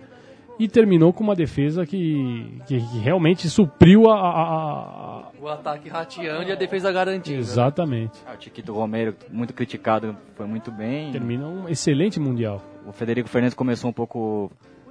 e 0.58 0.68
terminou 0.68 1.12
com 1.12 1.24
uma 1.24 1.34
defesa 1.34 1.84
que, 1.86 2.58
que, 2.66 2.78
que 2.80 2.98
realmente 2.98 3.48
supriu 3.48 4.08
a. 4.10 4.14
a- 4.14 4.42
a- 4.42 5.22
O 5.40 5.48
ataque 5.48 5.88
rateando 5.88 6.48
e 6.48 6.52
a 6.52 6.54
defesa 6.54 6.92
garantida. 6.92 7.38
Exatamente. 7.38 8.20
Ah, 8.26 8.34
O 8.38 8.42
Chiquito 8.42 8.72
Romero, 8.72 9.14
muito 9.30 9.52
criticado, 9.54 10.16
foi 10.36 10.46
muito 10.46 10.70
bem. 10.70 11.10
Termina 11.12 11.46
um 11.46 11.68
excelente 11.68 12.20
Mundial. 12.20 12.62
O 12.86 12.92
Federico 12.92 13.28
Fernandes 13.28 13.54
começou 13.54 13.90
um 13.90 13.92
pouco 13.92 14.50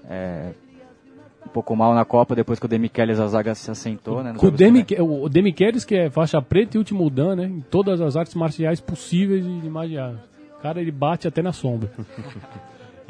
é, 0.10 0.52
um 1.46 1.50
pouco 1.50 1.76
mal 1.76 1.94
na 1.94 2.04
Copa, 2.06 2.36
depois 2.36 2.60
que 2.60 2.66
o 2.66 2.70
Demichelis 2.70 3.20
a 3.20 3.28
zaga 3.28 3.54
se 3.56 3.70
assentou, 3.72 4.24
né? 4.24 4.32
o 4.32 4.36
jogos 4.36 4.52
Demi, 4.58 4.84
finais. 4.84 5.08
o 5.10 5.30
Demichelis, 5.30 5.86
que 5.86 5.96
é 5.96 6.10
faixa 6.10 6.42
preta 6.42 6.76
e 6.76 6.80
último 6.80 7.10
dan, 7.10 7.36
né? 7.36 7.46
Em 7.46 7.62
todas 7.62 8.02
as 8.02 8.16
artes 8.16 8.36
marciais 8.36 8.80
possíveis 8.82 9.46
e 9.46 9.50
imagináveis. 9.66 10.20
Cara, 10.62 10.80
ele 10.82 10.92
bate 10.92 11.28
até 11.28 11.42
na 11.42 11.52
sombra. 11.54 11.90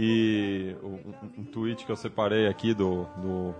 E 0.03 0.75
um, 0.81 1.41
um 1.41 1.43
tweet 1.43 1.85
que 1.85 1.91
eu 1.91 1.95
separei 1.95 2.47
aqui 2.47 2.73
do, 2.73 3.05
do 3.17 3.53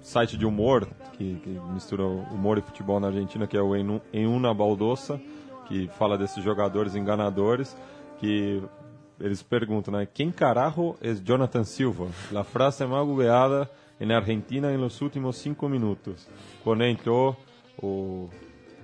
site 0.00 0.36
de 0.36 0.46
humor, 0.46 0.86
que, 1.14 1.34
que 1.42 1.48
mistura 1.72 2.04
humor 2.06 2.58
e 2.58 2.60
futebol 2.60 3.00
na 3.00 3.08
Argentina, 3.08 3.44
que 3.44 3.56
é 3.56 3.60
o 3.60 3.74
Enu- 3.74 4.00
Enuna 4.12 4.54
Baldosa, 4.54 5.20
que 5.66 5.88
fala 5.98 6.16
desses 6.16 6.44
jogadores 6.44 6.94
enganadores, 6.94 7.76
que 8.20 8.62
eles 9.18 9.42
perguntam, 9.42 9.92
né? 9.92 10.06
Quem 10.06 10.30
carajo 10.30 10.94
é 11.00 11.12
Jonathan 11.12 11.64
Silva? 11.64 12.06
La 12.30 12.44
frase 12.44 12.86
mais 12.86 13.04
goleada 13.04 13.68
na 13.98 14.16
Argentina 14.16 14.70
nos 14.78 15.00
últimos 15.00 15.38
cinco 15.38 15.68
minutos. 15.68 16.28
Quando 16.62 16.84
entrou 16.84 17.36
o 17.82 18.28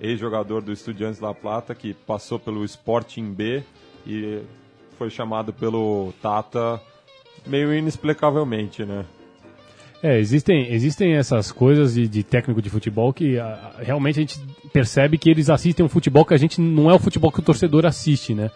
ex-jogador 0.01 0.61
do 0.61 0.73
Estudiantes 0.73 1.21
La 1.21 1.33
Plata, 1.33 1.73
que 1.73 1.95
passou 1.95 2.41
pelo 2.41 2.65
Sporting 2.65 3.33
B 3.33 3.63
e 4.05 4.43
foi 4.99 5.09
chamado 5.09 5.53
pelo 5.53 6.13
Tata 6.21 6.83
meio 7.47 7.73
inexplicavelmente, 7.75 8.85
né? 8.85 9.05
É, 10.03 10.19
existem, 10.19 10.73
existem 10.73 11.15
essas 11.15 11.51
coisas 11.51 11.95
de, 11.95 12.07
de 12.07 12.23
técnico 12.23 12.61
de 12.61 12.69
futebol 12.69 13.13
que 13.13 13.39
ah, 13.39 13.73
realmente 13.79 14.19
a 14.19 14.23
gente 14.23 14.39
percebe 14.73 15.17
que 15.17 15.31
eles 15.31 15.49
assistem 15.49 15.85
um 15.85 15.89
futebol 15.89 16.25
que 16.25 16.35
a 16.35 16.37
gente 16.37 16.61
não 16.61 16.91
é 16.91 16.95
o 16.95 16.99
futebol 16.99 17.33
que 17.33 17.41
o 17.41 17.43
torcedor 17.43 17.87
assiste, 17.87 18.35
né? 18.35 18.51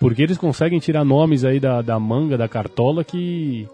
Porque 0.00 0.22
eles 0.22 0.38
conseguem 0.38 0.78
tirar 0.78 1.04
nomes 1.04 1.44
aí 1.44 1.60
da, 1.60 1.82
da 1.82 1.98
manga, 1.98 2.36
da 2.36 2.48
cartola 2.48 3.04
que. 3.04 3.68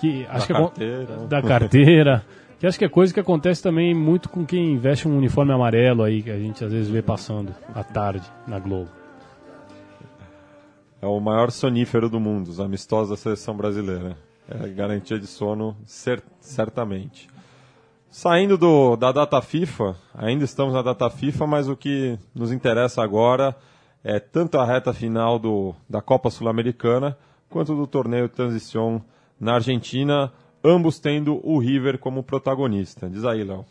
que 0.00 0.26
acho 0.28 0.46
que 0.46 0.52
é, 0.52 0.56
carteira. 0.56 1.16
da 1.28 1.42
carteira. 1.42 2.24
Que 2.58 2.66
acho 2.66 2.78
que 2.78 2.86
é 2.86 2.88
coisa 2.88 3.12
que 3.12 3.20
acontece 3.20 3.62
também 3.62 3.94
muito 3.94 4.30
com 4.30 4.42
quem 4.42 4.78
veste 4.78 5.06
um 5.06 5.18
uniforme 5.18 5.52
amarelo 5.52 6.02
aí, 6.02 6.22
que 6.22 6.30
a 6.30 6.38
gente 6.38 6.64
às 6.64 6.72
vezes 6.72 6.88
vê 6.88 7.02
passando 7.02 7.54
à 7.74 7.84
tarde 7.84 8.24
na 8.48 8.58
Globo. 8.58 8.88
É 11.00 11.06
o 11.06 11.20
maior 11.20 11.50
sonífero 11.50 12.08
do 12.08 12.18
mundo, 12.18 12.48
os 12.48 12.60
amistosos 12.60 13.10
da 13.10 13.16
seleção 13.16 13.56
brasileira. 13.56 14.16
É 14.48 14.68
garantia 14.68 15.18
de 15.18 15.26
sono, 15.26 15.76
cer- 15.84 16.22
certamente. 16.40 17.28
Saindo 18.08 18.56
do, 18.56 18.96
da 18.96 19.12
data 19.12 19.42
FIFA, 19.42 19.96
ainda 20.14 20.44
estamos 20.44 20.72
na 20.72 20.80
data 20.82 21.10
FIFA, 21.10 21.46
mas 21.46 21.68
o 21.68 21.76
que 21.76 22.18
nos 22.34 22.50
interessa 22.52 23.02
agora 23.02 23.54
é 24.02 24.18
tanto 24.20 24.56
a 24.58 24.64
reta 24.64 24.92
final 24.92 25.38
do, 25.38 25.74
da 25.88 26.00
Copa 26.00 26.30
Sul-Americana 26.30 27.18
quanto 27.50 27.74
do 27.74 27.86
torneio 27.86 28.28
Transição 28.28 29.02
na 29.38 29.54
Argentina, 29.54 30.32
ambos 30.64 30.98
tendo 30.98 31.40
o 31.46 31.58
River 31.58 31.98
como 31.98 32.22
protagonista. 32.22 33.08
Diz 33.10 33.24
aí, 33.24 33.44
Léo. 33.44 33.64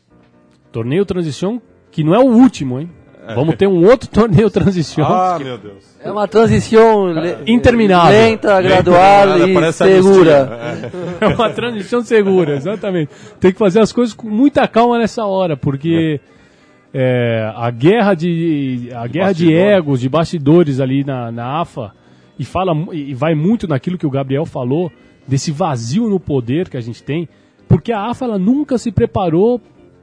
Torneio 0.72 1.06
Transição, 1.06 1.62
que 1.90 2.04
não 2.04 2.14
é 2.14 2.20
o 2.20 2.28
último, 2.28 2.80
hein? 2.80 2.92
Vamos 3.34 3.56
ter 3.56 3.68
um 3.68 3.84
outro 3.86 4.08
torneio 4.12 4.50
Transição. 4.50 5.06
Ah, 5.06 5.40
meu 5.42 5.58
Deus. 5.58 5.84
É 6.04 6.12
uma 6.12 6.28
transição 6.28 7.08
le- 7.08 7.38
Interminável. 7.48 8.12
lenta, 8.12 8.62
gradual 8.62 9.38
e 9.40 9.74
segura. 9.74 10.70
anistia. 10.72 10.92
É 11.20 11.28
uma 11.28 11.50
transição 11.50 12.04
segura, 12.04 12.56
exatamente. 12.56 13.10
Tem 13.40 13.52
que 13.52 13.58
fazer 13.58 13.80
as 13.80 13.92
coisas 13.92 14.14
com 14.14 14.30
muita 14.30 14.68
calma 14.68 15.00
nessa 15.00 15.26
hora, 15.26 15.58
porque 15.58 16.20
é, 16.94 17.52
a 17.56 17.72
guerra 17.72 18.14
de 18.14 18.90
a 18.94 19.08
guerra 19.08 19.34
de 19.34 19.54
egos, 19.54 20.00
de 20.00 20.08
bastidores 20.10 20.80
ali 20.80 21.04
na, 21.04 21.32
na 21.32 21.60
AFA 21.62 21.92
e 22.38 22.46
fala 22.46 22.74
e 22.94 23.14
vai 23.14 23.34
muito 23.34 23.68
naquilo 23.68 23.98
que 23.98 24.06
o 24.06 24.10
Gabriel 24.12 24.46
falou 24.46 24.92
desse 25.28 25.52
vazio 25.52 26.08
no 26.10 26.20
poder 26.20 26.70
que 26.70 26.78
a 26.78 26.82
gente 26.82 27.02
tem, 27.02 27.28
porque 27.68 27.92
a 27.92 28.10
AFA 28.12 28.26
ela 28.26 28.38
nunca 28.38 28.78
se 28.78 28.92
preparou 28.92 29.60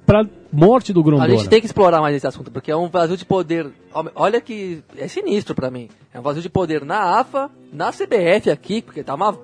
para 0.07 0.27
morte 0.53 0.93
do 0.93 1.01
A 1.01 1.03
Grondona. 1.03 1.29
gente 1.31 1.49
tem 1.49 1.61
que 1.61 1.67
explorar 1.67 2.01
mais 2.01 2.15
esse 2.17 2.27
assunto, 2.27 2.51
porque 2.51 2.71
é 2.71 2.77
um 2.77 2.89
vazio 2.89 3.17
de 3.17 3.25
poder. 3.25 3.71
Olha 4.15 4.41
que 4.41 4.83
é 4.97 5.07
sinistro 5.09 5.55
pra 5.55 5.71
mim. 5.71 5.89
É 6.13 6.19
um 6.19 6.23
vazio 6.23 6.43
de 6.43 6.49
poder 6.51 6.85
na 6.85 7.19
AFA, 7.21 7.51
na 7.73 7.91
CBF 7.93 8.51
aqui, 8.51 8.83
porque 8.83 9.03
tá 9.03 9.15
uma 9.15 9.39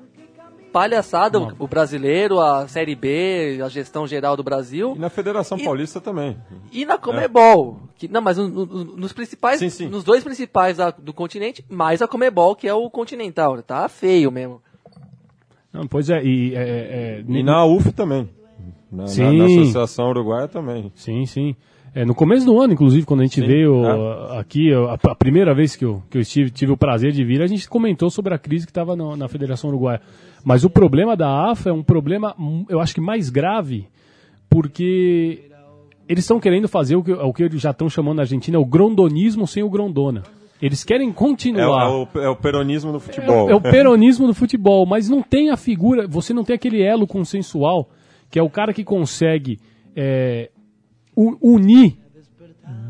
palhaçada 0.73 1.39
o, 1.41 1.53
o 1.61 1.67
brasileiro, 1.67 2.41
a 2.41 2.69
Série 2.69 2.95
B, 2.95 3.59
a 3.65 3.69
gestão 3.69 4.07
geral 4.07 4.37
do 4.37 4.43
Brasil. 4.43 4.93
E 4.97 4.99
na 4.99 5.09
Federação 5.09 5.57
E- 5.59 5.65
Paulista 5.65 6.01
também. 6.01 6.37
E 6.73 6.85
na 6.85 6.99
Comebol. 6.99 7.81
Que, 7.97 8.07
não, 8.07 8.21
mas 8.21 8.37
no- 8.37 8.49
no- 8.49 8.85
nos 8.97 9.13
principais. 9.13 9.59
Sim, 9.59 9.71
sim. 9.71 9.89
Nos 9.89 10.05
dois 10.05 10.23
principais 10.23 10.77
da- 10.77 10.91
do 10.91 11.13
continente, 11.13 11.65
mais 11.69 12.03
a 12.03 12.07
Comebol, 12.09 12.55
que 12.55 12.69
é 12.69 12.75
o 12.75 12.89
continental. 12.91 13.61
Tá 13.63 13.89
feio 13.89 14.31
mesmo. 14.31 14.61
Não, 15.73 15.87
pois 15.87 16.09
é, 16.11 16.23
e 16.23 16.55
é, 16.55 16.61
é, 16.61 17.25
E 17.27 17.43
na 17.43 17.65
UF 17.65 17.93
também. 17.93 18.29
Na, 18.91 19.05
na- 19.05 19.33
na 19.33 19.45
Associação 19.45 20.09
Uruguaia 20.11 20.49
também. 20.49 20.91
Sim, 20.95 21.27
sim. 21.27 21.55
É, 21.95 22.05
no 22.05 22.15
começo 22.15 22.45
do 22.47 22.61
ano, 22.61 22.73
inclusive, 22.75 23.05
quando 23.07 23.21
a 23.21 23.25
gente 23.25 23.41
Sim, 23.41 23.47
veio 23.47 23.83
é. 23.85 24.39
aqui, 24.39 24.73
a, 24.73 24.93
a 25.11 25.15
primeira 25.15 25.55
vez 25.55 25.75
que 25.75 25.85
eu, 25.85 26.03
que 26.11 26.19
eu 26.19 26.23
estive, 26.23 26.51
tive 26.51 26.71
o 26.73 26.77
prazer 26.77 27.13
de 27.13 27.25
vir, 27.25 27.41
a 27.43 27.47
gente 27.47 27.69
comentou 27.69 28.11
sobre 28.11 28.35
a 28.35 28.39
crise 28.39 28.67
que 28.67 28.71
estava 28.71 28.95
na 28.95 29.27
Federação 29.29 29.71
Uruguaia. 29.71 30.01
Mas 30.45 30.65
o 30.65 30.71
problema 30.71 31.17
da 31.17 31.51
AFA 31.51 31.71
é 31.71 31.73
um 31.73 31.83
problema, 31.83 32.35
hum, 32.39 32.65
eu 32.69 32.79
acho 32.79 32.95
que 32.95 33.01
mais 33.01 33.31
grave, 33.31 33.89
porque 34.49 35.45
eles 36.09 36.25
estão 36.25 36.41
querendo 36.41 36.69
fazer 36.69 36.97
o 36.97 37.03
que, 37.03 37.13
o 37.13 37.33
que 37.33 37.43
eles 37.43 37.61
já 37.61 37.71
estão 37.71 37.89
chamando 37.89 38.17
na 38.17 38.23
Argentina, 38.23 38.59
o 38.59 38.65
grondonismo 38.65 39.47
sem 39.47 39.63
o 39.63 39.71
grondona. 39.71 40.23
Eles 40.61 40.83
querem 40.83 41.09
É, 41.09 41.11
o- 41.11 41.15
continuar. 41.15 41.85
é 41.87 41.89
o, 41.89 42.09
é 42.23 42.29
o 42.29 42.37
peronismo 42.37 42.91
do 42.93 42.99
É 42.99 43.01
futebol. 43.01 43.49
é 43.51 43.55
o 43.55 43.61
peronismo 43.61 44.27
do 44.27 44.35
futebol, 44.35 44.85
mas 44.87 45.09
não 45.09 45.23
tem 45.23 45.51
a 45.51 45.57
figura, 45.57 46.07
você 46.07 46.33
não 46.35 46.43
tem 46.45 46.55
aquele 46.55 46.83
elo 46.83 47.07
consensual, 47.07 47.89
que 48.31 48.39
é 48.39 48.43
o 48.43 48.51
cara 48.51 48.73
que 48.73 48.85
consegue 48.85 49.59
é, 49.97 50.51
unir 51.17 51.97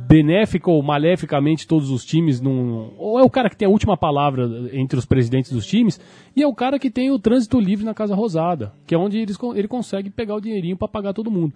benéfica 0.08 0.70
ou 0.70 0.82
maleficamente 0.82 1.66
todos 1.66 1.90
os 1.90 2.04
times 2.04 2.40
num, 2.40 2.90
ou 2.96 3.18
é 3.18 3.22
o 3.22 3.28
cara 3.30 3.50
que 3.50 3.56
tem 3.56 3.66
a 3.66 3.70
última 3.70 3.96
palavra 3.96 4.48
entre 4.72 4.98
os 4.98 5.04
presidentes 5.04 5.52
dos 5.52 5.66
times 5.66 6.00
e 6.34 6.42
é 6.42 6.46
o 6.46 6.54
cara 6.54 6.78
que 6.78 6.90
tem 6.90 7.10
o 7.10 7.18
trânsito 7.18 7.60
livre 7.60 7.84
na 7.84 7.92
Casa 7.94 8.14
Rosada, 8.14 8.72
que 8.86 8.94
é 8.94 8.98
onde 8.98 9.18
eles, 9.18 9.36
ele 9.54 9.68
consegue 9.68 10.08
pegar 10.10 10.34
o 10.36 10.40
dinheirinho 10.40 10.76
para 10.76 10.88
pagar 10.88 11.12
todo 11.12 11.30
mundo. 11.30 11.52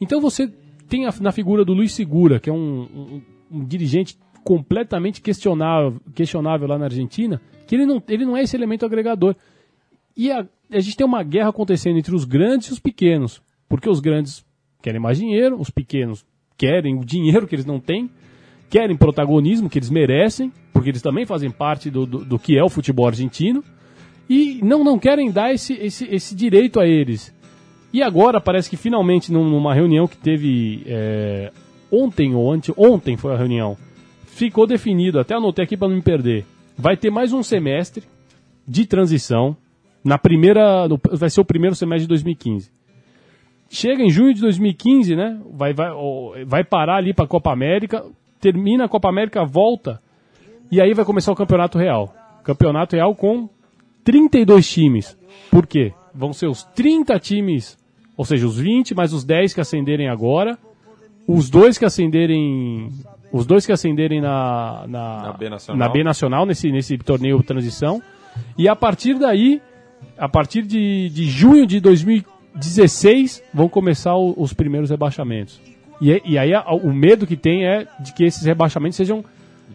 Então 0.00 0.20
você 0.20 0.48
tem 0.88 1.04
a- 1.06 1.14
na 1.20 1.32
figura 1.32 1.64
do 1.64 1.72
Luiz 1.74 1.92
Segura, 1.92 2.38
que 2.38 2.48
é 2.48 2.52
um, 2.52 2.82
um- 2.82 3.22
um 3.58 3.64
dirigente 3.64 4.16
completamente 4.44 5.20
questionável, 5.20 6.00
questionável 6.14 6.68
lá 6.68 6.78
na 6.78 6.84
Argentina, 6.84 7.40
que 7.66 7.74
ele 7.74 7.84
não, 7.86 8.00
ele 8.08 8.24
não 8.24 8.36
é 8.36 8.42
esse 8.42 8.56
elemento 8.56 8.86
agregador. 8.86 9.34
E 10.16 10.30
a, 10.30 10.46
a 10.70 10.80
gente 10.80 10.96
tem 10.96 11.06
uma 11.06 11.22
guerra 11.22 11.50
acontecendo 11.50 11.98
entre 11.98 12.14
os 12.14 12.24
grandes 12.24 12.68
e 12.68 12.72
os 12.72 12.78
pequenos. 12.78 13.40
Porque 13.68 13.88
os 13.88 14.00
grandes 14.00 14.44
querem 14.82 15.00
mais 15.00 15.18
dinheiro, 15.18 15.60
os 15.60 15.70
pequenos 15.70 16.24
querem 16.56 16.98
o 16.98 17.04
dinheiro 17.04 17.46
que 17.46 17.54
eles 17.54 17.66
não 17.66 17.80
têm, 17.80 18.08
querem 18.70 18.96
protagonismo 18.96 19.68
que 19.68 19.78
eles 19.78 19.90
merecem, 19.90 20.52
porque 20.72 20.90
eles 20.90 21.02
também 21.02 21.26
fazem 21.26 21.50
parte 21.50 21.90
do, 21.90 22.06
do, 22.06 22.24
do 22.24 22.38
que 22.38 22.56
é 22.56 22.62
o 22.62 22.68
futebol 22.68 23.06
argentino, 23.06 23.62
e 24.28 24.60
não, 24.62 24.82
não 24.82 24.98
querem 24.98 25.30
dar 25.30 25.52
esse, 25.52 25.74
esse, 25.74 26.04
esse 26.06 26.34
direito 26.34 26.80
a 26.80 26.86
eles. 26.86 27.34
E 27.92 28.02
agora 28.02 28.40
parece 28.40 28.68
que 28.68 28.76
finalmente 28.76 29.32
num- 29.32 29.48
numa 29.48 29.74
reunião 29.74 30.06
que 30.08 30.16
teve 30.16 30.82
é, 30.86 31.52
ontem 31.90 32.34
ou 32.34 32.52
ante, 32.52 32.72
ontem 32.76 33.16
foi 33.16 33.32
a 33.32 33.36
reunião, 33.36 33.76
ficou 34.26 34.66
definido, 34.66 35.18
até 35.18 35.34
anotei 35.34 35.64
aqui 35.64 35.76
para 35.76 35.88
não 35.88 35.96
me 35.96 36.02
perder, 36.02 36.44
vai 36.76 36.96
ter 36.96 37.10
mais 37.10 37.32
um 37.32 37.42
semestre 37.42 38.04
de 38.66 38.84
transição 38.86 39.56
na 40.06 40.16
primeira, 40.18 40.86
no- 40.88 40.98
vai 41.12 41.28
ser 41.28 41.40
o 41.40 41.44
primeiro 41.44 41.74
semestre 41.74 42.02
de 42.04 42.08
2015. 42.08 42.70
Chega 43.68 44.02
em 44.02 44.10
junho 44.10 44.32
de 44.32 44.40
2015, 44.40 45.16
né? 45.16 45.38
Vai, 45.52 45.74
vai, 45.74 45.90
vai 46.46 46.62
parar 46.64 46.96
ali 46.96 47.12
para 47.12 47.24
a 47.24 47.28
Copa 47.28 47.52
América, 47.52 48.04
termina 48.40 48.84
a 48.84 48.88
Copa 48.88 49.08
América, 49.08 49.44
volta 49.44 50.00
e 50.70 50.80
aí 50.80 50.94
vai 50.94 51.04
começar 51.04 51.32
o 51.32 51.36
Campeonato 51.36 51.76
Real. 51.78 52.14
Campeonato 52.44 52.94
Real 52.94 53.14
com 53.14 53.48
32 54.04 54.68
times. 54.70 55.18
Por 55.50 55.66
quê? 55.66 55.92
Vão 56.14 56.32
ser 56.32 56.46
os 56.46 56.62
30 56.62 57.18
times, 57.18 57.76
ou 58.16 58.24
seja, 58.24 58.46
os 58.46 58.56
20 58.58 58.94
mais 58.94 59.12
os 59.12 59.24
10 59.24 59.52
que 59.52 59.60
ascenderem 59.60 60.08
agora, 60.08 60.56
os 61.26 61.50
dois 61.50 61.76
que 61.76 61.84
ascenderem, 61.84 62.88
os 63.32 63.44
dois 63.46 63.66
que 63.66 63.72
ascenderem 63.72 64.20
na 64.20 64.84
na, 64.86 65.22
Na 65.22 65.32
B 65.32 65.50
Nacional. 65.50 65.78
na 65.78 65.92
B 65.92 66.04
Nacional 66.04 66.46
nesse 66.46 66.70
nesse 66.70 66.96
torneio 66.98 67.42
transição. 67.42 68.00
E 68.56 68.68
a 68.68 68.76
partir 68.76 69.14
daí, 69.18 69.60
a 70.18 70.28
partir 70.28 70.62
de, 70.62 71.08
de 71.10 71.24
junho 71.28 71.66
de 71.66 71.80
2016, 72.54 73.42
vão 73.52 73.68
começar 73.68 74.14
o- 74.16 74.34
os 74.36 74.52
primeiros 74.52 74.90
rebaixamentos. 74.90 75.60
E, 76.00 76.12
é- 76.12 76.20
e 76.24 76.38
aí 76.38 76.52
a- 76.54 76.64
o 76.72 76.92
medo 76.92 77.26
que 77.26 77.36
tem 77.36 77.66
é 77.66 77.86
de 78.00 78.12
que 78.12 78.24
esses 78.24 78.42
rebaixamentos 78.44 78.96
sejam 78.96 79.24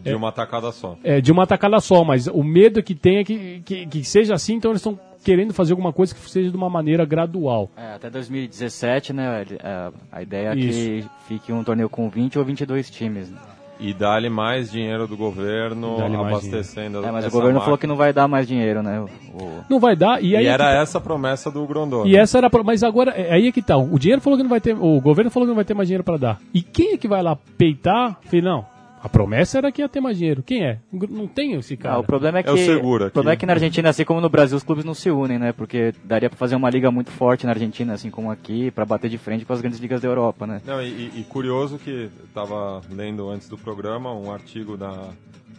De 0.04 0.14
uma 0.14 0.32
tacada 0.32 0.72
só. 0.72 0.98
é, 1.04 1.20
de 1.22 1.32
uma 1.32 1.46
tacada 1.48 1.80
só, 1.80 2.04
mas 2.04 2.28
o 2.28 2.44
medo 2.44 2.82
que 2.84 2.94
tem 2.96 3.18
é 3.18 3.24
que, 3.24 3.62
que, 3.66 3.86
que 3.88 4.04
seja 4.04 4.34
assim, 4.34 4.56
então 4.56 4.72
eles 4.72 4.82
estão 4.82 5.00
querendo 5.24 5.54
fazer 5.54 5.74
alguma 5.74 5.94
coisa 5.94 6.14
que 6.16 6.22
seja 6.30 6.50
de 6.50 6.58
uma 6.58 6.70
maneira 6.70 7.06
gradual. 7.06 7.70
É, 7.78 7.94
até 7.94 8.10
2017, 8.10 9.14
né? 9.14 9.46
é, 9.64 9.92
A 10.12 10.22
ideia 10.24 10.50
é 10.50 10.56
que 10.56 11.06
fique 11.28 11.52
um 11.54 11.64
torneio 11.64 11.88
com 11.90 12.10
20 12.10 12.40
ou 12.40 12.46
22 12.46 12.90
times. 12.90 13.30
né? 13.30 13.38
E 13.84 13.94
dá-lhe 13.96 14.30
mais 14.30 14.72
dinheiro 14.72 15.08
do 15.08 15.18
governo, 15.18 15.98
abastecendo 16.22 17.04
É, 17.04 17.12
mas 17.12 17.26
o 17.26 17.30
governo 17.32 17.54
máquina. 17.56 17.62
falou 17.62 17.78
que 17.80 17.88
não 17.88 17.96
vai 17.96 18.14
dar 18.14 18.28
mais 18.28 18.48
dinheiro, 18.48 18.84
né? 18.84 19.00
O- 19.34 19.64
Não 19.68 19.80
vai 19.80 19.96
dar, 19.96 20.24
e 20.24 20.30
E 20.30 20.36
aí. 20.38 20.46
era 20.46 20.72
essa 20.72 21.00
a 21.00 21.02
promessa 21.02 21.50
do 21.50 21.66
Grondona. 21.66 22.08
E 22.08 22.16
essa 22.16 22.38
era. 22.38 22.46
a 22.48 22.50
pro- 22.50 22.64
Mas 22.64 22.84
agora, 22.84 23.12
é 23.12 23.34
aí 23.34 23.48
é 23.48 23.52
que 23.52 23.62
tá. 23.62 23.76
O 23.78 23.98
dinheiro 23.98 24.22
falou 24.22 24.38
que 24.38 24.44
não 24.44 24.50
vai 24.50 24.62
ter. 24.62 24.76
O 24.80 25.02
governo 25.02 25.32
falou 25.32 25.48
que 25.48 25.50
não 25.50 25.56
vai 25.56 25.66
ter 25.66 25.74
mais 25.74 25.88
dinheiro 25.88 26.04
para 26.04 26.18
dar. 26.18 26.40
E 26.54 26.62
quem 26.62 26.94
é 26.94 26.98
que 26.98 27.08
vai 27.08 27.24
lá 27.24 27.36
peitar? 27.58 28.20
Falei, 28.26 28.42
não. 28.42 28.66
A 29.04 29.10
promessa 29.10 29.58
era 29.58 29.72
que 29.72 29.82
ia 29.82 29.90
ter 29.90 30.00
mais 30.00 30.18
dinheiro. 30.18 30.44
Quem 30.44 30.64
é? 30.64 30.80
Não 31.10 31.28
tem 31.28 31.54
esse 31.54 31.74
Ah, 31.74 31.78
cara. 31.78 32.00
o 32.00 32.04
problema 32.04 32.38
é 32.40 32.44
que, 32.44 32.50
É 32.50 32.52
o 32.54 32.58
seguro 32.58 33.08
o 33.08 33.12
problema 33.12 33.32
aqui. 33.34 33.38
é 33.38 33.40
que 33.40 33.46
na 33.48 33.54
Argentina, 33.54 33.90
assim 33.90 34.06
como 34.06 34.22
no 34.22 34.30
Brasil, 34.30 34.56
os 34.56 34.64
clubes 34.64 34.86
não 34.86 34.94
se 34.94 35.10
unem, 35.10 35.40
né? 35.40 35.52
Porque 35.52 35.94
daria 36.04 36.30
pra 36.30 36.38
fazer 36.38 36.56
uma 36.56 36.70
liga 36.70 36.92
muito 36.92 37.10
forte 37.10 37.46
na 37.46 37.52
Argentina, 37.52 37.94
assim 37.94 38.12
como 38.12 38.30
aqui, 38.30 38.70
pra 38.70 38.86
bater 38.86 39.10
de 39.10 39.18
frente 39.18 39.44
com 39.44 39.54
as 39.54 39.60
grandes 39.62 39.80
ligas 39.80 40.02
da 40.02 40.08
Europa, 40.08 40.46
né? 40.46 40.62
Não, 40.66 40.82
e, 40.82 41.20
e- 41.20 41.26
curioso 41.28 41.80
que 41.80 42.10
estava 42.26 42.82
lendo 42.92 43.28
antes 43.30 43.50
do 43.50 43.58
programa 43.58 44.14
um 44.14 44.32
artigo 44.32 44.78
da, 44.78 45.10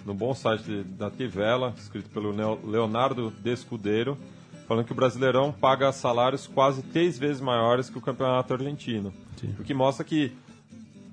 no 0.07 0.15
bom 0.15 0.35
site 0.35 0.63
de- 0.63 0.85
da 0.85 1.11
Tivela, 1.11 1.75
escrito 1.77 2.09
pelo 2.11 2.31
Leonardo 2.65 3.33
Descudeiro, 3.43 4.17
falando 4.69 4.85
que 4.87 4.93
o 4.93 4.95
Brasileirão 4.95 5.51
paga 5.53 5.91
salários 5.91 6.47
quase 6.47 6.83
três 6.83 7.19
vezes 7.19 7.41
maiores 7.41 7.91
que 7.91 7.99
o 7.99 8.01
campeonato 8.01 8.55
argentino. 8.55 9.13
O 9.59 9.65
que 9.65 9.75
mostra 9.75 10.05
que, 10.05 10.31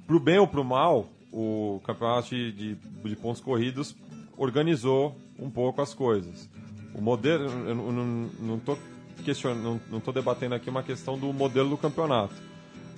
pro 0.05 0.19
bem 0.19 0.37
ou 0.37 0.47
pro 0.47 0.63
mal, 0.63 1.07
o 1.31 1.79
campeonato 1.83 2.29
de, 2.29 2.51
de, 2.51 3.15
pontos 3.15 3.41
corridos 3.41 3.95
organizou 4.37 5.15
um 5.37 5.49
pouco 5.49 5.81
as 5.81 5.93
coisas. 5.93 6.49
O 6.93 7.01
modelo, 7.01 7.45
eu 7.67 7.75
não- 7.75 8.57
estou 8.57 8.77
questionando, 9.23 9.81
não- 9.89 9.99
tô 9.99 10.11
debatendo 10.11 10.55
aqui 10.55 10.69
uma 10.69 10.83
questão 10.83 11.17
do 11.17 11.31
modelo 11.31 11.69
do 11.69 11.77
campeonato 11.77 12.49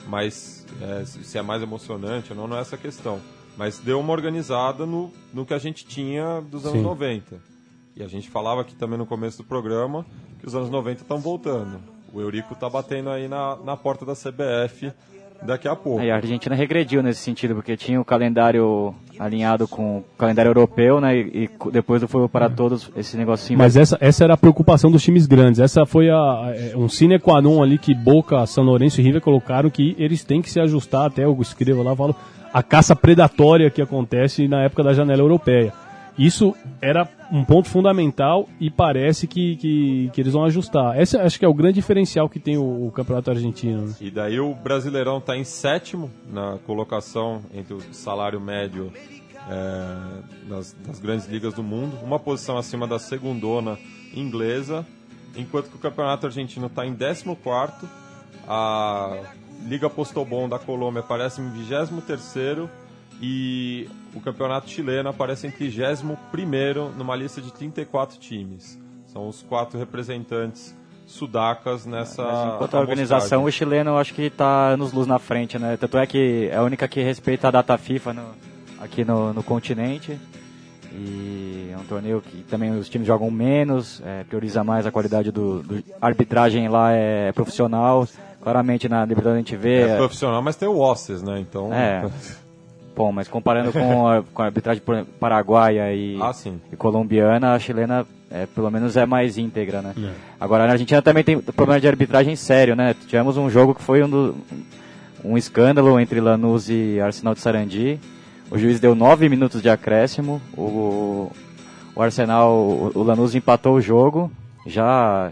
mas 0.07 0.65
é, 0.82 1.05
se 1.05 1.38
é 1.38 1.41
mais 1.41 1.61
emocionante 1.61 2.32
ou 2.32 2.38
não, 2.38 2.47
não 2.47 2.57
é 2.57 2.61
essa 2.61 2.77
questão. 2.77 3.19
Mas 3.57 3.79
deu 3.79 3.99
uma 3.99 4.13
organizada 4.13 4.86
no, 4.86 5.11
no 5.34 5.45
que 5.45 5.53
a 5.53 5.57
gente 5.57 5.86
tinha 5.86 6.41
dos 6.41 6.65
anos 6.65 6.79
Sim. 6.79 6.84
90. 6.84 7.39
E 7.95 8.01
a 8.03 8.07
gente 8.07 8.29
falava 8.29 8.61
aqui 8.61 8.75
também 8.75 8.97
no 8.97 9.05
começo 9.05 9.39
do 9.39 9.43
programa 9.43 10.05
que 10.39 10.47
os 10.47 10.55
anos 10.55 10.69
90 10.69 11.01
estão 11.01 11.19
voltando. 11.19 11.79
O 12.13 12.21
Eurico 12.21 12.53
está 12.53 12.69
batendo 12.69 13.09
aí 13.09 13.27
na, 13.27 13.57
na 13.57 13.77
porta 13.77 14.05
da 14.05 14.13
CBF 14.13 14.91
daqui 15.41 15.67
a 15.67 15.75
pouco. 15.75 15.99
Aí 15.99 16.11
a 16.11 16.15
Argentina 16.15 16.55
regrediu 16.55 17.01
nesse 17.01 17.21
sentido, 17.21 17.55
porque 17.55 17.75
tinha 17.75 17.99
o 17.99 18.05
calendário 18.05 18.93
alinhado 19.19 19.67
com 19.67 19.99
o 19.99 20.03
calendário 20.17 20.49
europeu, 20.49 20.99
né? 20.99 21.15
E, 21.17 21.43
e 21.45 21.49
depois 21.71 22.01
do 22.01 22.07
Fogo 22.07 22.27
para 22.27 22.49
Todos, 22.49 22.91
esse 22.95 23.17
negocinho. 23.17 23.57
Mas 23.57 23.75
essa, 23.77 23.97
essa 23.99 24.23
era 24.23 24.33
a 24.33 24.37
preocupação 24.37 24.91
dos 24.91 25.03
times 25.03 25.25
grandes. 25.25 25.59
Essa 25.59 25.85
foi 25.85 26.09
a, 26.09 26.53
é, 26.55 26.75
um 26.75 26.89
sine 26.89 27.19
qua 27.19 27.41
non 27.41 27.61
ali 27.61 27.77
que 27.77 27.93
Boca, 27.93 28.45
São 28.45 28.63
Lourenço 28.63 28.99
e 28.99 29.03
River 29.03 29.21
colocaram 29.21 29.69
que 29.69 29.95
eles 29.97 30.23
têm 30.23 30.41
que 30.41 30.49
se 30.49 30.59
ajustar, 30.59 31.07
até 31.07 31.25
eu 31.25 31.37
escrevo 31.41 31.83
lá, 31.83 31.95
falo, 31.95 32.15
a 32.53 32.61
caça 32.61 32.95
predatória 32.95 33.69
que 33.69 33.81
acontece 33.81 34.47
na 34.47 34.63
época 34.63 34.83
da 34.83 34.93
janela 34.93 35.21
europeia. 35.21 35.73
Isso 36.18 36.55
era 36.82 37.07
um 37.32 37.43
ponto 37.43 37.70
fundamental 37.70 38.47
e 38.59 38.70
parece 38.70 39.28
que, 39.28 39.55
que, 39.55 40.09
que 40.14 40.22
eles 40.22 40.34
vão 40.34 40.43
ajustar. 40.43 40.99
Esse 40.99 41.18
acho 41.18 41.39
que 41.39 41.45
é 41.45 41.47
o 41.47 41.53
grande 41.53 41.76
diferencial 41.76 42.28
que 42.28 42.39
tem 42.39 42.57
o, 42.57 42.88
o 42.88 42.91
campeonato 42.91 43.32
argentino. 43.32 43.88
né? 43.88 43.93
E 44.01 44.12
daí 44.12 44.39
o 44.39 44.53
Brasileirão 44.53 45.20
está 45.20 45.38
em 45.38 45.43
sétimo 45.43 46.12
na 46.32 46.57
colocação 46.66 47.41
entre 47.53 47.74
o 47.74 47.82
salário 47.93 48.39
médio 48.39 48.91
é, 49.49 50.49
das, 50.49 50.76
das 50.86 50.99
grandes 50.99 51.28
ligas 51.28 51.53
do 51.53 51.64
mundo, 51.64 51.97
uma 52.03 52.20
posição 52.20 52.57
acima 52.57 52.86
da 52.86 52.99
segundona 52.99 53.78
inglesa, 54.14 54.86
enquanto 55.36 55.70
que 55.70 55.76
o 55.78 55.80
Campeonato 55.80 56.26
Argentino 56.26 56.68
está 56.68 56.86
em 56.86 56.93
14 56.93 57.26
a 58.47 59.18
Liga 59.66 59.89
Postobon 59.89 60.49
da 60.49 60.59
Colômbia 60.59 61.01
aparece 61.01 61.41
em 61.41 61.49
23 61.51 62.36
e 63.22 63.88
o 64.15 64.19
Campeonato 64.19 64.69
Chileno 64.69 65.09
aparece 65.09 65.45
em 65.47 65.51
31 65.51 66.89
numa 66.97 67.15
lista 67.15 67.39
de 67.41 67.53
34 67.53 68.17
times. 68.19 68.80
São 69.05 69.28
os 69.28 69.43
quatro 69.43 69.78
representantes 69.78 70.76
sudacas 71.05 71.86
nessa 71.86 72.55
Quanto 72.57 72.78
à 72.78 72.80
organização, 72.80 73.43
o 73.43 73.51
chileno 73.51 73.97
acho 73.97 74.13
que 74.13 74.24
está 74.24 74.69
anos 74.69 74.93
luz 74.93 75.05
na 75.05 75.19
frente, 75.19 75.59
né? 75.59 75.78
Tanto 75.78 75.97
é 75.97 76.07
que 76.07 76.49
é 76.51 76.55
a 76.55 76.63
única 76.63 76.88
que 76.88 77.01
respeita 77.01 77.49
a 77.49 77.51
data 77.51 77.78
FIFA 77.78 78.13
no- 78.13 78.32
aqui 78.80 79.03
no, 79.03 79.34
no 79.34 79.43
continente. 79.43 80.17
E 80.93 81.69
é 81.74 81.78
um 81.78 81.84
torneio 81.84 82.22
que 82.22 82.43
também 82.43 82.72
os 82.78 82.89
times 82.89 83.07
jogam 83.07 83.30
menos, 83.32 84.01
é, 84.05 84.24
prioriza 84.24 84.63
mais 84.63 84.86
a 84.86 84.91
qualidade 84.91 85.32
do, 85.32 85.61
do 85.63 85.84
a 86.01 86.05
arbitragem 86.07 86.67
lá 86.67 86.91
é 86.91 87.32
profissional. 87.32 88.07
Claramente 88.41 88.89
na 88.89 89.05
Libertadores 89.05 89.36
a 89.36 89.39
gente 89.39 89.55
vê. 89.55 89.82
É 89.82 89.97
profissional, 89.97 90.41
mas 90.41 90.55
tem 90.55 90.67
o 90.67 90.80
Osses, 90.80 91.22
né? 91.22 91.39
Então. 91.39 91.72
É. 91.74 92.09
Bom, 92.95 93.11
mas 93.11 93.27
comparando 93.27 93.71
com 93.71 94.07
a, 94.07 94.23
com 94.33 94.41
a 94.41 94.45
arbitragem 94.45 94.83
paraguaia 95.19 95.93
e, 95.93 96.17
Ah, 96.21 96.33
e 96.71 96.75
colombiana, 96.75 97.53
a 97.53 97.59
chilena 97.59 98.05
é, 98.29 98.45
pelo 98.45 98.69
menos 98.69 98.97
é 98.97 99.05
mais 99.05 99.37
íntegra, 99.37 99.81
né? 99.81 99.93
Agora 100.39 100.65
na 100.65 100.73
Argentina 100.73 101.01
também 101.01 101.23
tem 101.23 101.39
problema 101.39 101.79
de 101.79 101.87
arbitragem 101.87 102.35
sério, 102.35 102.75
né? 102.75 102.93
Tivemos 103.07 103.37
um 103.37 103.49
jogo 103.49 103.73
que 103.75 103.81
foi 103.81 104.03
um, 104.03 104.09
do- 104.09 104.35
um 105.23 105.37
escândalo 105.37 105.99
entre 105.99 106.19
Lanús 106.19 106.69
e 106.69 106.99
Arsenal 106.99 107.33
de 107.33 107.39
Sarandi. 107.39 107.99
O 108.49 108.57
juiz 108.57 108.79
deu 108.79 108.93
nove 108.93 109.29
minutos 109.29 109.61
de 109.61 109.69
acréscimo. 109.69 110.41
O, 110.57 111.31
o 111.95 112.01
Arsenal, 112.01 112.51
o, 112.53 112.91
o 112.93 113.03
Lanús 113.03 113.33
empatou 113.35 113.75
o 113.75 113.81
jogo, 113.81 114.29
já 114.65 115.31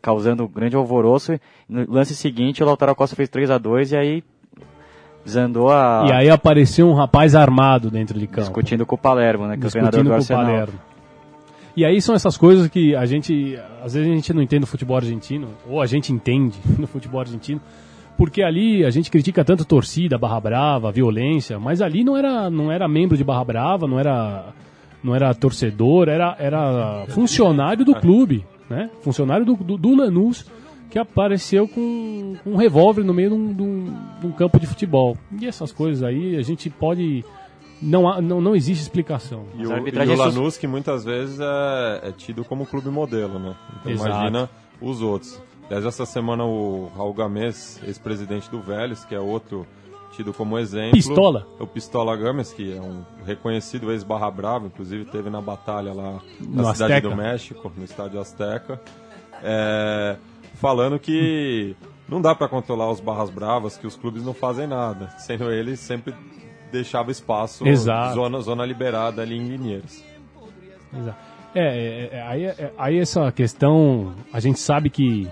causando 0.00 0.48
grande 0.48 0.76
alvoroço. 0.76 1.38
No 1.68 1.84
lance 1.92 2.14
seguinte, 2.14 2.62
o 2.62 2.66
Lautaro 2.66 2.94
Costa 2.94 3.14
fez 3.16 3.28
3 3.28 3.50
a 3.50 3.58
2 3.58 3.92
e 3.92 3.96
aí 3.96 4.24
desandou 5.24 5.70
a 5.70 6.06
E 6.08 6.12
aí 6.12 6.30
apareceu 6.30 6.88
um 6.88 6.94
rapaz 6.94 7.34
armado 7.34 7.90
dentro 7.90 8.18
de 8.18 8.26
campo. 8.26 8.42
discutindo 8.42 8.84
com 8.84 8.94
o 8.94 8.98
Palermo, 8.98 9.46
né, 9.46 9.56
que 9.56 9.64
é 9.64 9.68
o 9.68 9.70
treinador 9.70 10.02
discutindo 10.02 10.20
do 10.20 10.26
com 10.26 10.34
o. 10.34 10.36
Palermo. 10.36 10.78
E 11.76 11.84
aí 11.84 12.00
são 12.00 12.14
essas 12.14 12.36
coisas 12.36 12.68
que 12.68 12.94
a 12.94 13.04
gente, 13.04 13.58
às 13.82 13.94
vezes 13.94 14.08
a 14.08 14.14
gente 14.14 14.32
não 14.32 14.40
entende 14.40 14.60
no 14.60 14.66
futebol 14.66 14.96
argentino, 14.96 15.48
ou 15.68 15.82
a 15.82 15.86
gente 15.86 16.12
entende 16.12 16.56
no 16.78 16.86
futebol 16.86 17.20
argentino, 17.20 17.60
porque 18.16 18.42
ali 18.42 18.84
a 18.84 18.90
gente 18.90 19.10
critica 19.10 19.44
tanto 19.44 19.64
torcida, 19.64 20.16
barra 20.16 20.40
brava, 20.40 20.92
violência, 20.92 21.58
mas 21.58 21.82
ali 21.82 22.04
não 22.04 22.16
era, 22.16 22.48
não 22.48 22.70
era 22.70 22.86
membro 22.86 23.16
de 23.16 23.24
barra 23.24 23.44
brava, 23.44 23.88
não 23.88 23.98
era, 23.98 24.52
não 25.02 25.16
era 25.16 25.34
torcedor, 25.34 26.08
era, 26.08 26.36
era 26.38 27.06
funcionário 27.08 27.84
do 27.84 27.94
clube, 27.96 28.46
né? 28.70 28.88
Funcionário 29.00 29.44
do, 29.44 29.56
do, 29.56 29.76
do 29.76 29.96
Lanús 29.96 30.46
que 30.90 30.98
apareceu 30.98 31.66
com, 31.66 32.36
com 32.44 32.50
um 32.52 32.56
revólver 32.56 33.02
no 33.04 33.12
meio 33.14 33.30
de 33.30 33.34
um, 33.34 33.52
de 33.52 33.62
um- 33.62 33.96
de 34.20 34.26
um 34.26 34.32
campo 34.32 34.58
de 34.60 34.66
futebol. 34.66 35.16
E 35.40 35.46
essas 35.46 35.72
coisas 35.72 36.02
aí 36.02 36.36
a 36.36 36.42
gente 36.42 36.70
pode 36.70 37.24
não, 37.82 38.08
há- 38.08 38.20
não, 38.20 38.40
não 38.40 38.54
existe 38.54 38.82
explicação. 38.82 39.44
E 39.56 39.66
o, 39.66 39.88
e 39.88 39.90
o 40.10 40.16
Lanús, 40.16 40.56
que 40.56 40.66
muitas 40.66 41.04
vezes 41.04 41.38
é, 41.40 42.08
é 42.08 42.12
tido 42.12 42.44
como 42.44 42.64
clube 42.64 42.88
modelo, 42.88 43.38
né? 43.38 43.54
Então 43.80 43.92
Exato. 43.92 44.10
imagina 44.10 44.50
os 44.80 45.02
outros. 45.02 45.40
Aliás, 45.66 45.84
essa 45.84 46.04
semana 46.06 46.44
o 46.44 46.90
Raul 46.96 47.12
Gamés, 47.14 47.80
ex-presidente 47.86 48.50
do 48.50 48.60
Vélez, 48.60 49.04
que 49.04 49.14
é 49.14 49.20
outro 49.20 49.66
tido 50.14 50.32
como 50.32 50.58
exemplo. 50.58 50.92
Pistola? 50.92 51.46
O 51.58 51.66
Pistola 51.66 52.16
Games, 52.16 52.52
que 52.52 52.76
é 52.76 52.80
um 52.80 53.02
reconhecido 53.26 53.90
ex-barra 53.90 54.30
brava, 54.30 54.66
inclusive 54.66 55.04
teve 55.06 55.28
na 55.28 55.40
batalha 55.40 55.92
lá 55.92 56.20
No 56.40 56.62
na 56.62 56.72
Cidade 56.74 56.92
Azteca. 56.92 57.08
do 57.10 57.16
México, 57.16 57.72
no 57.76 57.82
estádio 57.84 58.20
Azteca. 58.20 58.80
É, 59.42 60.16
falando 60.54 60.98
que 60.98 61.74
não 62.08 62.20
dá 62.20 62.34
para 62.34 62.48
controlar 62.48 62.90
os 62.90 63.00
barras 63.00 63.30
bravas, 63.30 63.76
que 63.76 63.86
os 63.86 63.96
clubes 63.96 64.24
não 64.24 64.34
fazem 64.34 64.66
nada. 64.66 65.08
Sendo 65.18 65.50
ele 65.50 65.76
sempre 65.76 66.14
deixava 66.72 67.10
espaço, 67.10 67.66
Exato. 67.66 68.14
zona, 68.14 68.40
zona 68.40 68.66
liberada 68.66 69.22
ali 69.22 69.36
em 69.36 69.46
Linheiros. 69.56 70.02
Exato. 70.96 71.18
É, 71.54 71.60
é, 71.60 72.16
é, 72.16 72.22
aí, 72.22 72.44
é, 72.44 72.72
aí 72.76 72.98
essa 72.98 73.30
questão, 73.30 74.12
a 74.32 74.40
gente 74.40 74.58
sabe 74.58 74.90
que, 74.90 75.28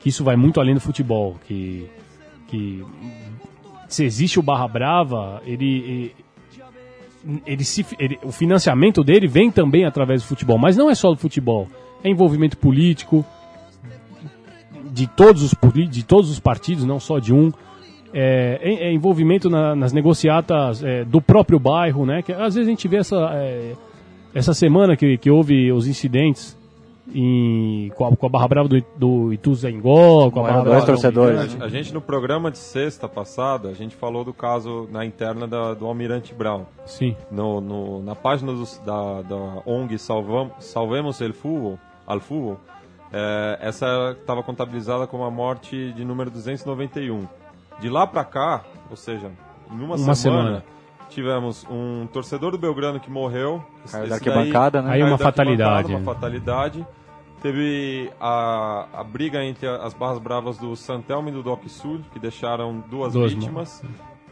que 0.00 0.08
isso 0.08 0.24
vai 0.24 0.34
muito 0.34 0.60
além 0.60 0.74
do 0.74 0.80
futebol, 0.80 1.36
que, 1.46 1.88
que 2.48 2.84
se 3.88 4.04
existe 4.04 4.40
o 4.40 4.42
Barra 4.42 4.66
Brava, 4.66 5.40
ele, 5.46 6.12
ele, 7.24 7.40
ele 7.46 7.64
se, 7.64 7.86
ele- 7.96 8.18
o 8.24 8.32
financiamento 8.32 9.04
dele 9.04 9.28
vem 9.28 9.52
também 9.52 9.84
através 9.84 10.22
do 10.22 10.26
futebol, 10.26 10.58
mas 10.58 10.76
não 10.76 10.90
é 10.90 10.96
só 10.96 11.10
do 11.10 11.16
futebol, 11.16 11.68
é 12.02 12.08
envolvimento 12.10 12.58
político 12.58 13.24
de 14.92 15.06
todos 15.06 15.42
os, 15.42 15.54
de 15.90 16.04
todos 16.04 16.30
os 16.30 16.38
partidos, 16.38 16.84
não 16.84 17.00
só 17.00 17.18
de 17.18 17.32
um, 17.32 17.50
é, 18.12 18.58
é- 18.62 18.88
é 18.88 18.92
envolvimento 18.92 19.48
na- 19.48 19.74
nas 19.74 19.92
negociatas 19.92 20.82
é, 20.84 21.04
do 21.04 21.20
próprio 21.20 21.58
bairro, 21.58 22.04
né? 22.04 22.22
Que 22.22 22.32
às 22.32 22.54
vezes 22.54 22.66
a 22.68 22.70
gente 22.70 22.86
vê 22.86 22.98
essa, 22.98 23.16
é, 23.34 23.72
essa 24.34 24.52
semana 24.54 24.96
que, 24.96 25.16
que 25.18 25.30
houve 25.30 25.72
os 25.72 25.86
incidentes 25.86 26.56
em, 27.14 27.90
com, 27.96 28.06
a, 28.06 28.16
com 28.16 28.26
a 28.26 28.28
Barra 28.28 28.48
Brava 28.48 28.68
do, 28.68 28.82
do 28.96 29.32
Ituzaingó, 29.32 30.30
com 30.30 30.40
a 30.40 30.42
Barra 30.44 30.62
Brava 30.62 30.80
do 30.80 30.86
torcedores. 30.86 31.38
Almirante. 31.40 31.62
A 31.64 31.68
gente 31.68 31.92
no 31.92 32.00
programa 32.00 32.50
de 32.50 32.58
sexta 32.58 33.08
passada, 33.08 33.68
a 33.68 33.74
gente 33.74 33.96
falou 33.96 34.24
do 34.24 34.32
caso 34.32 34.88
na 34.90 35.04
interna 35.04 35.46
da- 35.46 35.74
do 35.74 35.86
Almirante 35.86 36.32
Brown. 36.34 36.62
Sim, 36.86 37.16
No, 37.30 37.60
no- 37.60 38.02
na 38.02 38.14
página 38.14 38.52
dos- 38.52 38.80
da, 38.86 39.22
da 39.22 39.62
ONG 39.66 39.98
Salvam, 39.98 40.50
Salvemos 40.60 41.20
el 41.20 41.32
Fútbol, 41.32 41.78
al 42.06 42.20
Fútbol, 42.20 42.58
é, 43.12 43.58
essa 43.60 44.16
estava 44.18 44.42
contabilizada 44.42 45.06
como 45.06 45.24
a 45.24 45.30
morte 45.30 45.92
de 45.92 46.04
número 46.04 46.30
291. 46.30 47.26
De 47.80 47.88
lá 47.88 48.06
para 48.06 48.24
cá, 48.24 48.62
ou 48.90 48.96
seja, 48.96 49.30
em 49.70 49.74
uma, 49.82 49.96
Uma 49.96 50.14
semana, 50.14 50.14
semana. 50.14 50.64
tivemos 51.08 51.66
um 51.70 52.06
torcedor 52.12 52.50
do 52.52 52.58
Belgrano 52.58 53.00
que 53.00 53.10
morreu. 53.10 53.64
Caiu 53.90 54.02
Esse 54.04 54.08
da 54.10 54.14
arquibancada, 54.16 54.82
né? 54.82 54.90
Aí 54.92 55.02
uma 55.02 55.10
da 55.16 55.18
fatalidade, 55.18 55.88
né? 55.88 55.96
Uma 55.96 56.14
fatalidade. 56.14 56.86
Teve 57.40 58.08
a, 58.20 58.86
a 58.92 59.02
briga 59.02 59.42
entre 59.44 59.66
as 59.66 59.92
barras 59.94 60.18
bravas 60.20 60.58
do 60.58 60.76
Santelmo 60.76 61.28
e 61.28 61.32
do 61.32 61.42
Doc 61.42 61.66
Sul, 61.66 62.00
que 62.12 62.18
deixaram 62.20 62.84
duas, 62.88 63.12
Duas 63.14 63.32
vítimas. 63.32 63.82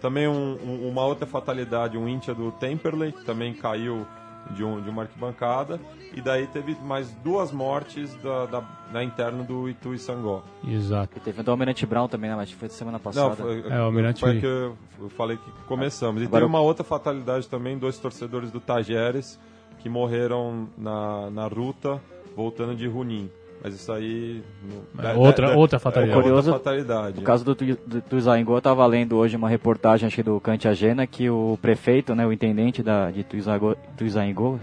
Também 0.01 0.29
um- 0.29 0.57
um- 0.65 0.89
uma 0.89 1.05
outra 1.05 1.27
fatalidade, 1.27 1.99
um 1.99 2.09
íntia 2.09 2.33
do 2.35 2.53
Temperley, 2.53 3.13
que 3.13 3.25
também 3.25 3.53
caiu 3.53 4.07
de, 4.51 4.65
um, 4.65 4.81
de 4.83 4.91
uma 4.91 5.03
arquibancada. 5.03 5.81
E 6.15 6.21
daí 6.21 6.47
teve 6.49 6.77
mais 6.83 7.13
duas 7.23 7.53
mortes 7.53 8.15
da, 8.17 8.47
da, 8.47 8.63
na 8.93 9.05
interna 9.05 9.43
do 9.45 9.69
Itu 9.69 9.95
e 9.95 9.99
Sangó. 9.99 10.43
exato. 10.67 11.17
E 11.17 11.21
teve 11.21 11.41
o 11.41 11.45
do 11.45 11.51
Almirante 11.51 11.87
Brown 11.87 12.09
também, 12.09 12.29
né? 12.31 12.37
Mas 12.37 12.51
foi 12.51 12.69
semana 12.69 12.99
passada. 12.99 13.29
Não, 13.29 13.37
foi, 13.37 13.65
É, 13.71 13.79
o 13.79 13.83
Almirante- 13.85 14.21
foi 14.21 14.41
que 14.41 14.47
eu, 14.47 14.77
eu 15.01 15.09
falei 15.11 15.37
que 15.37 15.51
começamos. 15.69 16.21
E 16.23 16.27
Agora- 16.27 16.41
teve 16.43 16.51
uma 16.53 16.61
outra 16.61 16.83
fatalidade 16.85 17.49
também, 17.49 17.79
dois 17.79 17.97
torcedores 17.99 18.51
do 18.51 18.59
Tajeres 18.61 19.39
que 19.79 19.89
morreram 19.89 20.69
na, 20.77 21.31
na 21.31 21.47
ruta 21.47 22.01
voltando 22.37 22.75
de 22.75 22.87
Runim. 22.87 23.31
Mas 23.63 23.75
isso 23.75 23.93
aí... 23.93 24.43
É 24.99 25.13
outra- 25.13 25.57
outra 25.57 25.79
fatalidade. 25.79 26.13
É 26.13 26.17
outra 26.17 26.31
Curioso, 26.31 26.53
fatalidade. 26.53 27.17
No 27.19 27.23
caso 27.23 27.45
do, 27.45 27.55
do 27.55 28.01
Tuizaingó, 28.03 28.55
eu 28.55 28.59
estava 28.59 28.87
lendo 28.87 29.17
hoje 29.17 29.37
uma 29.37 29.49
reportagem 29.49 30.07
acho 30.07 30.17
que 30.17 30.23
do 30.23 30.41
Cante 30.41 30.67
Agena 30.67 31.07
que 31.07 31.29
o 31.29 31.59
prefeito, 31.61 32.15
né, 32.15 32.27
o 32.27 32.33
intendente 32.33 32.83
da, 32.83 33.11
de 33.11 33.23
Tuizaingó, 33.97 34.57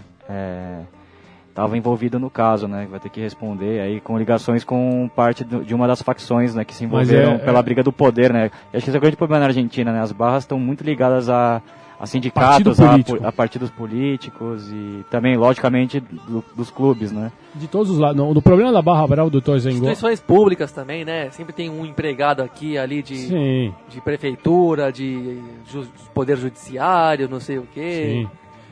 estava 1.50 1.78
envolvido 1.78 2.20
no 2.20 2.30
caso, 2.30 2.68
né? 2.68 2.88
Vai 2.90 3.00
ter 3.00 3.10
que 3.10 3.20
responder 3.20 3.80
aí 3.82 4.00
com 4.00 4.18
ligações 4.18 4.64
com 4.64 5.10
parte 5.16 5.44
do- 5.44 5.64
de 5.64 5.74
uma 5.74 5.88
das 5.88 6.02
facções, 6.02 6.54
né, 6.54 6.64
que 6.64 6.74
se 6.74 6.84
envolveram 6.84 7.34
é- 7.34 7.38
pela 7.40 7.60
é- 7.60 7.64
briga 7.64 7.84
do 7.84 7.92
poder, 7.92 8.32
né? 8.32 8.52
Acho 8.74 8.84
que 8.84 8.90
esse 8.90 8.96
é 8.96 8.98
o 8.98 9.02
grande 9.02 9.16
problema 9.18 9.40
na 9.42 9.46
Argentina, 9.48 9.92
né? 9.92 10.02
As 10.02 10.12
barras 10.12 10.44
estão 10.44 10.60
muito 10.60 10.84
ligadas 10.84 11.30
a, 11.30 11.62
a 12.00 12.06
sindicatos, 12.06 12.78
Partido 12.78 13.26
a, 13.26 13.30
a 13.30 13.32
partidos 13.32 13.70
políticos 13.72 14.70
e 14.72 15.04
também, 15.10 15.36
logicamente, 15.36 16.00
do- 16.00 16.44
dos 16.56 16.70
clubes, 16.70 17.12
né? 17.12 17.32
De 17.56 17.68
todos 17.68 17.90
os 17.92 17.98
lados. 17.98 18.16
No, 18.18 18.40
problema 18.42 18.72
da 18.72 18.82
Barra 18.82 19.08
Brava 19.08 19.30
do 19.32 19.40
Ituzaingó... 19.40 19.78
Instituições 19.80 20.20
públicas 20.20 20.72
também, 20.72 21.04
né? 21.04 21.30
Sempre 21.32 21.54
tem 21.54 21.70
um 21.70 21.84
empregado 21.86 22.42
aqui, 22.44 22.78
ali 22.78 23.02
de, 23.02 23.18
Sim, 23.18 23.74
de 23.90 24.00
prefeitura, 24.00 24.92
de 24.92 25.40
ju- 25.72 25.88
poder 26.14 26.38
judiciário, 26.38 27.28
não 27.28 27.40
sei 27.40 27.58
o 27.58 27.68
quê. 27.74 28.26
sim. 28.28 28.30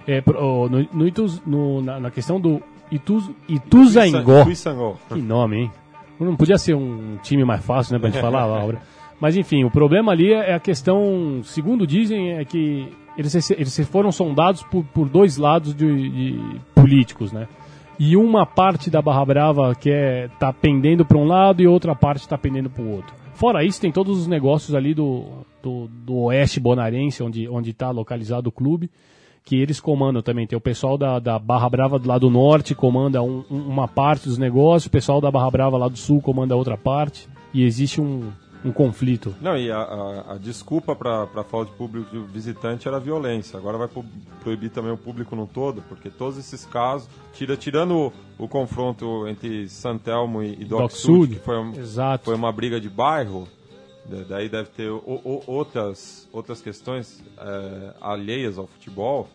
É, 0.08 0.22
pro- 0.22 0.70
no, 0.70 0.88
no 0.94 1.08
Ituz- 1.08 1.42
no- 1.48 1.82
na, 1.82 2.00
na 2.00 2.12
questão 2.12 2.40
do 2.40 2.62
Ituz, 2.92 3.28
Ituzaingó... 3.50 4.42
Itu 4.44 4.56
Sangó. 4.56 4.96
Que 5.10 5.20
nome, 5.20 5.58
hein? 5.62 5.72
Não 6.20 6.36
podia 6.36 6.58
ser 6.60 6.76
um 6.76 7.18
time 7.24 7.44
mais 7.44 7.66
fácil, 7.66 7.94
né, 7.94 8.00
pra 8.00 8.10
gente 8.10 8.22
falar, 8.22 8.46
Laura. 8.46 8.80
Mas 9.20 9.36
enfim, 9.36 9.64
o 9.64 9.72
problema 9.72 10.12
ali 10.12 10.32
é 10.32 10.54
a 10.54 10.60
questão, 10.60 11.42
segundo 11.44 11.88
dizem, 11.88 12.34
é 12.34 12.46
que 12.46 12.88
eles, 13.18 13.52
eles 13.52 13.80
foram 13.90 14.12
sondados 14.12 14.64
por, 14.64 14.84
por 14.86 15.08
dois 15.10 15.38
lados 15.38 15.74
de, 15.74 16.10
de 16.10 16.62
políticos, 16.74 17.32
né? 17.32 17.48
E 17.98 18.18
uma 18.18 18.46
parte 18.46 18.90
da 18.90 19.02
Barra 19.02 19.24
Brava 19.26 19.74
que 19.74 19.90
é, 19.90 20.28
tá 20.40 20.52
pendendo 20.52 21.06
para 21.06 21.18
um 21.18 21.26
lado 21.26 21.62
e 21.62 21.68
outra 21.68 21.96
parte 21.96 22.28
tá 22.28 22.38
pendendo 22.38 22.70
para 22.70 22.84
o 22.84 22.92
outro. 22.92 23.14
Fora 23.34 23.64
isso, 23.64 23.80
tem 23.82 23.92
todos 23.92 24.18
os 24.20 24.28
negócios 24.28 24.76
ali 24.76 24.94
do, 24.94 25.26
do, 25.64 25.88
do 25.88 26.16
oeste 26.24 26.60
bonarense, 26.60 27.24
onde 27.24 27.70
está 27.70 27.92
localizado 27.92 28.48
o 28.50 28.52
clube, 28.52 28.90
que 29.46 29.56
eles 29.58 29.80
comandam 29.80 30.22
também. 30.22 30.46
Tem 30.48 30.58
o 30.58 30.62
pessoal 30.62 30.98
da, 30.98 31.20
da 31.20 31.38
Barra 31.40 31.70
Brava 31.70 32.00
do 32.00 32.08
lado 32.08 32.30
norte 32.30 32.74
comanda 32.76 33.22
um- 33.22 33.44
um- 33.50 33.68
uma 33.68 33.88
parte 33.88 34.28
dos 34.28 34.38
negócios, 34.38 34.88
o 34.88 34.92
pessoal 34.92 35.22
da 35.22 35.32
Barra 35.32 35.52
Brava 35.52 35.78
lá 35.78 35.88
do 35.88 35.98
sul 35.98 36.22
comanda 36.22 36.56
outra 36.56 36.78
parte, 36.78 37.28
e 37.54 37.64
existe 37.64 38.02
um, 38.02 38.30
um 38.66 38.72
conflito. 38.72 39.36
Não, 39.40 39.56
e 39.58 39.70
a, 39.72 39.78
a- 39.78 40.34
a 40.34 40.38
desculpa 40.38 40.96
para 40.96 41.24
a 41.24 41.44
falta 41.44 41.72
de 41.72 41.78
público 41.78 42.10
de 42.10 42.18
visitante 42.34 42.88
era 42.88 42.98
a 42.98 43.00
violência. 43.00 43.58
Agora 43.58 43.78
vai 43.78 43.88
pro- 43.88 44.04
proibir 44.42 44.72
também 44.72 44.92
o 44.92 44.98
público 44.98 45.36
no 45.36 45.46
todo, 45.48 45.82
porque 45.88 46.10
todos 46.10 46.38
esses 46.38 46.66
casos, 46.66 47.08
tira, 47.34 47.56
tirando 47.56 48.12
o, 48.40 48.46
o 48.46 48.48
confronto 48.48 49.28
entre 49.28 49.70
Santelmo 49.70 50.42
e, 50.42 50.54
e 50.54 50.66
Doc, 50.66 50.80
Doc 50.82 50.92
Sud, 50.92 51.02
Sud, 51.28 51.36
que 51.36 51.42
foi, 51.42 51.58
um- 51.58 51.74
Exato. 51.76 52.26
foi 52.26 52.36
uma 52.36 52.52
briga 52.52 52.80
de 52.82 52.90
bairro, 52.90 53.48
da- 54.06 54.24
daí 54.24 54.50
deve 54.50 54.70
ter 54.70 54.90
o- 54.90 54.98
o- 55.06 55.44
outras, 55.48 56.28
outras 56.34 56.60
questões 56.62 57.24
é, 57.38 57.94
alheias 58.02 58.58
ao 58.58 58.66
futebol, 58.68 59.28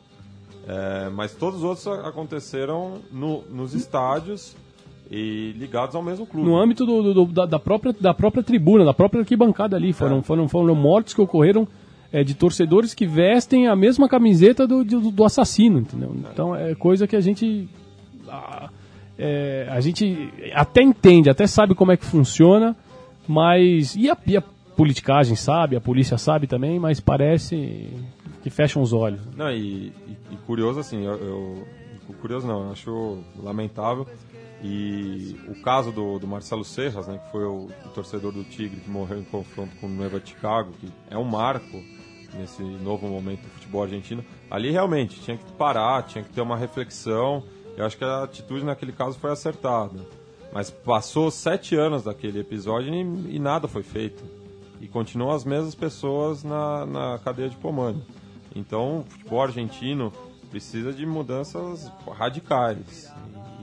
é, 0.67 1.09
mas 1.11 1.33
todos 1.35 1.61
os 1.63 1.65
outros 1.65 1.87
aconteceram 2.07 3.01
no- 3.11 3.43
nos 3.49 3.75
estádios 3.75 4.55
e 5.11 5.53
ligados 5.59 5.95
ao 5.97 6.03
mesmo 6.03 6.25
clube. 6.27 6.49
No 6.49 6.57
âmbito 6.57 6.87
do, 6.87 7.13
do- 7.13 7.27
da, 7.27 7.45
da 7.47 7.59
própria, 7.59 7.93
da 7.99 8.15
própria 8.15 8.43
tribuna, 8.43 8.85
da 8.85 8.95
própria 8.95 9.21
arquibancada 9.23 9.77
ali. 9.77 9.93
Foram, 9.93 10.19
É. 10.19 10.23
foram, 10.23 10.49
foram 10.49 10.75
mortes 10.75 11.15
que 11.15 11.21
ocorreram 11.21 11.67
é, 12.13 12.23
de 12.23 12.35
torcedores 12.35 12.95
que 12.95 13.07
vestem 13.07 13.67
a 13.67 13.75
mesma 13.75 14.09
camiseta 14.09 14.67
do, 14.67 14.85
do, 14.85 15.11
do 15.11 15.25
assassino, 15.25 15.81
entendeu? 15.81 16.15
Então 16.33 16.55
é 16.55 16.75
coisa 16.75 17.07
que 17.07 17.17
a 17.17 17.21
gente. 17.21 17.69
A, 18.29 18.69
é, 19.19 19.67
a 19.71 19.81
gente 19.81 20.33
até 20.55 20.83
entende, 20.83 21.29
até 21.29 21.47
sabe 21.47 21.75
como 21.75 21.93
é 21.93 21.97
que 21.97 22.05
funciona, 22.05 22.77
mas. 23.29 23.95
E 23.97 24.09
a, 24.11 24.17
e 24.27 24.37
a 24.37 24.43
politicagem 24.77 25.37
sabe, 25.37 25.77
a 25.77 25.81
polícia 25.81 26.17
sabe 26.17 26.47
também, 26.47 26.79
mas 26.79 27.01
parece 27.01 27.89
que 28.43 28.49
fecham 28.49 28.81
os 28.81 28.93
olhos. 28.93 29.21
Não, 29.37 29.51
e, 29.51 29.59
e- 29.59 29.93
e 30.33 30.37
curioso 30.47 30.81
assim, 30.81 31.05
eu, 31.05 31.13
eu- 31.15 31.67
curioso 32.21 32.47
não, 32.47 32.65
eu 32.67 32.73
acho 32.73 33.19
lamentável. 33.43 34.07
E 34.63 35.37
o 35.49 35.63
caso 35.63 35.91
do, 35.91 36.19
do 36.19 36.27
Marcelo 36.27 36.65
Serras, 36.65 37.07
né, 37.07 37.19
que 37.19 37.31
foi 37.31 37.45
o, 37.45 37.69
o 37.85 37.89
torcedor 37.95 38.31
do 38.31 38.45
Tigre 38.45 38.81
que 38.81 38.91
morreu 38.91 39.19
em 39.19 39.25
confronto 39.25 39.75
com 39.81 39.87
o 39.87 39.91
Nueva 39.91 40.21
Chicago, 40.23 40.73
que 40.79 40.89
é 41.09 41.17
um 41.17 41.25
marco 41.25 41.83
nesse 42.35 42.63
novo 42.63 43.09
momento 43.09 43.43
do 43.43 43.49
futebol 43.49 43.83
argentino. 43.83 44.25
Ali 44.51 44.71
realmente 44.71 45.21
tinha 45.21 45.37
que 45.37 45.53
parar, 45.53 46.03
tinha 46.05 46.23
que 46.23 46.31
ter 46.31 46.43
uma 46.43 46.57
reflexão. 46.57 47.43
Eu 47.77 47.87
acho 47.87 47.97
que 47.97 48.05
a 48.05 48.25
atitude 48.25 48.65
naquele 48.65 48.93
caso 48.93 49.19
foi 49.19 49.31
acertada. 49.31 50.07
Mas 50.53 50.71
passou 50.71 51.31
sete 51.31 51.77
anos 51.77 52.05
daquele 52.05 52.41
episódio 52.41 52.93
e, 52.93 53.37
e 53.37 53.39
nada 53.39 53.67
foi 53.67 53.83
feito. 53.83 54.23
E 54.81 54.89
continuam 54.89 55.33
as 55.33 55.45
mesmas 55.45 55.75
pessoas 55.75 56.43
na, 56.43 56.85
na 56.87 57.19
cadeia 57.19 57.49
de 57.49 57.57
comando. 57.57 58.03
Então, 58.55 59.01
o 59.01 59.05
futebol 59.05 59.43
argentino 59.43 60.13
precisa 60.51 60.93
de 60.93 61.07
mudanças 61.07 61.91
radicais. 62.11 63.13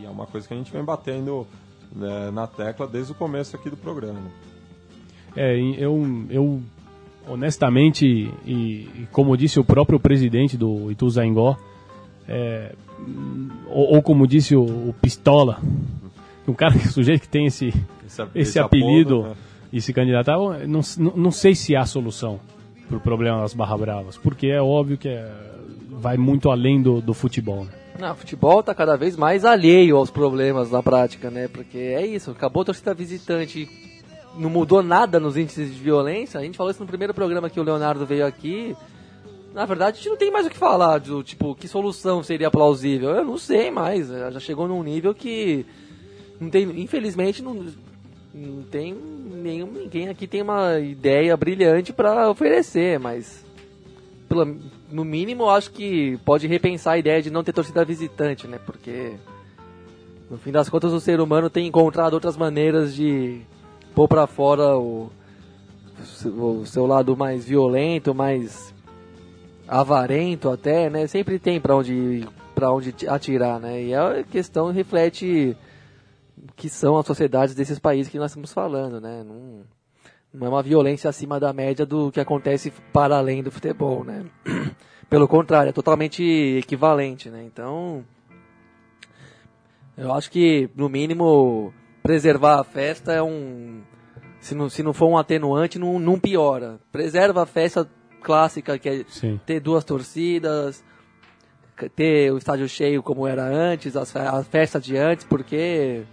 É 0.07 0.09
uma 0.09 0.25
coisa 0.25 0.47
que 0.47 0.53
a 0.53 0.57
gente 0.57 0.71
vem 0.71 0.83
batendo 0.83 1.45
né, 1.93 2.31
na 2.31 2.47
tecla 2.47 2.87
desde 2.87 3.11
o 3.11 3.15
começo 3.15 3.55
aqui 3.55 3.69
do 3.69 3.77
programa. 3.77 4.21
É, 5.35 5.57
e 5.57 5.79
eu, 5.81 6.01
eu 6.29 6.61
honestamente, 7.27 8.05
e, 8.45 8.89
e 8.95 9.07
como 9.11 9.35
disse 9.37 9.59
o 9.59 9.63
próprio 9.63 9.99
presidente 9.99 10.57
do 10.57 10.89
Ituzaingó, 10.91 11.57
é, 12.27 12.73
ou, 13.67 13.95
ou 13.95 14.01
como 14.01 14.25
disse 14.25 14.55
o, 14.55 14.63
o 14.63 14.95
Pistola, 15.01 15.59
um 16.47 16.53
cara, 16.53 16.73
sujeito 16.89 17.21
que 17.21 17.29
tem 17.29 17.45
esse, 17.45 17.67
Esse, 18.05 18.21
esse 18.33 18.59
apelido 18.59 19.19
apodo, 19.19 19.29
né? 19.29 19.35
e 19.71 19.81
se 19.81 19.93
candidatar, 19.93 20.37
não, 20.67 20.81
não, 20.97 21.13
não 21.15 21.31
sei 21.31 21.53
se 21.53 21.75
há 21.75 21.85
solução 21.85 22.39
para 22.87 22.97
o 22.97 23.01
problema 23.01 23.41
das 23.41 23.53
Barra 23.53 23.77
Bravas, 23.77 24.17
porque 24.17 24.47
é 24.47 24.61
óbvio 24.61 24.97
que 24.97 25.09
é- 25.09 25.29
vai 25.91 26.15
muito 26.15 26.49
além 26.49 26.81
do, 26.81 27.01
do 27.01 27.13
futebol. 27.13 27.65
né? 27.65 27.71
Não, 27.99 28.15
futebol 28.15 28.61
tá 28.61 28.75
cada 28.75 28.95
vez 28.95 29.15
mais 29.15 29.43
alheio 29.43 29.97
aos 29.97 30.11
problemas 30.11 30.69
na 30.69 30.83
prática, 30.83 31.31
né? 31.31 31.47
Porque 31.47 31.77
é 31.77 32.05
isso, 32.05 32.29
acabou 32.31 32.61
a 32.61 32.65
torcida 32.65 32.93
visitante, 32.93 33.67
não 34.37 34.49
mudou 34.49 34.83
nada 34.83 35.19
nos 35.19 35.35
índices 35.35 35.73
de 35.73 35.81
violência. 35.81 36.39
A 36.39 36.43
gente 36.43 36.57
falou 36.57 36.69
isso 36.69 36.81
no 36.81 36.87
primeiro 36.87 37.13
programa 37.13 37.49
que 37.49 37.59
o 37.59 37.63
Leonardo 37.63 38.05
veio 38.05 38.25
aqui. 38.25 38.75
Na 39.51 39.65
verdade, 39.65 39.95
a 39.95 39.97
gente 39.97 40.09
não 40.09 40.17
tem 40.17 40.29
mais 40.29 40.45
o 40.45 40.49
que 40.51 40.57
falar, 40.57 40.99
do 40.99 41.23
tipo, 41.23 41.55
que 41.55 41.67
solução 41.67 42.21
seria 42.21 42.51
plausível. 42.51 43.09
Eu 43.09 43.25
não 43.25 43.37
sei 43.37 43.71
mais, 43.71 44.11
eh, 44.11 44.31
já 44.31 44.39
chegou 44.39 44.67
num 44.67 44.83
nível 44.83 45.15
que 45.15 45.65
não 46.39 46.51
tem, 46.51 46.63
infelizmente, 46.79 47.41
não, 47.41 47.65
não 48.31 48.63
tem 48.69 48.93
nenhum, 48.93 49.71
ninguém 49.71 50.09
aqui 50.09 50.27
tem 50.27 50.43
uma 50.43 50.79
ideia 50.79 51.35
brilhante 51.35 51.91
para 51.91 52.29
oferecer, 52.29 52.99
mas 52.99 53.43
pelo, 54.29 54.57
no 54.91 55.03
mínimo, 55.03 55.49
acho 55.49 55.71
que 55.71 56.17
pode 56.23 56.47
repensar 56.47 56.93
a 56.93 56.97
ideia 56.97 57.21
de 57.21 57.29
não 57.29 57.43
ter 57.43 57.53
torcida 57.53 57.83
visitante, 57.83 58.47
né? 58.47 58.59
Porque, 58.65 59.13
no 60.29 60.38
fim 60.38 60.51
das 60.51 60.69
contas, 60.69 60.93
o 60.93 60.99
ser 60.99 61.19
humano 61.19 61.49
tem 61.49 61.67
encontrado 61.67 62.13
outras 62.13 62.38
maneiras 62.38 62.95
de 62.95 63.41
pôr 63.93 64.07
pra 64.07 64.27
fora 64.27 64.77
o, 64.77 65.11
o 66.25 66.65
seu 66.65 66.85
lado 66.85 67.17
mais 67.17 67.45
violento, 67.45 68.13
mais 68.13 68.73
avarento 69.67 70.49
até, 70.49 70.89
né? 70.89 71.07
Sempre 71.07 71.39
tem 71.39 71.59
pra 71.59 71.75
onde, 71.75 72.27
pra 72.55 72.71
onde 72.71 72.93
atirar, 73.07 73.59
né? 73.59 73.83
E 73.83 73.93
a 73.93 74.23
questão 74.23 74.71
reflete 74.71 75.55
o 76.38 76.53
que 76.55 76.69
são 76.69 76.97
as 76.97 77.05
sociedades 77.05 77.53
desses 77.53 77.79
países 77.79 78.11
que 78.11 78.17
nós 78.17 78.31
estamos 78.31 78.53
falando, 78.53 79.01
né? 79.01 79.23
Não, 79.23 79.63
não 80.34 80.47
é 80.47 80.49
uma 80.49 80.63
violência 80.63 81.09
acima 81.09 81.39
da 81.39 81.53
média 81.53 81.86
do 81.86 82.11
que 82.11 82.19
acontece 82.19 82.71
para 82.91 83.17
além 83.17 83.41
do 83.41 83.51
futebol, 83.51 84.03
né? 84.03 84.25
Pelo 85.09 85.28
contrário, 85.28 85.69
é 85.69 85.73
totalmente 85.73 86.23
equivalente, 86.23 87.30
né? 87.30 87.43
Então, 87.43 88.03
eu 89.97 90.13
acho 90.13 90.30
que, 90.30 90.69
no 90.75 90.89
mínimo, 90.89 91.73
preservar 92.03 92.59
a 92.59 92.63
festa 92.63 93.13
é 93.13 93.23
um... 93.23 93.82
Se 94.39 94.53
não, 94.53 94.69
se 94.69 94.84
não 94.84 94.93
for 94.93 95.07
um 95.07 95.17
atenuante, 95.17 95.80
não, 95.80 95.97
não 95.97 96.19
piora. 96.19 96.80
Preserva 96.91 97.43
a 97.43 97.45
festa 97.45 97.89
clássica, 98.21 98.78
que 98.78 98.89
é 98.89 99.05
Sim. 99.07 99.39
ter 99.45 99.59
duas 99.59 99.84
torcidas, 99.84 100.84
ter 101.95 102.32
o 102.32 102.38
estádio 102.38 102.67
cheio 102.67 103.01
como 103.01 103.25
era 103.25 103.43
antes, 103.43 103.95
as 103.95 104.15
a 104.15 104.43
festa 104.43 104.80
de 104.80 104.97
antes, 104.97 105.25
porque 105.25 106.03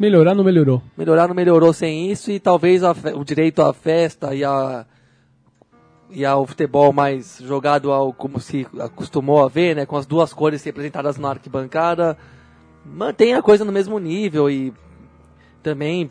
Melhorar 0.00 0.34
não 0.34 0.42
melhorou. 0.42 0.82
melhorar 0.96 1.28
não 1.28 1.34
melhorou 1.34 1.72
sem 1.74 2.10
isso 2.10 2.30
e 2.30 2.40
talvez 2.40 2.82
a 2.82 2.92
o 3.14 3.22
direito 3.22 3.60
à 3.60 3.72
festa 3.74 4.34
e 4.34 4.42
a 4.42 4.86
e 6.12 6.24
ao 6.24 6.44
futebol 6.46 6.90
mais 6.92 7.38
jogado 7.40 7.92
ao 7.92 8.10
como 8.12 8.40
se 8.40 8.66
acostumou 8.80 9.44
a 9.44 9.48
ver, 9.48 9.76
né, 9.76 9.84
com 9.86 9.96
as 9.96 10.06
duas 10.06 10.32
cores 10.32 10.64
representadas 10.64 11.18
na 11.18 11.28
arquibancada, 11.28 12.16
mantém 12.84 13.34
a 13.34 13.42
coisa 13.42 13.64
no 13.64 13.70
mesmo 13.70 13.98
nível 13.98 14.50
e 14.50 14.72
também 15.62 16.10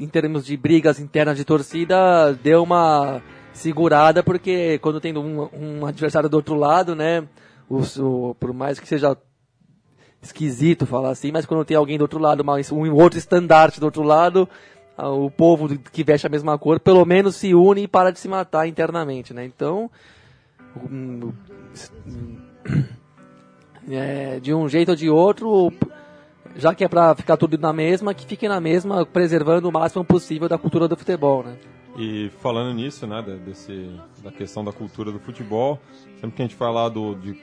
em 0.00 0.08
termos 0.08 0.46
de 0.46 0.56
brigas 0.56 0.98
internas 0.98 1.36
de 1.36 1.44
torcida 1.44 2.32
deu 2.42 2.62
uma 2.62 3.20
segurada 3.52 4.22
porque 4.22 4.78
quando 4.78 5.00
tem 5.00 5.16
um, 5.16 5.48
um 5.52 5.84
adversário 5.86 6.28
do 6.30 6.34
outro 6.38 6.54
lado, 6.54 6.96
né, 6.96 7.22
o, 7.68 7.80
o- 8.02 8.34
por 8.34 8.52
mais 8.54 8.80
que 8.80 8.88
seja 8.88 9.14
esquisito 10.22 10.86
falar 10.86 11.10
assim, 11.10 11.30
mas 11.32 11.46
quando 11.46 11.64
tem 11.64 11.76
alguém 11.76 11.98
do 11.98 12.02
outro 12.02 12.18
lado, 12.18 12.44
um 12.72 12.94
outro 12.94 13.18
estandarte 13.18 13.80
do 13.80 13.86
outro 13.86 14.02
lado, 14.02 14.48
o 14.96 15.30
povo 15.30 15.78
que 15.92 16.02
veste 16.02 16.26
a 16.26 16.30
mesma 16.30 16.58
cor, 16.58 16.80
pelo 16.80 17.04
menos 17.04 17.36
se 17.36 17.54
une 17.54 17.82
e 17.82 17.88
para 17.88 18.10
de 18.10 18.18
se 18.18 18.28
matar 18.28 18.66
internamente, 18.66 19.32
né? 19.32 19.44
Então, 19.44 19.90
é, 23.88 24.40
de 24.40 24.52
um 24.52 24.68
jeito 24.68 24.90
ou 24.90 24.96
de 24.96 25.08
outro, 25.08 25.72
já 26.56 26.74
que 26.74 26.84
é 26.84 26.88
pra 26.88 27.14
ficar 27.14 27.36
tudo 27.36 27.56
na 27.56 27.72
mesma, 27.72 28.12
que 28.12 28.26
fique 28.26 28.48
na 28.48 28.60
mesma, 28.60 29.06
preservando 29.06 29.68
o 29.68 29.72
máximo 29.72 30.04
possível 30.04 30.48
da 30.48 30.58
cultura 30.58 30.88
do 30.88 30.96
futebol, 30.96 31.44
né? 31.44 31.56
E 31.96 32.30
falando 32.40 32.74
nisso, 32.74 33.06
né, 33.06 33.22
desse, 33.44 33.90
da 34.22 34.30
questão 34.30 34.64
da 34.64 34.72
cultura 34.72 35.10
do 35.10 35.18
futebol, 35.18 35.80
sempre 36.20 36.30
que 36.36 36.42
a 36.42 36.44
gente 36.44 36.54
fala 36.54 36.88
do, 36.88 37.14
de 37.14 37.40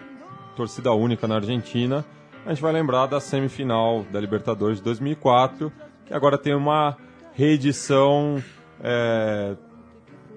torcida 0.55 0.93
única 0.93 1.27
na 1.27 1.35
Argentina, 1.35 2.05
a 2.45 2.49
gente 2.49 2.61
vai 2.61 2.71
lembrar 2.71 3.07
da 3.07 3.19
semifinal 3.19 4.03
da 4.11 4.19
Libertadores 4.19 4.77
de 4.77 4.83
2004, 4.83 5.71
que 6.05 6.13
agora 6.13 6.37
tem 6.37 6.53
uma 6.53 6.95
reedição 7.33 8.41
é, 8.81 9.55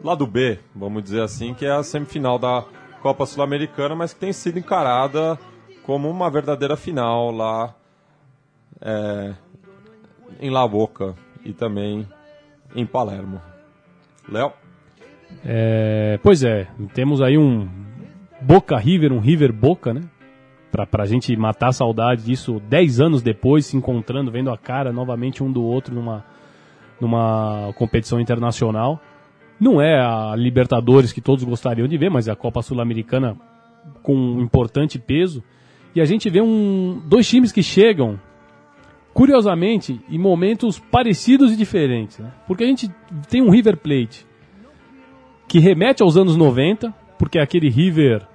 lá 0.02 0.14
do 0.14 0.26
B, 0.26 0.58
vamos 0.74 1.02
dizer 1.02 1.20
assim, 1.20 1.52
que 1.52 1.66
é 1.66 1.70
a 1.70 1.82
semifinal 1.82 2.38
da 2.38 2.64
Copa 3.02 3.26
Sul-Americana, 3.26 3.94
mas 3.94 4.14
que 4.14 4.20
tem 4.20 4.32
sido 4.32 4.58
encarada 4.58 5.38
como 5.82 6.08
uma 6.08 6.30
verdadeira 6.30 6.76
final 6.76 7.30
lá 7.30 7.74
é, 8.80 9.34
em 10.40 10.48
La 10.48 10.66
Boca 10.66 11.14
e 11.44 11.52
também 11.52 12.08
em 12.74 12.86
Palermo. 12.86 13.40
Léo? 14.30 14.52
É, 15.44 16.18
pois 16.22 16.42
é, 16.42 16.68
temos 16.94 17.20
aí 17.20 17.36
um 17.36 17.68
Boca 18.40 18.78
River, 18.78 19.12
um 19.12 19.20
River 19.20 19.52
Boca, 19.52 19.92
né? 19.92 20.02
Pra, 20.70 20.86
pra 20.86 21.06
gente 21.06 21.34
matar 21.36 21.68
a 21.68 21.72
saudade 21.72 22.24
disso 22.24 22.60
10 22.68 23.00
anos 23.00 23.22
depois, 23.22 23.66
se 23.66 23.76
encontrando, 23.76 24.30
vendo 24.30 24.50
a 24.50 24.58
cara 24.58 24.92
novamente 24.92 25.42
um 25.42 25.50
do 25.50 25.62
outro 25.62 25.94
numa, 25.94 26.24
numa 27.00 27.72
competição 27.76 28.20
internacional. 28.20 29.00
Não 29.58 29.80
é 29.80 29.98
a 29.98 30.34
Libertadores 30.36 31.12
que 31.12 31.20
todos 31.20 31.42
gostariam 31.44 31.88
de 31.88 31.96
ver, 31.96 32.10
mas 32.10 32.28
é 32.28 32.32
a 32.32 32.36
Copa 32.36 32.62
Sul-Americana 32.62 33.36
com 34.02 34.14
um 34.14 34.40
importante 34.40 34.98
peso. 34.98 35.42
E 35.94 36.00
a 36.00 36.04
gente 36.04 36.28
vê 36.28 36.40
um, 36.40 37.02
dois 37.06 37.28
times 37.28 37.50
que 37.50 37.62
chegam, 37.62 38.20
curiosamente, 39.12 40.00
em 40.08 40.18
momentos 40.18 40.78
parecidos 40.78 41.52
e 41.52 41.56
diferentes. 41.56 42.18
Né? 42.18 42.30
Porque 42.46 42.62
a 42.62 42.66
gente 42.66 42.88
tem 43.28 43.42
um 43.42 43.50
River 43.50 43.78
Plate 43.78 44.26
que 45.48 45.58
remete 45.58 46.02
aos 46.02 46.16
anos 46.16 46.36
90, 46.36 46.94
porque 47.18 47.38
é 47.38 47.42
aquele 47.42 47.70
River, 47.70 48.26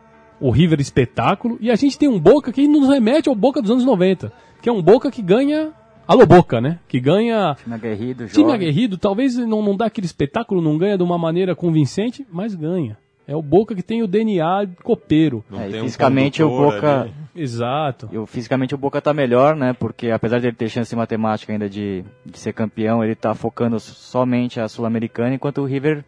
o 0.46 0.52
River 0.52 0.82
espetáculo, 0.82 1.58
e 1.62 1.72
a 1.72 1.76
gente 1.76 1.98
tem 1.98 2.10
um 2.10 2.20
Boca 2.20 2.52
que 2.52 2.68
nos 2.68 2.90
remete 2.90 3.30
ao 3.30 3.36
Boca 3.36 3.62
dos 3.62 3.72
anos 3.72 3.86
90, 3.86 4.32
que 4.62 4.68
é 4.68 4.72
um 4.72 4.82
Boca 4.82 5.10
que 5.10 5.22
ganha. 5.22 5.72
Alô 6.06 6.26
Boca, 6.26 6.60
né? 6.60 6.80
Que 6.88 7.00
ganha. 7.00 7.56
Time 7.64 7.76
aguerrido, 7.76 8.28
Time 8.28 8.44
jovem. 8.44 8.56
aguerrido, 8.56 8.98
talvez 8.98 9.38
não, 9.38 9.62
não 9.62 9.78
dá 9.78 9.86
aquele 9.86 10.06
espetáculo, 10.06 10.62
não 10.62 10.78
ganha 10.78 10.98
de 10.98 11.04
uma 11.04 11.18
maneira 11.18 11.56
convincente, 11.56 12.28
mas 12.32 12.54
ganha. 12.56 12.98
É 13.26 13.34
o 13.34 13.42
Boca 13.42 13.74
que 13.74 13.82
tem 13.82 14.04
o 14.04 14.08
DNA 14.08 14.68
copeiro. 14.84 15.46
Não 15.50 15.62
É, 15.62 15.70
e 15.70 15.72
tem 15.72 15.80
um 15.80 15.84
fisicamente 15.86 16.44
o 16.44 16.50
Boca- 16.50 17.02
ali. 17.04 17.14
Exato. 17.34 18.10
E 18.12 18.18
o- 18.18 18.26
fisicamente 18.26 18.76
o 18.76 18.78
Boca 18.78 19.02
tá 19.02 19.14
melhor, 19.14 19.56
né? 19.56 19.72
Porque 19.72 20.12
apesar 20.12 20.40
de 20.40 20.48
ele 20.48 20.56
ter 20.58 20.68
chance 20.68 20.94
matemática 20.94 21.54
ainda 21.54 21.70
de, 21.70 22.04
de 22.26 22.38
ser 22.38 22.52
campeão, 22.52 23.02
ele 23.02 23.16
tá 23.16 23.34
focando 23.34 23.80
somente 23.80 24.60
a 24.60 24.68
Sul-Americana, 24.68 25.36
enquanto 25.36 25.60
o 25.62 25.66
River 25.66 26.04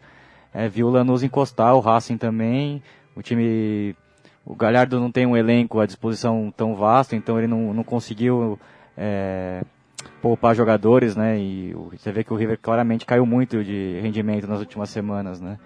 é, 0.52 0.68
viu 0.68 0.88
o 0.88 0.90
Lanús 0.90 1.22
encostar, 1.22 1.74
o 1.74 1.80
Racing 1.80 2.18
também. 2.18 2.82
O 3.16 3.22
time. 3.22 3.96
O 4.46 4.54
Galhardo 4.54 5.00
não 5.00 5.10
tem 5.10 5.26
um 5.26 5.36
elenco 5.36 5.80
à 5.80 5.86
disposição 5.86 6.54
tão 6.56 6.76
vasto, 6.76 7.16
então 7.16 7.36
ele 7.36 7.48
não, 7.48 7.74
não 7.74 7.82
conseguiu 7.82 8.56
é, 8.96 9.64
poupar 10.22 10.54
jogadores, 10.54 11.16
né? 11.16 11.36
E 11.36 11.74
você 11.90 12.12
vê 12.12 12.22
que 12.22 12.32
o 12.32 12.36
River 12.36 12.56
claramente 12.62 13.04
caiu 13.04 13.26
muito 13.26 13.64
de 13.64 13.98
rendimento 14.00 14.46
nas 14.46 14.60
últimas 14.60 14.88
semanas, 14.88 15.40
né? 15.40 15.58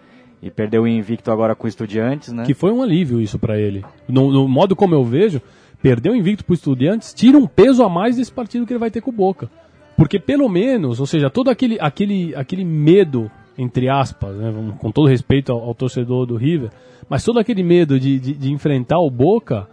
E 0.43 0.51
perdeu 0.51 0.85
o 0.85 0.89
invicto 0.89 1.31
agora 1.31 1.55
com 1.55 1.67
o 1.67 1.69
Estudiantes, 1.69 2.33
né? 2.33 2.45
Que 2.47 2.55
foi 2.55 2.73
um 2.73 2.83
alívio 2.83 3.21
isso 3.21 3.39
pra 3.39 3.59
ele. 3.59 3.85
No, 4.09 4.33
no 4.33 4.49
modo 4.49 4.75
como 4.75 4.95
eu 4.95 5.05
vejo, 5.05 5.43
perder 5.83 6.11
o 6.11 6.17
invicto 6.17 6.43
pro 6.43 6.55
Estudiantes 6.55 7.13
tira 7.13 7.37
um 7.37 7.47
peso 7.47 7.85
a 7.85 7.89
mais 7.89 8.17
desse 8.17 8.33
partido 8.33 8.67
que 8.67 8.73
ele 8.73 8.81
vai 8.81 8.91
ter 8.91 9.03
com 9.03 9.11
o 9.11 9.15
Boca. 9.15 9.51
Porque 9.95 10.19
pelo 10.19 10.49
menos, 10.49 10.99
ou 10.99 11.07
seja, 11.07 11.29
todo 11.29 11.51
aquele, 11.51 11.77
aquele, 11.79 12.35
aquele 12.35 12.65
medo, 12.65 13.31
entre 13.59 13.91
aspas, 13.91 14.35
né, 14.37 14.51
com 14.79 14.91
todo 14.91 15.07
respeito 15.07 15.53
ao, 15.53 15.63
ao 15.63 15.75
torcedor 15.75 16.25
do 16.25 16.37
River, 16.37 16.71
mas 17.11 17.25
todo 17.25 17.41
aquele 17.41 17.65
medo 17.65 17.99
de, 17.99 18.19
de, 18.21 18.33
de 18.35 18.53
enfrentar 18.53 19.01
o 19.01 19.11
Boca 19.11 19.69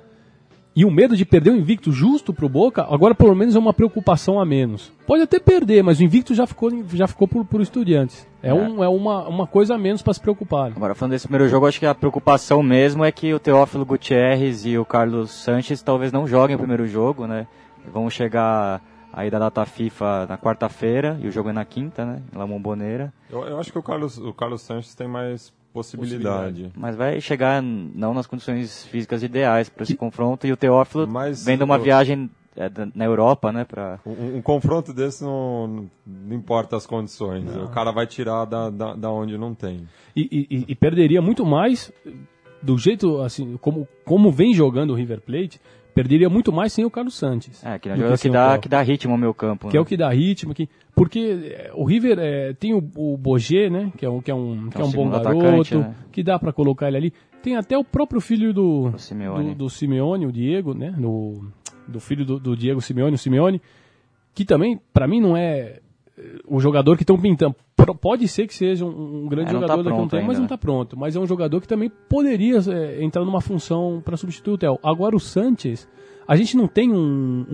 e 0.75 0.85
o 0.85 0.91
medo 0.91 1.15
de 1.15 1.25
perder 1.25 1.51
o 1.51 1.55
invicto 1.55 1.91
justo 1.91 2.31
pro 2.31 2.47
Boca, 2.47 2.85
agora 2.87 3.15
pelo 3.15 3.35
menos 3.35 3.55
é 3.55 3.59
uma 3.59 3.73
preocupação 3.73 4.39
a 4.39 4.45
menos. 4.45 4.91
Pode 5.07 5.23
até 5.23 5.39
perder, 5.39 5.83
mas 5.83 5.99
o 5.99 6.03
invicto 6.03 6.35
já 6.35 6.45
ficou, 6.45 6.71
já 6.93 7.07
ficou 7.07 7.27
por, 7.27 7.45
por 7.45 7.61
Estudiantes. 7.61 8.27
É, 8.43 8.53
Um, 8.53 8.83
é 8.83 8.87
uma, 8.87 9.27
uma 9.27 9.47
coisa 9.47 9.75
a 9.75 9.77
menos 9.77 10.01
para 10.01 10.13
se 10.13 10.19
preocupar. 10.21 10.71
Agora, 10.75 10.93
falando 10.93 11.11
desse 11.13 11.27
primeiro 11.27 11.49
jogo, 11.49 11.65
acho 11.65 11.79
que 11.79 11.85
a 11.85 11.95
preocupação 11.95 12.61
mesmo 12.61 13.03
é 13.03 13.11
que 13.11 13.33
o 13.33 13.39
Teófilo 13.39 13.85
Gutierrez 13.85 14.65
e 14.65 14.77
o 14.77 14.85
Carlos 14.85 15.31
Sanches 15.31 15.81
talvez 15.81 16.11
não 16.11 16.27
joguem 16.27 16.55
o 16.55 16.59
primeiro 16.59 16.87
jogo, 16.87 17.25
né? 17.25 17.47
Vão 17.91 18.07
chegar 18.09 18.79
aí 19.11 19.31
da 19.31 19.39
data 19.39 19.65
FIFA 19.65 20.27
na 20.29 20.37
quarta-feira 20.37 21.17
e 21.23 21.27
o 21.27 21.31
jogo 21.31 21.49
é 21.49 21.53
na 21.53 21.65
quinta, 21.65 22.05
né? 22.05 22.21
Em 22.31 22.37
La 22.37 22.45
Bombonera. 22.45 23.11
Eu, 23.31 23.43
eu 23.45 23.59
acho 23.59 23.71
que 23.71 23.79
o 23.79 23.83
Carlos, 23.83 24.19
o 24.19 24.31
Carlos 24.31 24.61
Sanches 24.61 24.93
tem 24.93 25.07
mais 25.07 25.51
possibilidade. 25.83 26.71
Mas 26.75 26.95
vai 26.95 27.19
chegar 27.21 27.61
não 27.61 28.13
nas 28.13 28.25
condições 28.27 28.85
físicas 28.85 29.23
ideais 29.23 29.69
para 29.69 29.83
esse 29.83 29.95
confronto 29.95 30.45
e 30.47 30.51
o 30.51 30.57
Teófilo 30.57 31.07
Mas 31.07 31.43
vem 31.45 31.57
de 31.57 31.63
uma 31.63 31.75
eu- 31.77 31.83
viagem 31.83 32.29
é, 32.55 32.69
na 32.95 33.05
Europa, 33.05 33.51
né? 33.51 33.63
Pra... 33.65 33.99
Um, 34.05 34.37
um 34.37 34.41
confronto 34.41 34.91
desse 34.91 35.23
não, 35.23 35.87
não 36.05 36.35
importa 36.35 36.75
as 36.75 36.85
condições. 36.87 37.43
O 37.55 37.67
cara 37.69 37.91
vai 37.91 38.07
tirar 38.07 38.45
da, 38.45 38.69
da, 38.69 38.93
da 38.95 39.11
onde 39.11 39.37
não 39.37 39.53
tem. 39.53 39.87
e, 40.15 40.47
e- 40.49 40.65
e 40.67 40.75
perderia 40.75 41.21
muito 41.21 41.45
mais 41.45 41.91
do 42.61 42.75
jeito 42.77 43.21
assim 43.21 43.55
como, 43.57 43.87
como 44.03 44.31
vem 44.31 44.53
jogando 44.53 44.89
o 44.91 44.95
River 44.95 45.21
Plate 45.21 45.61
perderia 45.97 46.29
muito 46.29 46.53
mais 46.53 46.71
sem 46.71 46.85
o 46.85 46.91
Carlos 46.91 47.15
Santos 47.15 47.63
É, 47.63 47.79
que 47.79 47.89
é 47.89 47.95
do 47.95 48.17
que 48.17 48.29
o 48.29 48.31
dá, 48.31 48.57
que 48.59 48.69
dá 48.69 48.81
ritmo 48.81 49.13
ao 49.13 49.17
meu 49.17 49.33
campo. 49.33 49.67
que 49.67 49.73
né? 49.73 49.79
é 49.79 49.81
o 49.81 49.85
que 49.85 49.97
dá 49.97 50.09
ritmo 50.09 50.53
que 50.53 50.69
porque 50.95 51.19
é, 51.55 51.71
o 51.73 51.83
River 51.83 52.19
é, 52.19 52.53
tem 52.53 52.73
o, 52.73 52.77
o 52.95 53.17
Boger 53.17 53.71
né 53.71 53.91
que 53.97 54.05
é 54.05 54.09
um 54.09 54.21
que 54.21 54.29
é 54.29 54.35
um, 54.35 54.69
que 54.69 54.79
é 54.79 54.85
um 54.85 54.91
bom 54.91 55.09
garoto 55.09 55.29
atacante, 55.29 55.75
né? 55.75 55.95
que 56.11 56.21
dá 56.21 56.37
pra 56.37 56.53
colocar 56.53 56.87
ele 56.87 56.97
ali 56.97 57.13
tem 57.41 57.55
até 57.55 57.75
o 57.77 57.83
próprio 57.83 58.21
filho 58.21 58.53
do 58.53 58.91
O 58.93 58.99
Simeone. 58.99 59.49
do, 59.49 59.55
do 59.55 59.69
Simeone 59.69 60.25
o 60.27 60.31
Diego 60.31 60.73
né 60.75 60.93
no, 60.95 61.51
do 61.87 61.99
filho 61.99 62.23
do, 62.23 62.39
do 62.39 62.55
Diego 62.55 62.79
Simeone 62.79 63.15
o 63.15 63.17
Simeone 63.17 63.59
que 64.35 64.45
também 64.45 64.79
pra 64.93 65.07
mim 65.07 65.19
não 65.19 65.35
é 65.35 65.79
o 66.47 66.59
jogador 66.59 66.97
que 66.97 67.03
estão 67.03 67.19
pintando 67.19 67.55
pode 68.01 68.27
ser 68.27 68.47
que 68.47 68.53
seja 68.53 68.85
um, 68.85 69.25
um 69.25 69.27
grande 69.27 69.51
É, 69.51 69.53
não 69.53 69.61
tá 69.61 69.67
jogador 69.67 69.83
daqui 69.83 69.99
a 69.99 70.01
um 70.01 70.07
tempo, 70.07 70.25
mas 70.25 70.29
ainda, 70.29 70.33
não 70.33 70.39
né? 70.41 70.45
está 70.45 70.57
pronto. 70.57 70.97
Mas 70.97 71.15
é 71.15 71.19
um 71.19 71.27
jogador 71.27 71.61
que 71.61 71.67
também 71.67 71.91
poderia 72.09 72.57
é, 72.57 73.03
entrar 73.03 73.23
numa 73.23 73.41
função 73.41 74.01
para 74.03 74.17
substituir 74.17 74.53
o 74.53 74.57
Theo. 74.57 74.79
Agora 74.81 75.15
o 75.15 75.19
Sanches, 75.19 75.87
a 76.27 76.35
gente 76.35 76.57
não 76.57 76.67
tem 76.67 76.91
um, 76.91 77.45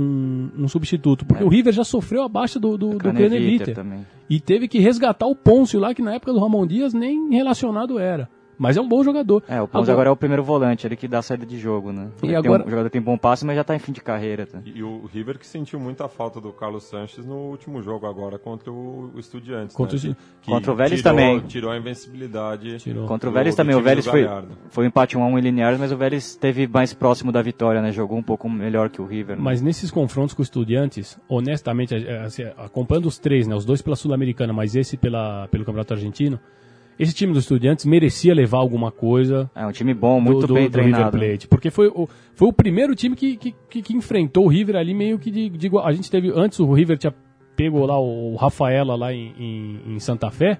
um, 0.57 0.64
um 0.64 0.68
substituto, 0.68 1.26
porque 1.26 1.43
o 1.43 1.49
River 1.49 1.74
já 1.74 1.84
sofreu 1.84 2.24
a 2.24 2.30
baixa 2.30 2.59
do, 2.59 2.78
do, 2.78 2.89
do 2.91 2.97
Craneviter. 2.97 3.76
também. 3.76 4.05
E 4.30 4.39
teve 4.39 4.68
que 4.68 4.80
resgatar 4.80 5.28
o 5.28 5.36
Pôncio 5.36 5.80
lá, 5.80 5.93
que 5.93 6.01
na 6.01 6.14
época 6.14 6.32
do 6.32 6.39
Ramon 6.39 6.66
Dias 6.66 6.93
nem 6.93 7.30
relacionado 7.32 7.99
era. 7.99 8.30
Mas 8.58 8.78
é 8.78 8.82
um 8.82 8.88
bom 8.88 9.04
jogador. 9.04 9.43
É, 9.47 9.62
o 9.62 9.68
Ponce 9.68 9.89
agora, 9.91 10.10
é 10.10 10.12
o 10.12 10.16
primeiro 10.16 10.43
volante, 10.43 10.86
ele 10.88 10.95
que 10.95 11.08
dá 11.08 11.20
a 11.20 11.22
saída 11.22 11.45
de 11.45 11.58
jogo, 11.60 11.91
né? 11.91 12.10
E 12.22 12.26
Ele 12.26 12.34
tem 12.34 12.36
agora- 12.36 12.64
um, 12.64 12.68
o 12.68 12.70
jogador 12.70 12.89
tem 12.89 13.01
bom 13.01 13.18
passe, 13.18 13.45
mas 13.45 13.56
já 13.56 13.64
tá 13.64 13.76
em 13.76 13.80
fim 13.80 13.91
de 13.91 14.01
carreira. 14.01 14.45
Tá? 14.45 14.60
E, 14.66 14.78
e 14.78 14.84
o 14.84 15.06
River 15.12 15.38
que 15.39 15.45
sentiu 15.47 15.80
muita 15.80 16.08
falta 16.08 16.39
do 16.39 16.51
Carlos 16.54 16.84
Sanches 16.84 17.26
no 17.26 17.36
último 17.36 17.82
jogo 17.82 18.06
agora 18.06 18.38
contra 18.38 18.72
o, 18.72 19.12
o 19.16 19.20
Estudiantes. 19.20 19.76
Contra 19.76 19.97
né? 19.97 20.16
o- 20.45 20.45
Contra 20.45 20.72
o 20.72 20.76
Vélez 20.76 20.99
tirou- 21.01 21.12
também. 21.16 21.39
Tirou 21.41 21.72
a 21.72 21.78
invencibilidade. 21.78 22.78
Tirou. 22.78 23.08
Contra 23.08 23.30
o 23.30 23.34
Vélez 23.34 23.56
do 23.56 23.58
também, 23.58 23.76
o 23.76 23.80
do 23.80 23.84
Vélez 23.84 24.06
foi, 24.06 24.28
foi 24.70 24.84
um 24.86 24.88
empate 24.88 25.18
1 25.18 25.24
a 25.24 25.28
1 25.28 25.39
em 25.39 25.41
Linhares, 25.41 25.80
mas 25.80 25.91
o 25.91 25.97
Vélez 25.97 26.26
esteve 26.32 26.68
mais 26.68 26.93
próximo 26.93 27.32
da 27.32 27.41
vitória, 27.41 27.82
né? 27.82 27.91
Jogou 27.91 28.18
um 28.18 28.24
pouco 28.24 28.49
melhor 28.49 28.89
que 28.89 29.01
o 29.01 29.06
River. 29.06 29.36
né? 29.38 29.41
Mas 29.43 29.62
nesses 29.62 29.89
confrontos 29.89 30.34
com 30.34 30.41
os 30.41 30.47
estudiantes, 30.47 31.18
honestamente, 31.28 31.95
assim, 31.95 32.43
acompanhando 32.58 33.06
os 33.08 33.18
três, 33.18 33.47
né, 33.47 33.56
os 33.56 33.66
dois 33.66 33.82
pela 33.82 33.95
Sul-Americana, 33.95 34.54
mas 34.54 34.76
esse 34.76 34.97
pela, 34.97 35.47
pelo 35.49 35.66
Campeonato 35.66 35.93
Argentino, 35.93 36.39
esse 36.98 37.14
time 37.14 37.34
dos 37.34 37.44
estudiantes 37.44 37.86
merecia 37.86 38.34
levar 38.34 38.60
alguma 38.60 38.91
coisa 38.91 39.50
É 39.56 39.66
um 39.66 39.72
time 39.72 39.94
bom, 39.94 40.20
muito 40.20 40.41
do, 40.41 40.48
do, 40.48 40.54
bem 40.54 40.70
do 40.70 40.78
River 40.78 40.91
treinado. 40.94 41.18
Plate. 41.18 41.48
Porque 41.48 41.70
foi 41.70 41.88
o, 41.88 42.08
foi 42.34 42.48
o 42.48 42.54
primeiro 42.54 42.96
time 42.96 43.16
que, 43.16 43.36
que, 43.38 43.56
que, 43.70 43.82
que 43.82 43.96
enfrentou 43.96 44.46
o 44.46 44.48
River 44.48 44.76
ali 44.76 44.94
meio 44.94 45.18
que 45.18 45.32
de, 45.32 45.50
de 45.50 45.68
igual. 45.68 45.86
A 45.86 45.91
gente 45.91 46.10
teve, 46.10 46.32
antes 46.36 46.60
o 46.60 46.72
River 46.72 46.98
tinha 46.98 47.14
pego 47.56 47.86
lá 47.86 48.00
o 48.00 48.36
Rafaela 48.36 48.96
lá 48.96 49.14
em, 49.14 49.34
em, 49.38 49.96
em 49.96 50.00
Santa 50.00 50.30
Fé. 50.30 50.60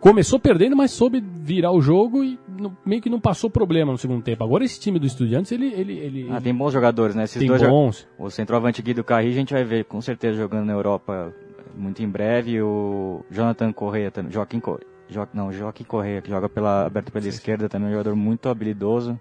Começou 0.00 0.38
perdendo, 0.38 0.76
mas 0.76 0.92
soube 0.92 1.20
virar 1.20 1.72
o 1.72 1.80
jogo 1.80 2.22
e 2.22 2.38
meio 2.86 3.02
que 3.02 3.10
não 3.10 3.18
passou 3.18 3.50
problema 3.50 3.90
no 3.90 3.98
segundo 3.98 4.22
tempo. 4.22 4.44
Agora 4.44 4.64
esse 4.64 4.78
time 4.78 4.96
do 4.96 5.06
Estudiantes, 5.06 5.50
ele, 5.50 5.72
ele, 5.74 5.98
ele, 5.98 6.28
Ah, 6.30 6.40
tem 6.40 6.54
bons 6.54 6.72
jogadores, 6.72 7.16
né? 7.16 7.24
Esses 7.24 7.38
tem 7.38 7.48
dois 7.48 7.62
bons. 7.62 8.06
O 8.16 8.30
centroavante 8.30 8.80
Guido 8.80 9.02
Carri 9.02 9.28
a 9.28 9.32
gente 9.32 9.52
vai 9.52 9.64
ver 9.64 9.86
com 9.86 10.00
certeza 10.00 10.38
jogando 10.38 10.66
na 10.66 10.72
Europa 10.72 11.34
muito 11.74 12.00
em 12.00 12.08
breve. 12.08 12.62
O 12.62 13.24
Jonathan 13.28 13.72
Correia 13.72 14.10
também. 14.12 14.30
Joaquim 14.30 14.60
Correia. 14.60 14.86
Jo, 15.10 15.26
não, 15.32 15.52
Joaquim 15.52 15.84
Correia, 15.84 16.20
que 16.20 16.28
joga 16.30 16.48
pela, 16.48 16.86
aberto 16.86 17.10
pela 17.10 17.26
esquerda, 17.26 17.68
também 17.68 17.86
é 17.88 17.90
um 17.90 17.92
jogador 17.92 18.14
muito 18.16 18.48
habilidoso. 18.48 19.18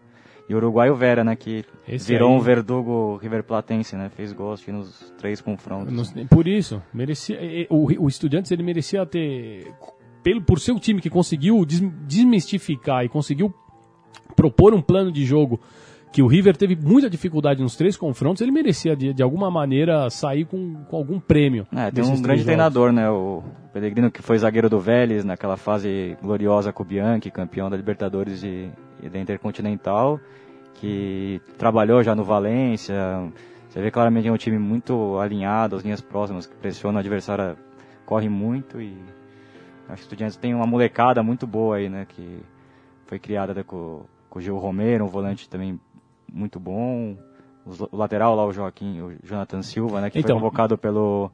E 0.49 0.53
o 0.53 0.57
uruguaio 0.57 0.95
Vera, 0.95 1.23
né? 1.25 1.35
Que 1.35 1.65
Esse 1.87 2.07
virou 2.07 2.29
aí- 2.29 2.35
um 2.35 2.39
verdugo 2.39 3.17
River 3.21 3.43
Platense, 3.43 3.95
né? 3.97 4.09
Fez 4.09 4.31
gols 4.31 4.65
nos 4.67 5.13
três 5.17 5.41
confrontos. 5.41 6.13
Não- 6.15 6.27
Por 6.27 6.47
isso, 6.47 6.81
merecia, 6.93 7.37
o, 7.69 8.03
o 8.03 8.07
Estudiantes 8.07 8.49
ele 8.51 8.63
merecia 8.63 9.05
ter, 9.05 9.73
pelo, 10.23 10.41
por 10.41 10.59
ser 10.59 10.71
o 10.71 10.79
time 10.79 11.01
que 11.01 11.09
conseguiu 11.09 11.65
des- 11.65 11.81
desmistificar 12.05 13.03
e 13.03 13.09
conseguiu 13.09 13.53
propor 14.37 14.73
um 14.73 14.81
plano 14.81 15.11
de 15.11 15.25
jogo 15.25 15.59
que 16.11 16.21
o 16.21 16.27
River 16.27 16.55
teve 16.55 16.75
muita 16.75 17.09
dificuldade 17.09 17.61
nos 17.61 17.75
três 17.75 17.97
confrontos, 17.97 18.41
ele 18.41 18.51
merecia 18.51 18.95
de, 18.95 19.13
de 19.13 19.21
alguma 19.21 19.51
maneira 19.51 20.09
sair 20.09 20.45
com, 20.45 20.75
com 20.85 20.95
algum 20.95 21.19
prêmio. 21.19 21.67
É, 21.75 21.91
tem 21.91 22.03
um 22.03 22.21
grande 22.21 22.43
treinador, 22.43 22.91
né? 22.91 23.09
O 23.09 23.43
Pellegrino, 23.73 24.09
que 24.09 24.21
foi 24.21 24.37
zagueiro 24.37 24.69
do 24.69 24.79
Vélez 24.79 25.23
naquela 25.23 25.57
fase 25.57 26.17
gloriosa 26.21 26.71
com 26.71 26.83
o 26.83 26.85
Bianchi, 26.85 27.29
campeão 27.29 27.69
da 27.69 27.77
Libertadores 27.77 28.43
e, 28.43 28.69
e 29.03 29.09
da 29.09 29.19
Intercontinental, 29.19 30.19
que 30.75 31.41
trabalhou 31.57 32.01
já 32.03 32.15
no 32.15 32.23
Valência. 32.23 32.95
Você 33.69 33.81
vê 33.81 33.91
claramente 33.91 34.27
é 34.27 34.31
um 34.31 34.37
time 34.37 34.57
muito 34.57 35.19
alinhado, 35.19 35.75
as 35.75 35.83
linhas 35.83 36.01
próximas, 36.01 36.47
que 36.47 36.55
pressiona 36.55 36.97
o 36.97 36.99
adversário, 36.99 37.57
corre 38.05 38.29
muito 38.29 38.81
e 38.81 38.97
acho 39.89 39.97
que 39.97 40.01
o 40.01 40.05
Estudiantes 40.05 40.37
tem 40.37 40.53
uma 40.53 40.65
molecada 40.65 41.21
muito 41.21 41.45
boa 41.45 41.77
aí, 41.77 41.89
né? 41.89 42.05
Que 42.07 42.39
foi 43.05 43.19
criada 43.19 43.63
com, 43.63 44.05
com 44.29 44.39
o 44.39 44.41
Gil 44.41 44.57
Romero, 44.57 45.05
um 45.05 45.09
volante 45.09 45.49
também 45.49 45.79
muito 46.31 46.59
bom. 46.59 47.17
O 47.65 47.97
lateral 47.97 48.35
lá, 48.35 48.45
o 48.45 48.53
Joaquim, 48.53 49.01
o 49.01 49.15
Jonathan 49.23 49.61
Silva, 49.61 49.99
né? 50.01 50.09
Que 50.09 50.19
Então- 50.19 50.35
foi 50.37 50.41
convocado 50.41 50.77
pelo 50.77 51.29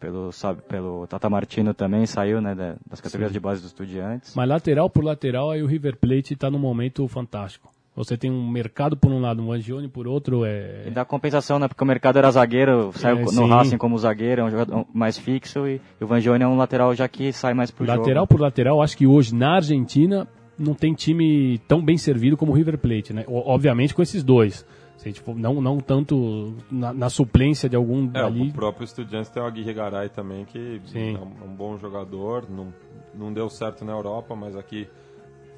pelo, 0.00 0.30
sabe, 0.30 0.62
pelo 0.62 1.08
Tata 1.08 1.28
Martino 1.28 1.74
também, 1.74 2.06
saiu 2.06 2.40
né, 2.40 2.54
da- 2.54 2.76
das 2.88 3.00
categorias 3.00 3.32
de 3.32 3.40
base 3.40 3.60
dos 3.60 3.70
estudiantes. 3.72 4.32
Mas 4.36 4.48
lateral 4.48 4.88
por 4.88 5.02
lateral, 5.02 5.50
aí 5.50 5.60
o 5.60 5.66
River 5.66 5.96
Plate 5.96 6.34
está 6.34 6.48
num 6.48 6.58
momento 6.60 7.08
fantástico. 7.08 7.68
Você 7.96 8.16
tem 8.16 8.30
um 8.30 8.48
mercado 8.48 8.96
por 8.96 9.10
um 9.10 9.20
lado, 9.20 9.42
um 9.42 9.50
Angione 9.50 9.88
por 9.88 10.06
outro, 10.06 10.44
é, 10.44 10.84
E 10.86 10.90
dá 10.92 11.04
compensação, 11.04 11.58
né? 11.58 11.66
Porque 11.66 11.82
o 11.82 11.86
mercado 11.86 12.16
era 12.16 12.30
zagueiro, 12.30 12.92
saiu 12.94 13.16
É, 13.18 13.22
no 13.22 13.28
sim. 13.28 13.48
Racing 13.48 13.76
como 13.76 13.98
zagueiro, 13.98 14.42
é 14.42 14.44
um 14.44 14.50
jogador 14.52 14.86
mais 14.94 15.18
fixo, 15.18 15.66
e, 15.66 15.80
o 16.00 16.06
Vangione 16.06 16.44
é 16.44 16.46
um 16.46 16.56
lateral 16.56 16.94
já 16.94 17.08
que 17.08 17.32
sai 17.32 17.52
mais 17.52 17.72
pro 17.72 17.84
lateral 17.84 18.22
jogo. 18.22 18.28
por 18.28 18.40
lateral, 18.40 18.80
acho 18.80 18.96
que 18.96 19.04
hoje 19.04 19.34
na 19.34 19.56
Argentina 19.56 20.28
não 20.58 20.74
tem 20.74 20.92
time 20.94 21.58
tão 21.68 21.82
bem 21.84 21.96
servido 21.96 22.36
como 22.36 22.52
o 22.52 22.54
River 22.54 22.76
Plate, 22.78 23.12
né? 23.12 23.24
Obviamente 23.28 23.94
com 23.94 24.02
esses 24.02 24.22
dois. 24.24 24.64
Se 24.96 25.06
a 25.06 25.12
gente 25.12 25.20
for- 25.20 25.36
não, 25.36 25.60
não 25.60 25.78
tanto 25.78 26.56
na, 26.70 26.92
na 26.92 27.08
suplência 27.08 27.68
de 27.68 27.76
algum 27.76 28.10
É, 28.14 28.20
ali. 28.20 28.48
o 28.48 28.52
próprio 28.52 28.84
Estudiantes 28.84 29.30
tem 29.30 29.40
o 29.40 29.46
Aguirre 29.46 29.72
Garay 29.72 30.08
também, 30.08 30.44
que 30.44 30.80
Sim. 30.86 31.14
é 31.14 31.18
um, 31.20 31.50
um 31.50 31.54
bom 31.54 31.78
jogador. 31.78 32.50
Não, 32.50 32.74
não 33.14 33.32
deu 33.32 33.48
certo 33.48 33.84
na 33.84 33.92
Europa, 33.92 34.34
mas 34.34 34.56
aqui 34.56 34.88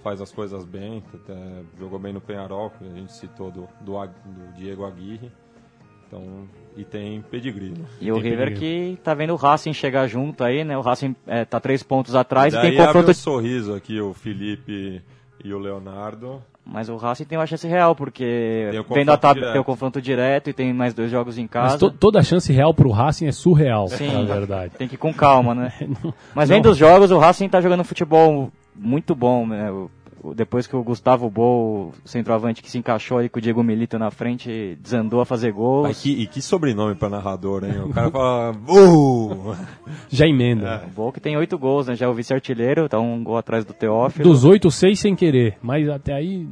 faz 0.02 0.20
as 0.20 0.30
coisas 0.30 0.64
bem. 0.66 1.02
até 1.14 1.34
jogou 1.78 1.98
bem 1.98 2.12
no 2.12 2.20
Penharol, 2.20 2.68
que 2.70 2.84
a 2.84 2.90
gente 2.90 3.12
citou 3.14 3.50
do, 3.50 3.66
do, 3.80 3.92
do 3.94 4.52
Diego 4.56 4.84
Aguirre. 4.84 5.32
Então, 6.10 6.22
e 6.76 6.82
tem 6.84 7.22
pedigree. 7.30 7.70
Né? 7.70 7.84
E 8.00 8.10
o 8.10 8.14
Tem 8.16 8.24
River 8.30 8.52
perigo. 8.54 8.60
que 8.60 8.98
tá 9.02 9.14
vendo 9.14 9.32
o 9.32 9.36
Racing 9.36 9.72
chegar 9.72 10.08
junto 10.08 10.42
aí, 10.42 10.64
né? 10.64 10.76
O 10.76 10.80
Racing 10.80 11.14
é, 11.24 11.44
tá 11.44 11.60
três 11.60 11.84
pontos 11.84 12.16
atrás 12.16 12.52
e 12.52 12.56
Daí 12.56 12.70
tem 12.70 12.80
abre 12.80 12.86
confronto... 12.88 13.10
um 13.12 13.14
sorriso 13.14 13.74
aqui 13.74 14.00
o 14.00 14.12
Felipe 14.12 15.00
e 15.44 15.52
o 15.54 15.58
Leonardo. 15.58 16.42
Mas 16.66 16.88
o 16.88 16.96
Racing 16.96 17.24
tem 17.24 17.38
uma 17.38 17.46
chance 17.46 17.66
real, 17.66 17.94
porque 17.96 18.68
Tem 18.70 18.80
o 18.80 18.82
vendo 18.84 19.10
a 19.10 19.16
confronto 19.16 19.20
tab... 19.20 19.34
direto. 19.34 19.52
tem 19.52 19.60
o 19.60 19.64
confronto 19.64 20.02
direto 20.02 20.50
e 20.50 20.52
tem 20.52 20.72
mais 20.74 20.92
dois 20.94 21.10
jogos 21.10 21.38
em 21.38 21.46
casa. 21.46 21.70
Mas 21.72 21.80
to- 21.80 21.90
toda 21.90 22.18
a 22.18 22.22
chance 22.22 22.52
real 22.52 22.74
pro 22.74 22.90
Racing 22.90 23.26
é 23.26 23.32
surreal, 23.32 23.88
Sim. 23.88 24.12
na 24.12 24.34
verdade. 24.34 24.72
Tem 24.76 24.86
que 24.88 24.94
ir 24.94 24.98
com 24.98 25.12
calma, 25.14 25.54
né? 25.54 25.72
Não- 26.02 26.12
Mas 26.34 26.48
não- 26.50 26.56
vendo 26.56 26.70
os 26.70 26.76
jogos, 26.76 27.10
o 27.10 27.18
Racing 27.18 27.48
tá 27.48 27.60
jogando 27.60 27.84
futebol 27.84 28.50
muito 28.76 29.14
bom, 29.14 29.46
né? 29.46 29.70
O- 29.70 29.90
depois 30.34 30.66
que 30.66 30.76
o 30.76 30.82
Gustavo 30.82 31.28
Bol, 31.30 31.92
centroavante 32.04 32.62
que 32.62 32.70
se 32.70 32.78
encaixou 32.78 33.18
ali 33.18 33.28
com 33.28 33.38
o 33.38 33.42
Diego 33.42 33.62
Milito 33.62 33.98
na 33.98 34.10
frente, 34.10 34.76
desandou 34.80 35.20
a 35.20 35.24
fazer 35.26 35.52
gols. 35.52 35.88
Mas 35.88 36.02
que, 36.02 36.10
e 36.22 36.26
que 36.26 36.42
sobrenome 36.42 36.94
pra 36.94 37.08
narrador, 37.08 37.64
hein? 37.64 37.80
O 37.84 37.88
cara 37.90 38.10
fala. 38.10 38.52
Uh! 38.68 39.54
Já 40.08 40.26
emenda. 40.26 40.84
O 40.86 40.90
Bol 40.90 41.12
que 41.12 41.20
tem 41.20 41.36
oito 41.36 41.58
gols, 41.58 41.86
né? 41.86 41.94
Já 41.94 42.06
é 42.06 42.08
o 42.08 42.14
vice-artilheiro, 42.14 42.88
tá 42.88 42.98
um 42.98 43.22
gol 43.22 43.36
atrás 43.36 43.64
do 43.64 43.72
Teófilo. 43.72 44.24
Dos 44.28 44.44
oito, 44.44 44.70
seis 44.70 44.98
sem 45.00 45.14
querer. 45.14 45.56
Mas 45.62 45.88
até 45.88 46.14
aí 46.14 46.46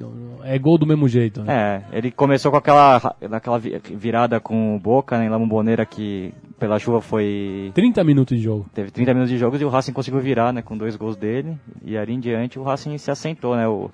é 0.45 0.59
gol 0.59 0.79
do 0.79 0.87
mesmo 0.87 1.09
jeito, 1.09 1.43
né? 1.43 1.85
É, 1.93 1.99
ele 1.99 2.11
começou 2.11 2.51
com 2.51 2.57
aquela, 2.59 2.97
aquela 3.33 3.59
vi- 3.59 3.81
virada 3.95 4.41
com 4.41 4.77
o 4.77 4.79
Boca, 4.79 5.19
né, 5.19 5.27
em 5.27 5.29
La 5.29 5.39
Bombonera, 5.39 5.85
que 5.85 6.33
pela 6.59 6.79
chuva 6.79 7.01
foi... 7.01 7.71
30 7.75 8.03
minutos 8.03 8.37
de 8.37 8.43
jogo. 8.43 8.67
Teve 8.75 8.91
30 8.91 9.13
minutos 9.15 9.31
de 9.31 9.39
jogos 9.39 9.61
e 9.61 9.65
o 9.65 9.69
Racing 9.69 9.93
conseguiu 9.93 10.21
virar, 10.21 10.53
né, 10.53 10.61
com 10.63 10.77
dois 10.77 10.97
gols 10.97 11.17
dele. 11.17 11.57
E 11.85 11.97
ali 11.97 12.15
em 12.15 12.21
diante 12.21 12.59
o 12.59 12.63
Racing 12.65 12.99
se 12.99 13.11
assentou, 13.11 13.55
né, 13.59 13.69
o, 13.69 13.91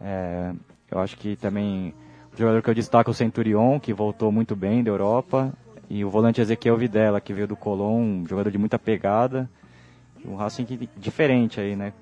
é, 0.00 0.52
eu 0.90 0.98
acho 0.98 1.16
que 1.16 1.36
também 1.36 1.94
o 2.32 2.36
jogador 2.36 2.62
que 2.62 2.70
eu 2.70 2.74
destaco 2.74 3.10
é 3.10 3.12
o 3.12 3.14
Centurion, 3.14 3.78
que 3.80 3.92
voltou 3.92 4.30
muito 4.30 4.54
bem 4.54 4.82
da 4.82 4.90
Europa. 4.90 5.52
E 5.88 6.04
o 6.04 6.10
volante 6.10 6.40
Ezequiel 6.40 6.76
Videla, 6.76 7.20
que 7.20 7.32
veio 7.32 7.48
do 7.48 7.56
Colón, 7.56 8.00
um 8.22 8.26
jogador 8.26 8.50
de 8.50 8.58
muita 8.58 8.78
pegada. 8.78 9.50
Um 10.24 10.36
Racing 10.36 10.66
diferente 10.96 11.60
aí, 11.60 11.74
né? 11.74 11.92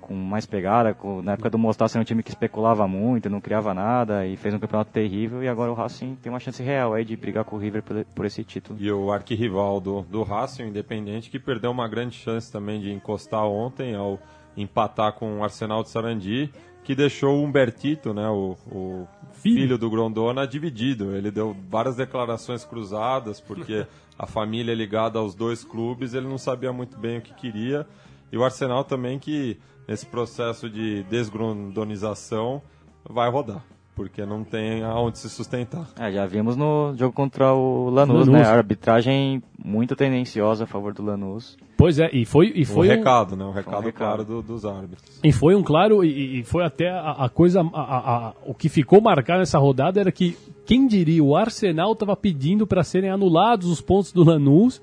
com 0.00 0.14
mais 0.14 0.44
pegada. 0.44 0.92
com- 0.94 1.22
na 1.22 1.32
época 1.32 1.48
do 1.48 1.58
Mostaça 1.58 1.96
era 1.96 2.02
um 2.02 2.04
time 2.04 2.22
que 2.22 2.28
especulava 2.30 2.86
muito, 2.86 3.30
não 3.30 3.40
criava 3.40 3.72
nada 3.72 4.26
e 4.26 4.36
fez 4.36 4.54
um 4.54 4.58
campeonato 4.58 4.90
terrível. 4.92 5.42
E 5.42 5.48
agora 5.48 5.70
o 5.70 5.74
Racing 5.74 6.16
tem 6.16 6.30
uma 6.30 6.40
chance 6.40 6.62
real 6.62 6.92
aí 6.94 7.04
de 7.04 7.16
brigar 7.16 7.44
com 7.44 7.56
o 7.56 7.58
River 7.58 7.82
por, 7.82 8.04
por 8.04 8.26
esse 8.26 8.44
título. 8.44 8.78
E 8.80 8.90
o 8.90 9.10
arquirrival 9.10 9.80
do, 9.80 10.02
do 10.02 10.22
Racing, 10.22 10.64
o 10.64 10.68
Independente, 10.68 11.30
que 11.30 11.38
perdeu 11.38 11.70
uma 11.70 11.88
grande 11.88 12.16
chance 12.16 12.52
também 12.52 12.80
de 12.80 12.92
encostar 12.92 13.44
ontem 13.46 13.94
ao 13.94 14.18
empatar 14.56 15.12
com 15.14 15.40
o 15.40 15.44
Arsenal 15.44 15.82
de 15.82 15.90
Sarandi, 15.90 16.52
que 16.82 16.94
deixou 16.94 17.38
o 17.38 17.44
Humbertito, 17.44 18.12
né, 18.12 18.28
o, 18.28 18.56
o 18.70 19.08
Filho. 19.32 19.60
filho. 19.60 19.78
do 19.78 19.90
Grondona, 19.90 20.46
dividido. 20.46 21.16
Ele 21.16 21.30
deu 21.30 21.56
várias 21.68 21.96
declarações 21.96 22.64
cruzadas, 22.64 23.40
porque 23.40 23.86
a 24.18 24.26
família 24.26 24.72
é 24.72 24.74
ligada 24.74 25.18
aos 25.18 25.34
dois 25.34 25.64
clubes, 25.64 26.14
ele 26.14 26.28
não 26.28 26.38
sabia 26.38 26.72
muito 26.72 26.98
bem 26.98 27.18
o 27.18 27.22
que 27.22 27.34
queria. 27.34 27.86
E 28.30 28.36
o 28.36 28.44
Arsenal 28.44 28.84
também 28.84 29.18
que, 29.18 29.58
nesse 29.88 30.06
processo 30.06 30.68
de 30.68 31.02
desgrondonização, 31.04 32.62
vai 33.08 33.30
rodar, 33.30 33.64
porque 33.94 34.24
não 34.26 34.42
tem 34.44 34.82
aonde 34.82 35.18
se 35.18 35.28
sustentar. 35.30 35.88
É, 35.98 36.10
já 36.10 36.26
vimos 36.26 36.56
no 36.56 36.94
jogo 36.96 37.12
contra 37.14 37.52
o 37.54 37.88
Lanús, 37.90 38.26
Lanús. 38.26 38.28
né? 38.28 38.42
A 38.44 38.52
arbitragem 38.54 39.42
muito 39.64 39.94
tendenciosa 39.94 40.64
a 40.64 40.66
favor 40.66 40.92
do 40.92 41.02
Lanús. 41.04 41.56
Pois 41.76 41.98
é, 41.98 42.08
e 42.12 42.24
foi, 42.24 42.52
e 42.54 42.64
foi 42.64 42.88
um 42.88 42.92
um- 42.92 42.94
recado, 42.96 43.36
né? 43.36 43.44
Um 43.44 43.50
recado, 43.52 43.84
recado. 43.84 43.92
claro 43.94 44.24
do- 44.24 44.42
dos 44.42 44.64
árbitros. 44.64 45.20
E 45.22 45.32
foi 45.32 45.54
um 45.54 45.62
claro, 45.62 46.04
e, 46.04 46.40
e 46.40 46.44
foi 46.44 46.64
até 46.64 46.90
a, 46.90 47.10
a 47.24 47.28
coisa, 47.28 47.60
a- 47.62 47.66
a- 47.80 48.28
a- 48.28 48.34
o 48.46 48.54
que 48.54 48.68
ficou 48.68 49.00
marcado 49.00 49.40
nessa 49.40 49.58
rodada 49.58 50.00
era 50.00 50.10
que, 50.12 50.36
quem 50.66 50.86
diria, 50.86 51.22
o 51.22 51.36
Arsenal 51.36 51.92
estava 51.92 52.16
pedindo 52.16 52.66
para 52.66 52.82
serem 52.82 53.10
anulados 53.10 53.68
os 53.70 53.80
pontos 53.80 54.12
do 54.12 54.24
Lanús 54.24 54.80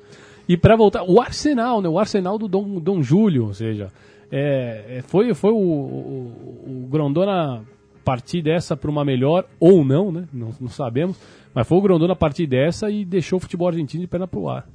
e 0.47 0.55
para 0.57 0.75
voltar. 0.75 1.03
O 1.03 1.19
Arsenal, 1.21 1.81
né? 1.81 1.89
O 1.89 1.97
Arsenal 1.99 2.37
do 2.37 2.47
Dom, 2.47 2.79
Dom 2.79 3.01
Júlio, 3.01 3.45
ou 3.47 3.53
seja, 3.53 3.89
é, 4.31 4.97
é, 4.97 5.01
foi, 5.01 5.33
foi 5.33 5.51
o, 5.51 5.55
o, 5.57 6.83
o 6.85 6.87
Grondona 6.89 7.61
partir 8.03 8.41
dessa 8.41 8.75
para 8.75 8.89
uma 8.89 9.05
melhor, 9.05 9.45
ou 9.59 9.83
não, 9.85 10.11
né? 10.11 10.27
Não, 10.33 10.53
não 10.59 10.69
sabemos, 10.69 11.17
mas 11.53 11.67
foi 11.67 11.77
o 11.77 11.81
Grondona 11.81 12.15
partir 12.15 12.47
dessa 12.47 12.89
e 12.89 13.05
deixou 13.05 13.37
o 13.37 13.39
futebol 13.39 13.67
argentino 13.67 14.01
de 14.01 14.07
perna 14.07 14.27
pro 14.27 14.49
ar. 14.49 14.67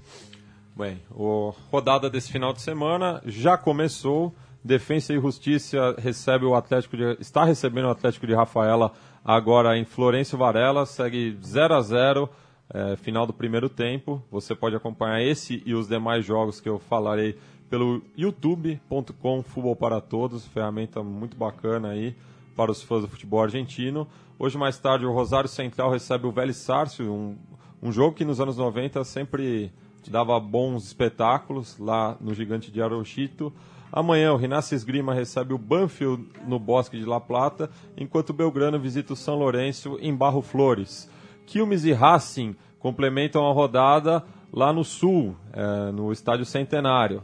Bem, 0.77 0.99
a 1.11 1.53
rodada 1.71 2.11
desse 2.11 2.31
final 2.31 2.53
de 2.53 2.61
semana 2.61 3.23
já 3.25 3.57
começou. 3.57 4.35
Defensa 4.63 5.15
e 5.15 5.21
Justiça 5.21 5.95
recebe 5.97 6.45
o 6.45 6.55
Atlético 6.55 6.97
de, 6.97 7.17
está 7.21 7.45
recebendo 7.45 7.87
o 7.87 7.91
Atlético 7.91 8.27
de 8.27 8.35
Rafaela 8.35 8.93
agora 9.25 9.79
em 9.79 9.85
Florencio 9.85 10.37
Varela, 10.37 10.85
segue 10.85 11.39
0 11.43 11.75
a 11.75 11.81
0 11.81 12.29
é, 12.75 12.97
final 12.97 13.27
do 13.27 13.33
primeiro 13.33 13.69
tempo. 13.69 14.23
Você 14.31 14.55
pode 14.55 14.75
acompanhar 14.77 15.23
esse 15.23 15.63
e 15.65 15.73
os 15.73 15.89
demais 15.89 16.25
jogos 16.25 16.61
que 16.61 16.69
eu 16.69 16.79
falarei 16.79 17.39
pelo 17.71 18.03
youtube.com 18.17 19.43
Futebol 19.43 19.77
para 19.77 20.01
Todos, 20.01 20.47
ferramenta 20.47 21.03
muito 21.03 21.37
bacana 21.37 21.91
aí 21.91 22.15
para 22.57 22.73
os 22.73 22.83
fãs 22.83 23.03
do 23.03 23.09
futebol 23.09 23.43
argentino. 23.43 24.09
Hoje 24.39 24.57
mais 24.57 24.79
tarde 24.79 25.05
o 25.05 25.13
Rosário 25.13 25.49
Central 25.49 25.91
recebe 25.91 26.27
o 26.27 26.33
Vélez 26.33 26.57
Sárcio, 26.57 27.13
um, 27.13 27.37
um 27.83 27.93
jogo 27.93 28.17
que 28.17 28.25
nos 28.25 28.41
anos 28.41 28.57
90 28.57 29.05
sempre 29.05 29.71
dava 30.11 30.39
bons 30.41 30.87
espetáculos 30.87 31.79
lá 31.79 32.17
no 32.21 32.33
Gigante 32.33 32.71
de 32.71 32.81
Arochito. 32.81 33.53
Amanhã 33.93 34.33
o 34.33 34.37
Rinácio 34.37 34.75
Esgrima 34.75 35.15
recebe 35.15 35.53
o 35.53 35.59
Banfield 35.59 36.29
no 36.47 36.59
Bosque 36.59 36.99
de 36.99 37.05
La 37.05 37.21
Plata, 37.21 37.71
enquanto 37.97 38.31
o 38.31 38.33
Belgrano 38.33 38.79
visita 38.79 39.13
o 39.13 39.17
São 39.17 39.37
Lourenço 39.37 39.99
em 40.01 40.15
Barro 40.15 40.43
Flores. 40.43 41.11
Quilmes 41.47 41.85
e 41.85 41.93
Racing 41.93 42.57
complementam 42.79 43.49
a 43.49 43.53
rodada 43.53 44.25
lá 44.53 44.73
no 44.73 44.85
Sul, 44.85 45.37
eh, 45.53 45.93
no 45.93 46.13
Estádio 46.13 46.45
Centenário. 46.45 47.23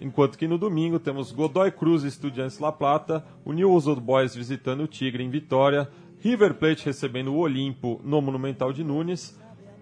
Enquanto 0.00 0.38
que 0.38 0.48
no 0.48 0.56
domingo 0.56 0.98
temos 0.98 1.30
Godoy 1.30 1.70
Cruz 1.70 2.04
e 2.04 2.08
Estudiantes 2.08 2.58
La 2.58 2.72
Plata, 2.72 3.22
o 3.44 3.52
News 3.52 3.86
Old 3.86 4.00
Boys 4.00 4.34
visitando 4.34 4.84
o 4.84 4.88
Tigre 4.88 5.22
em 5.22 5.28
Vitória, 5.28 5.90
River 6.20 6.54
Plate 6.54 6.86
recebendo 6.86 7.32
o 7.34 7.36
Olimpo 7.36 8.00
no 8.02 8.20
Monumental 8.22 8.72
de 8.72 8.82
Nunes. 8.82 9.38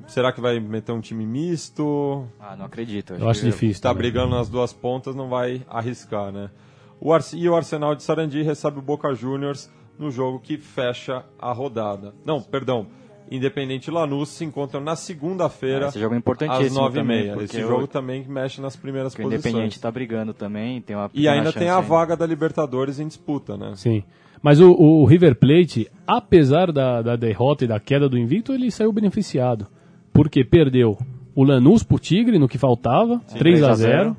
Será 0.08 0.32
que 0.32 0.40
vai 0.40 0.58
meter 0.58 0.90
um 0.90 1.00
time 1.00 1.24
misto? 1.24 2.26
Ah, 2.40 2.56
não 2.56 2.64
acredito. 2.64 3.14
Eu 3.14 3.28
acho 3.28 3.44
difícil. 3.44 3.70
Está 3.70 3.94
brigando 3.94 4.34
nas 4.34 4.48
duas 4.48 4.72
pontas, 4.72 5.14
não 5.14 5.28
vai 5.28 5.64
arriscar, 5.68 6.32
né? 6.32 6.50
O 7.00 7.12
Ar 7.12 7.22
e 7.32 7.48
o 7.48 7.54
Arsenal 7.54 7.94
de 7.94 8.02
Sarandi 8.02 8.42
recebe 8.42 8.80
o 8.80 8.82
Boca 8.82 9.14
Juniors 9.14 9.70
no 9.96 10.10
jogo 10.10 10.40
que 10.40 10.58
fecha 10.58 11.24
a 11.38 11.52
rodada. 11.52 12.12
Não, 12.24 12.42
perdão. 12.42 12.88
Independente 13.30 13.88
e 13.88 13.90
Lanús 13.90 14.28
se 14.30 14.44
encontram 14.44 14.80
na 14.80 14.96
segunda-feira 14.96 15.86
Ah, 15.86 15.88
esse 15.88 15.98
jogo 16.00 16.14
é 16.14 16.16
às 16.16 16.20
importantíssimo 16.20 16.90
e 16.96 17.02
meia. 17.02 17.32
porque 17.34 17.44
Esse 17.56 17.64
o- 17.64 17.68
jogo 17.68 17.86
também 17.86 18.24
mexe 18.28 18.60
nas 18.60 18.74
primeiras 18.76 19.12
Porque 19.12 19.22
o 19.22 19.30
posições. 19.30 19.46
Independente 19.52 19.76
está 19.76 19.90
brigando 19.90 20.32
também, 20.32 20.80
tem 20.80 20.96
uma 20.96 21.10
E 21.12 21.28
ainda 21.28 21.52
tem 21.52 21.68
a 21.68 21.76
ainda. 21.76 21.86
vaga 21.86 22.16
da 22.16 22.26
Libertadores 22.26 22.98
em 22.98 23.06
disputa, 23.06 23.56
né? 23.56 23.72
Sim. 23.74 24.02
Mas 24.40 24.60
o, 24.60 24.70
o 24.72 25.04
River 25.04 25.34
Plate, 25.34 25.88
apesar 26.06 26.70
da, 26.72 27.02
da 27.02 27.16
derrota 27.16 27.64
e 27.64 27.68
da 27.68 27.80
queda 27.80 28.08
do 28.08 28.16
invicto, 28.16 28.52
ele 28.52 28.70
saiu 28.70 28.92
beneficiado. 28.92 29.66
Porque 30.12 30.44
perdeu 30.44 30.96
o 31.34 31.44
Lanús 31.44 31.82
pro 31.82 31.98
Tigre, 31.98 32.38
no 32.38 32.48
que 32.48 32.56
faltava, 32.58 33.20
3 33.38 33.62
a 33.62 33.74
0 33.74 34.16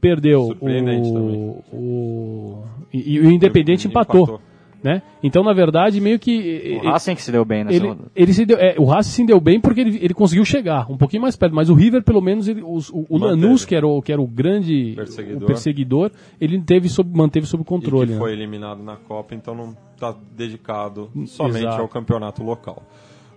Perdeu 0.00 0.46
Surpreendente 0.46 1.08
o, 1.08 1.12
também. 1.14 1.38
o. 1.72 2.64
E, 2.92 3.14
e 3.14 3.20
o 3.20 3.30
Independente 3.30 3.86
empatou. 3.86 4.22
Empatou. 4.24 4.40
Né? 4.82 5.00
Então, 5.22 5.44
na 5.44 5.52
verdade, 5.52 6.00
meio 6.00 6.18
que. 6.18 6.80
O 6.82 6.88
Racing 6.90 7.14
que 7.14 7.22
se 7.22 7.30
deu 7.30 7.44
bem 7.44 7.62
nessa 7.62 7.76
ele, 7.76 7.96
ele 8.16 8.32
se 8.32 8.44
deu, 8.44 8.58
é, 8.58 8.74
o 8.76 8.84
Racing 8.84 9.10
se 9.10 9.24
deu 9.26 9.40
bem 9.40 9.60
porque 9.60 9.80
ele, 9.80 9.96
ele 10.02 10.12
conseguiu 10.12 10.44
chegar 10.44 10.90
um 10.90 10.96
pouquinho 10.96 11.22
mais 11.22 11.36
perto, 11.36 11.54
mas 11.54 11.70
o 11.70 11.74
River, 11.74 12.02
pelo 12.02 12.20
menos, 12.20 12.48
ele, 12.48 12.62
os- 12.64 12.90
o, 12.90 13.06
o. 13.08 13.16
Lanús, 13.16 13.64
que 13.64 13.76
era 13.76 13.86
o, 13.86 14.02
que 14.02 14.10
era 14.12 14.20
o 14.20 14.26
grande 14.26 14.94
Perseguidor. 14.96 15.42
o 15.42 15.46
perseguidor, 15.46 16.10
ele 16.40 16.60
teve 16.60 16.88
sob, 16.88 17.16
manteve 17.16 17.46
sob 17.46 17.62
E 17.62 17.66
controle. 17.66 18.06
que 18.08 18.12
né? 18.14 18.18
foi 18.18 18.32
eliminado 18.32 18.82
na 18.82 18.96
Copa, 18.96 19.36
então 19.36 19.54
não 19.54 19.76
está 19.94 20.12
dedicado 20.36 21.08
somente 21.26 21.58
Exato. 21.60 21.80
ao 21.82 21.86
campeonato 21.88 22.42
local. 22.42 22.82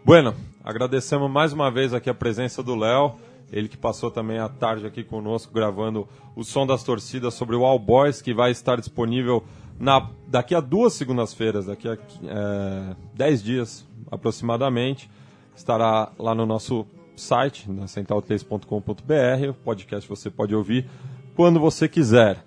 Bueno, 0.04 0.34
agradecemos 0.64 1.30
mais 1.30 1.54
uma 1.54 1.70
vez 1.70 1.94
aqui 1.94 2.10
a 2.10 2.14
presença 2.16 2.64
do 2.64 2.76
Léo, 2.76 3.14
ele 3.54 3.68
que 3.68 3.78
passou 3.78 4.10
também 4.10 4.40
a 4.40 4.50
tarde 4.50 4.88
aqui 4.88 5.04
conosco 5.04 5.54
gravando 5.54 6.08
o 6.36 6.44
som 6.44 6.66
das 6.66 6.84
torcidas 6.84 7.36
sobre 7.36 7.56
o 7.56 7.64
All 7.64 7.78
Boys, 7.78 8.20
que 8.22 8.34
vai 8.34 8.50
estar 8.50 8.78
disponível 8.78 9.44
na, 9.80 10.10
daqui 10.28 10.56
a 10.56 10.60
duas 10.60 10.94
segundas-feiras, 10.94 11.66
daqui 11.66 11.88
a 11.88 11.94
é, 11.94 12.96
dez 13.14 13.42
dias 13.44 13.86
aproximadamente. 14.12 15.10
Estará 15.56 16.12
lá 16.20 16.36
no 16.36 16.46
nosso 16.46 16.86
site, 17.16 17.70
na 17.72 17.86
central3.com.br. 17.86 19.50
O 19.50 19.54
podcast 19.54 20.08
você 20.10 20.30
pode 20.30 20.54
ouvir 20.56 20.86
quando 21.36 21.60
você 21.60 21.88
quiser. 21.88 22.44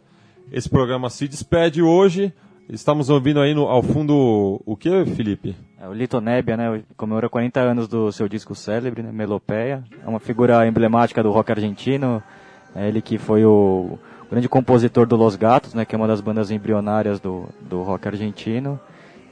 Esse 0.52 0.68
programa 0.68 1.10
se 1.10 1.26
despede 1.28 1.82
hoje. 1.82 2.32
Estamos 2.68 3.08
ouvindo 3.08 3.40
aí 3.40 3.54
no- 3.54 3.66
ao 3.66 3.82
fundo 3.82 4.60
o 4.66 4.76
que, 4.76 5.04
Felipe? 5.06 5.56
É, 5.80 5.88
o 5.88 5.92
Lito 5.92 6.20
Nebbia, 6.20 6.54
né, 6.56 6.82
comemora 6.98 7.28
40 7.28 7.60
anos 7.60 7.88
do 7.88 8.12
seu 8.12 8.28
disco 8.28 8.54
célebre, 8.54 9.02
né, 9.02 9.10
Melopeia. 9.10 9.82
É 10.04 10.08
uma 10.08 10.18
figura 10.20 10.66
emblemática 10.66 11.22
do 11.22 11.30
rock 11.30 11.50
argentino. 11.50 12.22
É 12.74 12.86
ele 12.86 13.00
que 13.00 13.16
foi 13.16 13.42
o 13.44 13.98
grande 14.30 14.48
compositor 14.48 15.06
do 15.06 15.16
Los 15.16 15.36
Gatos, 15.36 15.74
né, 15.74 15.84
que 15.84 15.94
é 15.94 15.98
uma 15.98 16.06
das 16.06 16.20
bandas 16.20 16.50
embrionárias 16.50 17.18
do, 17.20 17.44
do 17.60 17.82
rock 17.82 18.06
argentino. 18.08 18.78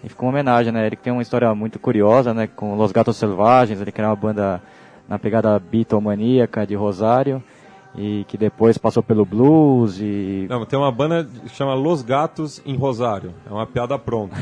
E 0.05 0.09
ficou 0.09 0.27
uma 0.29 0.33
homenagem, 0.33 0.73
né, 0.73 0.87
ele 0.87 0.97
que 0.97 1.03
tem 1.03 1.13
uma 1.13 1.23
história 1.23 1.55
muito 1.55 1.79
curiosa, 1.79 2.33
né, 2.33 2.47
com 2.47 2.75
Los 2.77 2.93
Gatos 2.93 3.17
Selvagens, 3.17 3.81
ele 3.81 3.93
era 3.97 4.09
uma 4.09 4.17
banda 4.17 4.63
na 5.09 5.19
pegada 5.19 5.59
Beatlemaníaca 5.59 6.67
de 6.67 6.75
Rosário. 6.75 7.43
E 7.99 8.25
que 8.29 8.37
depois 8.37 8.77
passou 8.77 9.03
pelo 9.03 9.25
blues 9.25 9.99
e 10.03 10.47
Não, 10.51 10.67
tem 10.67 10.79
uma 10.79 10.93
banda 10.93 11.25
que 11.25 11.49
chama 11.49 11.73
Los 11.73 12.03
Gatos 12.03 12.61
em 12.67 12.77
Rosário. 12.77 13.33
É 13.49 13.51
uma 13.51 13.65
piada 13.67 13.99
pronta. 13.99 14.37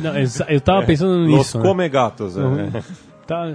Não, 0.00 0.16
exa- 0.16 0.46
eu 0.48 0.58
tava 0.58 0.86
pensando 0.86 1.12
Los 1.18 1.28
nisso. 1.28 1.58
né? 1.58 1.64
Come 1.64 1.86
Gatos. 1.90 2.34
é. 2.34 2.40
Uhum. 2.40 2.70
Tá, 3.26 3.52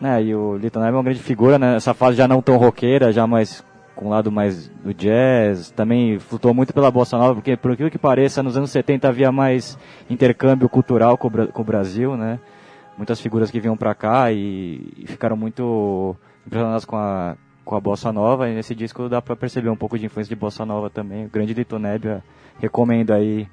né, 0.00 0.22
e 0.22 0.34
o 0.34 0.56
Lito 0.56 0.78
Nebbia 0.78 0.94
é 0.94 0.96
uma 0.96 1.02
grande 1.04 1.18
figura, 1.20 1.58
né, 1.58 1.72
nessa 1.74 1.94
fase 1.94 2.16
já 2.16 2.26
não 2.28 2.40
tão 2.42 2.56
roqueira, 2.56 3.12
já 3.12 3.26
mais 3.26 3.64
com 3.94 4.06
o 4.06 4.10
lado 4.10 4.30
mais 4.30 4.68
do 4.68 4.92
jazz, 4.92 5.70
também 5.70 6.18
flutuou 6.18 6.52
muito 6.52 6.74
pela 6.74 6.90
bossa 6.90 7.16
nova, 7.16 7.34
porque 7.34 7.56
por 7.56 7.72
aquilo 7.72 7.90
que 7.90 7.98
pareça, 7.98 8.42
nos 8.42 8.56
anos 8.56 8.70
70 8.70 9.08
havia 9.08 9.30
mais 9.30 9.78
intercâmbio 10.10 10.68
cultural 10.68 11.16
com 11.16 11.30
com 11.30 11.62
o 11.62 11.64
Brasil, 11.64 12.16
né? 12.16 12.40
Muitas 12.96 13.20
figuras 13.20 13.50
que 13.50 13.60
vinham 13.60 13.76
para 13.76 13.94
cá 13.94 14.30
e, 14.32 14.92
e 14.96 15.06
ficaram 15.06 15.36
muito 15.36 16.16
impressionadas 16.46 16.84
com 16.84 16.96
a 16.96 17.36
com 17.64 17.74
a 17.74 17.80
bossa 17.80 18.12
nova, 18.12 18.48
e 18.48 18.54
nesse 18.54 18.74
disco 18.74 19.08
dá 19.08 19.22
para 19.22 19.34
perceber 19.34 19.70
um 19.70 19.76
pouco 19.76 19.98
de 19.98 20.04
influência 20.04 20.28
de 20.28 20.38
bossa 20.38 20.66
nova 20.66 20.90
também. 20.90 21.24
O 21.24 21.30
grande 21.30 21.54
Lito 21.54 21.78
Nebbia, 21.78 22.22
recomendo 22.60 23.12
aí 23.12 23.48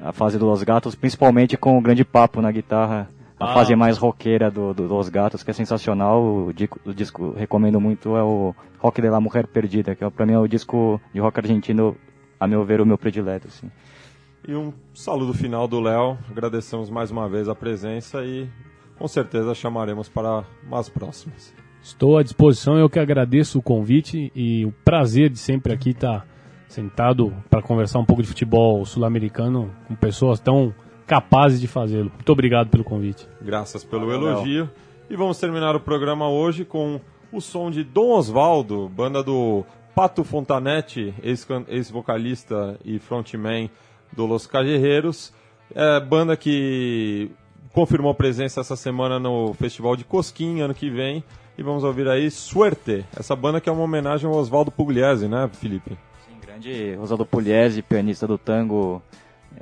a 0.00 0.12
fase 0.12 0.38
do 0.38 0.46
Los 0.46 0.62
Gatos, 0.62 0.94
principalmente 0.94 1.56
com 1.56 1.76
o 1.76 1.80
grande 1.80 2.04
papo 2.04 2.40
na 2.40 2.50
guitarra, 2.50 3.10
a 3.42 3.50
Ah. 3.50 3.54
fase 3.54 3.74
mais 3.74 3.98
roqueira 3.98 4.50
do, 4.50 4.72
do 4.72 4.84
Los 4.84 5.08
Gatos, 5.08 5.42
que 5.42 5.50
é 5.50 5.54
sensacional. 5.54 6.22
O, 6.22 6.52
disco- 6.52 6.80
o 6.84 6.94
disco 6.94 7.32
recomendo 7.36 7.80
muito 7.80 8.16
é 8.16 8.22
o 8.22 8.54
Rock 8.78 9.00
de 9.02 9.08
la 9.08 9.20
Mujer 9.20 9.46
Perdida, 9.46 9.94
que 9.94 10.04
é, 10.04 10.10
pra 10.10 10.24
mim 10.26 10.32
é 10.34 10.38
o 10.38 10.46
disco 10.46 11.00
de 11.12 11.20
rock 11.20 11.40
argentino, 11.40 11.96
a 12.38 12.46
meu 12.46 12.64
ver, 12.64 12.80
o 12.80 12.86
meu 12.86 12.96
predileto. 12.98 13.48
Assim. 13.48 13.70
E 14.46 14.54
um 14.54 14.72
saludo 14.94 15.32
final 15.34 15.66
do 15.68 15.80
Léo. 15.80 16.18
Agradecemos 16.30 16.88
mais 16.90 17.10
uma 17.10 17.28
vez 17.28 17.48
a 17.48 17.54
presença 17.54 18.24
e 18.24 18.48
com 18.98 19.06
certeza 19.08 19.54
chamaremos 19.54 20.08
para 20.08 20.44
umas 20.66 20.88
próximas. 20.88 21.52
Estou 21.82 22.16
à 22.18 22.22
disposição, 22.22 22.76
eu 22.78 22.88
que 22.88 22.98
agradeço 23.00 23.58
o 23.58 23.62
convite 23.62 24.30
e 24.36 24.64
o 24.64 24.72
prazer 24.84 25.28
de 25.30 25.38
sempre 25.38 25.72
aqui 25.72 25.90
estar 25.90 26.24
sentado 26.68 27.32
para 27.50 27.60
conversar 27.60 27.98
um 27.98 28.04
pouco 28.04 28.22
de 28.22 28.28
futebol 28.28 28.84
sul-americano 28.84 29.70
com 29.88 29.94
pessoas 29.94 30.38
tão 30.40 30.72
capazes 31.06 31.60
de 31.60 31.66
fazê-lo. 31.66 32.10
Muito 32.14 32.32
obrigado 32.32 32.68
pelo 32.68 32.84
convite. 32.84 33.26
Graças 33.40 33.84
pelo 33.84 34.06
Valeu, 34.06 34.28
elogio. 34.30 34.70
E 35.10 35.16
vamos 35.16 35.38
terminar 35.38 35.74
o 35.76 35.80
programa 35.80 36.28
hoje 36.28 36.64
com 36.64 37.00
o 37.30 37.40
som 37.40 37.70
de 37.70 37.82
Dom 37.84 38.10
Osvaldo, 38.12 38.88
banda 38.88 39.22
do 39.22 39.64
Pato 39.94 40.24
Fontanetti, 40.24 41.14
ex-can- 41.22 41.64
ex-vocalista 41.68 42.78
e 42.84 42.98
frontman 42.98 43.68
do 44.12 44.24
Los 44.26 44.46
Cajerreiros. 44.46 45.32
É, 45.74 46.00
banda 46.00 46.36
que 46.36 47.30
confirmou 47.72 48.14
presença 48.14 48.60
essa 48.60 48.76
semana 48.76 49.18
no 49.18 49.54
Festival 49.54 49.96
de 49.96 50.04
Cosquim, 50.04 50.60
ano 50.60 50.74
que 50.74 50.90
vem. 50.90 51.24
E 51.56 51.62
vamos 51.62 51.84
ouvir 51.84 52.08
aí 52.08 52.30
Suerte, 52.30 53.04
essa 53.14 53.36
banda 53.36 53.60
que 53.60 53.68
é 53.68 53.72
uma 53.72 53.82
homenagem 53.82 54.26
ao 54.26 54.34
Oswaldo 54.36 54.70
Pugliese, 54.70 55.28
né, 55.28 55.50
Felipe? 55.52 55.90
Sim, 56.26 56.36
grande 56.40 56.94
Rosaldo 56.94 57.26
Pugliese, 57.26 57.82
pianista 57.82 58.26
do 58.26 58.38
tango, 58.38 59.02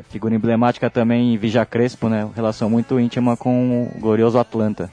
figura 0.09 0.34
emblemática 0.34 0.91
também 0.91 1.34
em 1.34 1.38
Vija 1.38 1.64
Crespo, 1.64 2.09
né? 2.09 2.28
Relação 2.34 2.68
muito 2.70 2.99
íntima 2.99 3.36
com 3.36 3.91
o 3.95 4.01
glorioso 4.01 4.38
Atlanta. 4.38 4.91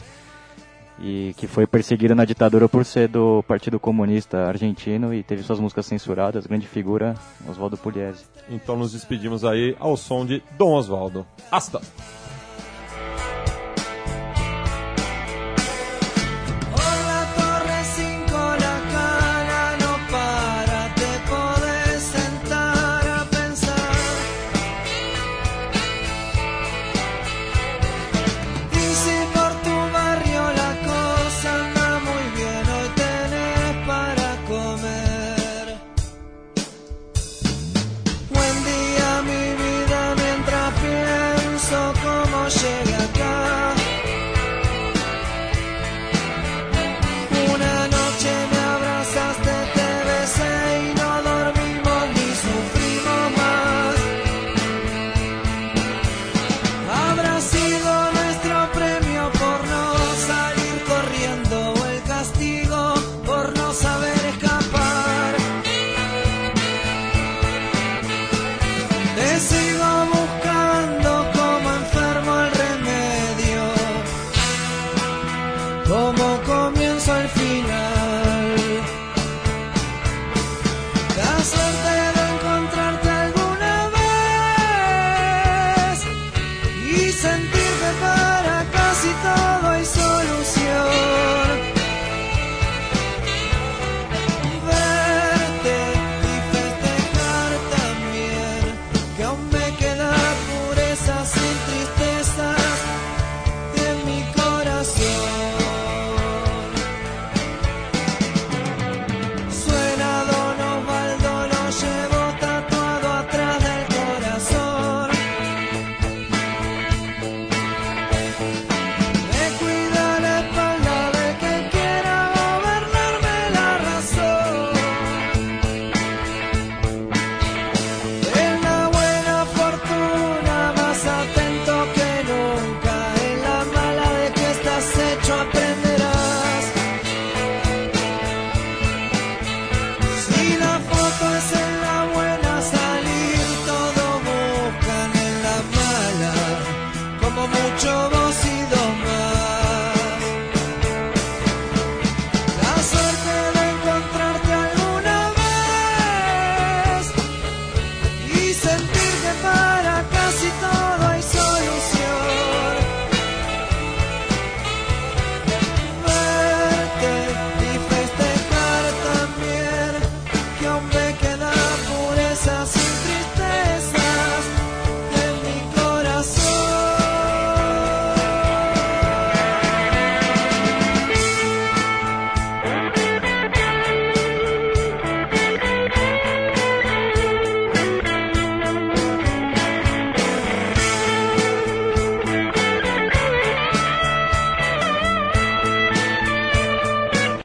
E 0.99 1.33
que 1.37 1.45
foi 1.45 1.67
perseguido 1.67 2.15
na 2.15 2.25
ditadura 2.25 2.67
por 2.67 2.83
ser 2.83 3.07
do 3.07 3.43
Partido 3.47 3.79
Comunista 3.79 4.47
Argentino 4.47 5.13
e 5.13 5.21
teve 5.21 5.43
suas 5.43 5.59
músicas 5.59 5.85
censuradas. 5.85 6.47
Grande 6.47 6.67
figura, 6.67 7.15
Oswaldo 7.47 7.77
Pugliese. 7.77 8.25
Então 8.49 8.75
nos 8.75 8.93
despedimos 8.93 9.45
aí 9.45 9.75
ao 9.79 9.95
som 9.95 10.25
de 10.25 10.41
Dom 10.57 10.73
Osvaldo. 10.73 11.25
Hasta! 11.51 11.81